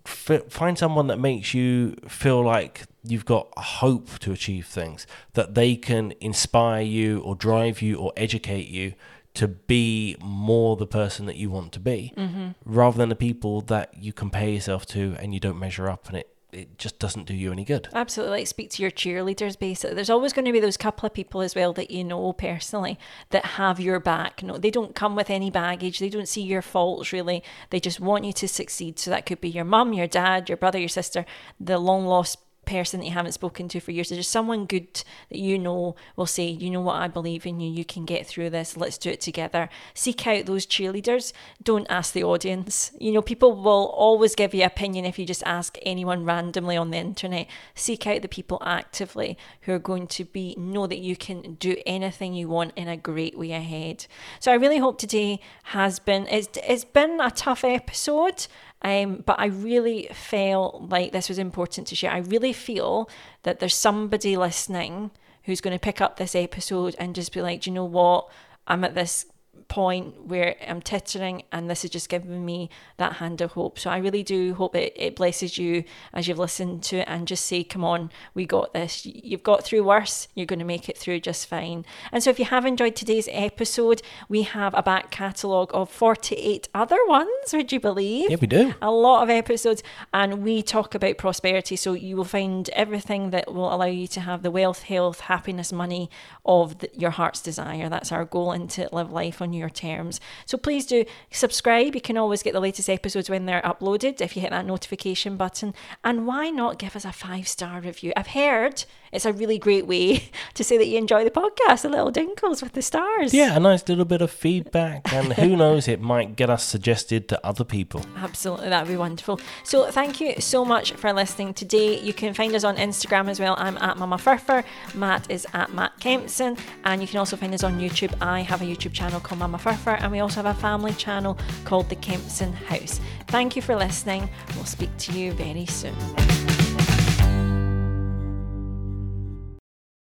Find 0.09 0.79
someone 0.79 1.07
that 1.09 1.19
makes 1.19 1.55
you 1.55 1.97
feel 2.07 2.43
like 2.43 2.85
you've 3.05 3.25
got 3.25 3.49
hope 3.57 4.19
to 4.21 4.33
achieve 4.33 4.67
things, 4.67 5.07
that 5.35 5.55
they 5.55 5.77
can 5.77 6.13
inspire 6.21 6.83
you 6.83 7.21
or 7.21 7.35
drive 7.35 7.81
you 7.83 7.97
or 7.97 8.13
educate 8.17 8.69
you 8.69 8.95
to 9.35 9.47
be 9.47 10.17
more 10.21 10.77
the 10.77 10.87
person 10.87 11.27
that 11.27 11.37
you 11.37 11.51
want 11.51 11.73
to 11.73 11.81
be 11.81 12.13
mm-hmm. 12.17 12.49
rather 12.65 12.99
than 12.99 13.09
the 13.09 13.15
people 13.15 13.61
that 13.61 13.95
you 13.97 14.13
compare 14.13 14.49
yourself 14.49 14.85
to 14.85 15.15
and 15.21 15.33
you 15.33 15.39
don't 15.39 15.59
measure 15.59 15.89
up 15.89 16.09
and 16.09 16.17
it 16.17 16.35
it 16.51 16.79
just 16.79 16.99
doesn't 16.99 17.27
do 17.27 17.35
you 17.35 17.53
any 17.53 17.65
good. 17.65 17.89
Absolutely. 17.93 18.39
Like 18.39 18.47
speak 18.47 18.71
to 18.71 18.83
your 18.83 18.91
cheerleaders 18.91 19.59
basically. 19.59 19.95
There's 19.95 20.11
always 20.11 20.33
going 20.33 20.47
to 20.47 20.53
be 20.53 20.61
those 20.61 20.79
couple 20.79 21.07
of 21.07 21.13
people 21.13 21.43
as 21.43 21.55
well 21.55 21.73
that 21.75 21.91
you 21.91 22.03
know 22.05 22.33
personally 22.33 22.99
that 23.31 23.45
have 23.45 23.79
your 23.79 24.01
back. 24.01 24.43
No, 24.43 24.57
they 24.57 24.71
don't 24.71 24.95
come 24.95 25.15
with 25.15 25.29
any 25.29 25.51
baggage. 25.51 25.99
They 25.99 26.09
don't 26.09 26.29
see 26.29 26.43
your 26.43 26.63
faults 26.63 27.13
really. 27.13 27.43
They 27.71 27.81
just 27.81 28.01
want 28.01 28.25
you 28.25 28.33
to 28.33 28.49
succeed. 28.49 28.99
So 28.99 29.11
that 29.11 29.27
could 29.27 29.41
be 29.41 29.51
your 29.51 29.65
mum, 29.65 29.93
your 29.93 30.07
dad, 30.07 30.49
your 30.49 30.57
brother, 30.57 30.79
your 30.79 30.89
sister, 30.89 31.27
the 31.61 31.79
long 31.79 32.07
lost 32.07 32.39
person 32.69 33.01
that 33.01 33.07
you 33.07 33.13
haven't 33.13 33.33
spoken 33.33 33.67
to 33.69 33.81
for 33.81 33.93
years. 33.93 34.11
There's 34.11 34.29
someone 34.29 34.67
good 34.67 35.03
that 35.31 35.39
you 35.39 35.59
know 35.59 35.97
will 36.17 36.27
say, 36.27 36.47
you 36.47 36.71
know 36.71 36.83
what, 36.83 36.97
I 36.97 37.09
believe 37.09 37.47
in 37.47 37.61
you. 37.61 37.71
You 37.71 37.85
can 37.85 38.05
get 38.05 38.27
through 38.27 38.51
this. 38.51 38.77
Let's 38.77 38.99
do 38.99 39.11
it 39.11 39.21
together. 39.21 39.69
Seek 39.95 40.27
out 40.27 40.47
those 40.47 40.67
cheerleaders. 40.67 41.33
Don't 41.63 41.87
ask 41.89 42.13
the 42.13 42.25
audience. 42.25 42.93
You 43.01 43.13
know, 43.13 43.23
people 43.23 43.55
will 43.55 43.87
always 43.87 44.35
give 44.35 44.55
you 44.55 44.65
opinion 44.65 45.07
if 45.07 45.19
you 45.19 45.25
just 45.25 45.43
ask 45.45 45.79
anyone 45.83 46.25
randomly 46.25 46.77
on 46.77 46.91
the 46.91 46.99
internet. 46.99 47.49
Seek 47.75 48.07
out 48.07 48.23
the 48.23 48.29
people 48.29 48.59
actively 48.65 49.39
who 49.63 49.73
are 49.73 49.79
going 49.79 50.07
to 50.09 50.25
be 50.25 50.55
know 50.59 50.87
that 50.87 50.99
you 50.99 51.17
can 51.17 51.55
do 51.55 51.77
anything 51.87 52.35
you 52.35 52.49
want 52.49 52.73
in 52.77 52.89
a 52.89 52.97
great 52.97 53.39
way 53.39 53.53
ahead. 53.53 54.07
So 54.41 54.53
I 54.53 54.57
really 54.57 54.79
hope 54.79 54.99
today 54.99 55.41
has 55.65 55.99
been 55.99 56.27
it's 56.29 56.49
it's 56.67 56.85
been 56.85 57.19
a 57.21 57.31
tough 57.31 57.65
episode. 57.65 58.47
Um, 58.83 59.23
but 59.27 59.41
I 59.41 59.47
really 59.47 60.09
felt 60.13 60.89
like 60.89 61.13
this 61.13 61.29
was 61.29 61.39
important 61.39 61.87
to 61.89 61.97
share. 61.97 62.13
I 62.13 62.19
really 62.19 62.53
feel 62.53 63.11
that 63.43 63.59
there's 63.59 63.75
somebody 63.75 64.37
listening 64.37 65.11
who's 65.45 65.61
going 65.61 65.77
to 65.77 65.81
pick 65.81 66.01
up 66.01 66.17
this 66.17 66.35
episode 66.35 66.95
and 66.99 67.15
just 67.15 67.33
be 67.33 67.43
like, 67.43 67.63
do 67.63 67.71
you 67.71 67.75
know 67.75 67.85
what? 67.85 68.29
I'm 68.67 68.85
at 68.85 68.95
this 68.95 69.27
point 69.69 70.27
where 70.27 70.57
I'm 70.67 70.81
tittering, 70.81 71.43
and 71.53 71.71
this 71.71 71.85
is 71.85 71.91
just 71.91 72.09
giving 72.09 72.45
me 72.45 72.71
that 72.97 73.15
hand 73.15 73.41
of 73.41 73.53
hope. 73.53 73.79
So 73.79 73.91
I 73.91 73.99
really 73.99 74.23
do 74.23 74.55
hope 74.55 74.75
it, 74.75 74.93
it 74.97 75.17
blesses 75.17 75.59
you 75.59 75.85
as 76.13 76.27
you've 76.27 76.39
listened 76.39 76.83
to 76.85 76.99
it 76.99 77.09
and 77.09 77.29
just 77.29 77.47
say, 77.47 77.63
Come 77.63 77.85
on, 77.85 78.11
we 78.35 78.47
got 78.47 78.73
this. 78.73 79.05
You've 79.05 79.43
got 79.43 79.65
through 79.65 79.85
worse, 79.85 80.29
you're 80.35 80.47
going 80.47 80.59
to 80.59 80.65
make 80.65 80.89
it 80.89 80.97
through 80.97 81.21
just 81.21 81.47
fine. 81.47 81.85
And 82.11 82.23
so 82.23 82.31
if 82.31 82.39
you 82.39 82.47
have 82.47 82.65
enjoyed 82.65 82.97
today's 82.97 83.29
episode, 83.31 84.03
we 84.29 84.43
have 84.43 84.75
a 84.75 84.83
back 84.83 85.11
catalogue 85.11 85.71
of 85.75 85.91
48 85.91 86.69
other 86.75 86.99
ones, 87.07 87.53
would 87.53 87.71
you 87.71 87.81
believe? 87.81 88.31
Yeah, 88.31 88.37
we 88.41 88.47
do. 88.47 88.75
A 88.81 88.91
lot 88.91 89.23
of 89.23 89.31
episodes, 89.31 89.83
and 90.15 90.43
we 90.43 90.63
talk 90.63 90.95
about 90.95 91.19
prosperity. 91.19 91.77
So 91.77 91.93
you 91.93 92.17
will 92.17 92.25
find 92.25 92.69
everything 92.71 93.31
that 93.31 93.53
will 93.53 93.73
allow 93.73 93.87
you 93.87 94.07
to 94.09 94.21
have 94.21 94.43
the 94.43 94.51
wealth, 94.51 94.85
health, 94.85 95.21
happiness, 95.21 95.73
money 95.73 96.11
of 96.45 96.79
the, 96.79 96.91
your 96.97 97.11
heart's 97.11 97.43
desire. 97.43 97.89
That's 97.89 98.13
our 98.13 98.25
goal 98.25 98.53
and 98.53 98.71
to 98.71 98.89
live 98.93 99.13
life 99.13 99.43
on 99.43 99.53
your 99.59 99.69
terms. 99.71 100.21
So 100.47 100.57
please 100.57 100.87
do 100.87 101.05
subscribe. 101.31 101.95
You 101.95 102.01
can 102.01 102.17
always 102.17 102.43
get 102.43 102.53
the 102.53 102.61
latest 102.61 102.89
episodes 102.89 103.29
when 103.29 103.47
they're 103.47 103.63
uploaded 103.63 104.21
if 104.21 104.37
you 104.37 104.43
hit 104.43 104.51
that 104.51 104.67
notification 104.67 105.37
button. 105.37 105.75
And 106.03 106.27
why 106.27 106.51
not 106.51 106.79
give 106.79 106.97
us 106.97 107.05
a 107.05 107.13
five 107.13 107.49
star 107.49 107.81
review? 107.81 108.13
I've 108.17 108.29
heard 108.29 108.85
it's 109.13 109.25
a 109.25 109.33
really 109.33 109.59
great 109.59 109.87
way 109.87 110.31
to 110.55 110.65
say 110.65 110.79
that 110.79 110.87
you 110.87 110.99
enjoy 110.99 111.25
the 111.25 111.31
podcast, 111.31 111.83
the 111.83 111.89
little 111.89 112.13
dinkles 112.13 112.63
with 112.63 112.73
the 112.73 112.83
stars. 112.83 113.33
Yeah, 113.33 113.57
a 113.57 113.61
nice 113.61 113.89
little 113.89 114.05
bit 114.05 114.23
of 114.23 114.31
feedback. 114.31 115.13
And 115.13 115.33
who 115.35 115.57
knows, 115.63 115.89
it 115.89 116.01
might 116.01 116.37
get 116.37 116.51
us 116.51 116.65
suggested 116.65 117.29
to 117.29 117.47
other 117.47 117.65
people. 117.65 118.05
Absolutely, 118.17 118.69
that 118.69 118.85
would 118.85 118.93
be 118.93 118.97
wonderful. 118.97 119.41
So 119.65 119.91
thank 119.91 120.21
you 120.21 120.35
so 120.41 120.65
much 120.65 120.93
for 120.93 121.13
listening 121.13 121.55
today. 121.55 122.01
You 122.01 122.13
can 122.13 122.35
find 122.35 122.55
us 122.55 122.65
on 122.65 122.77
Instagram 122.77 123.29
as 123.29 123.41
well. 123.41 123.55
I'm 123.59 123.79
at 123.79 123.97
Mama 123.97 124.17
Furfur. 124.17 124.65
Matt 124.95 125.31
is 125.31 125.47
at 125.55 125.73
Matt 125.73 125.99
Kempson. 126.01 126.57
And 126.85 127.01
you 127.01 127.09
can 127.09 127.19
also 127.19 127.37
find 127.37 127.55
us 127.55 127.65
on 127.65 127.79
YouTube. 127.79 128.15
I 128.21 128.41
have 128.41 128.63
a 128.63 128.65
YouTube 128.65 128.93
channel 128.93 129.21
called 129.21 129.39
Mama 129.41 129.59
Furfur. 129.59 129.99
And 130.01 130.13
we 130.13 130.21
also 130.21 130.43
have 130.43 130.57
a 130.57 130.61
family 130.61 130.93
channel 130.95 131.39
called 131.65 131.89
The 131.89 131.97
Kempson 131.97 132.53
House. 132.53 133.01
Thank 133.29 133.57
you 133.57 133.63
for 133.63 133.77
listening. 133.77 134.29
We'll 134.55 134.65
speak 134.65 134.97
to 134.99 135.13
you 135.13 135.33
very 135.33 135.67
soon. 135.67 135.95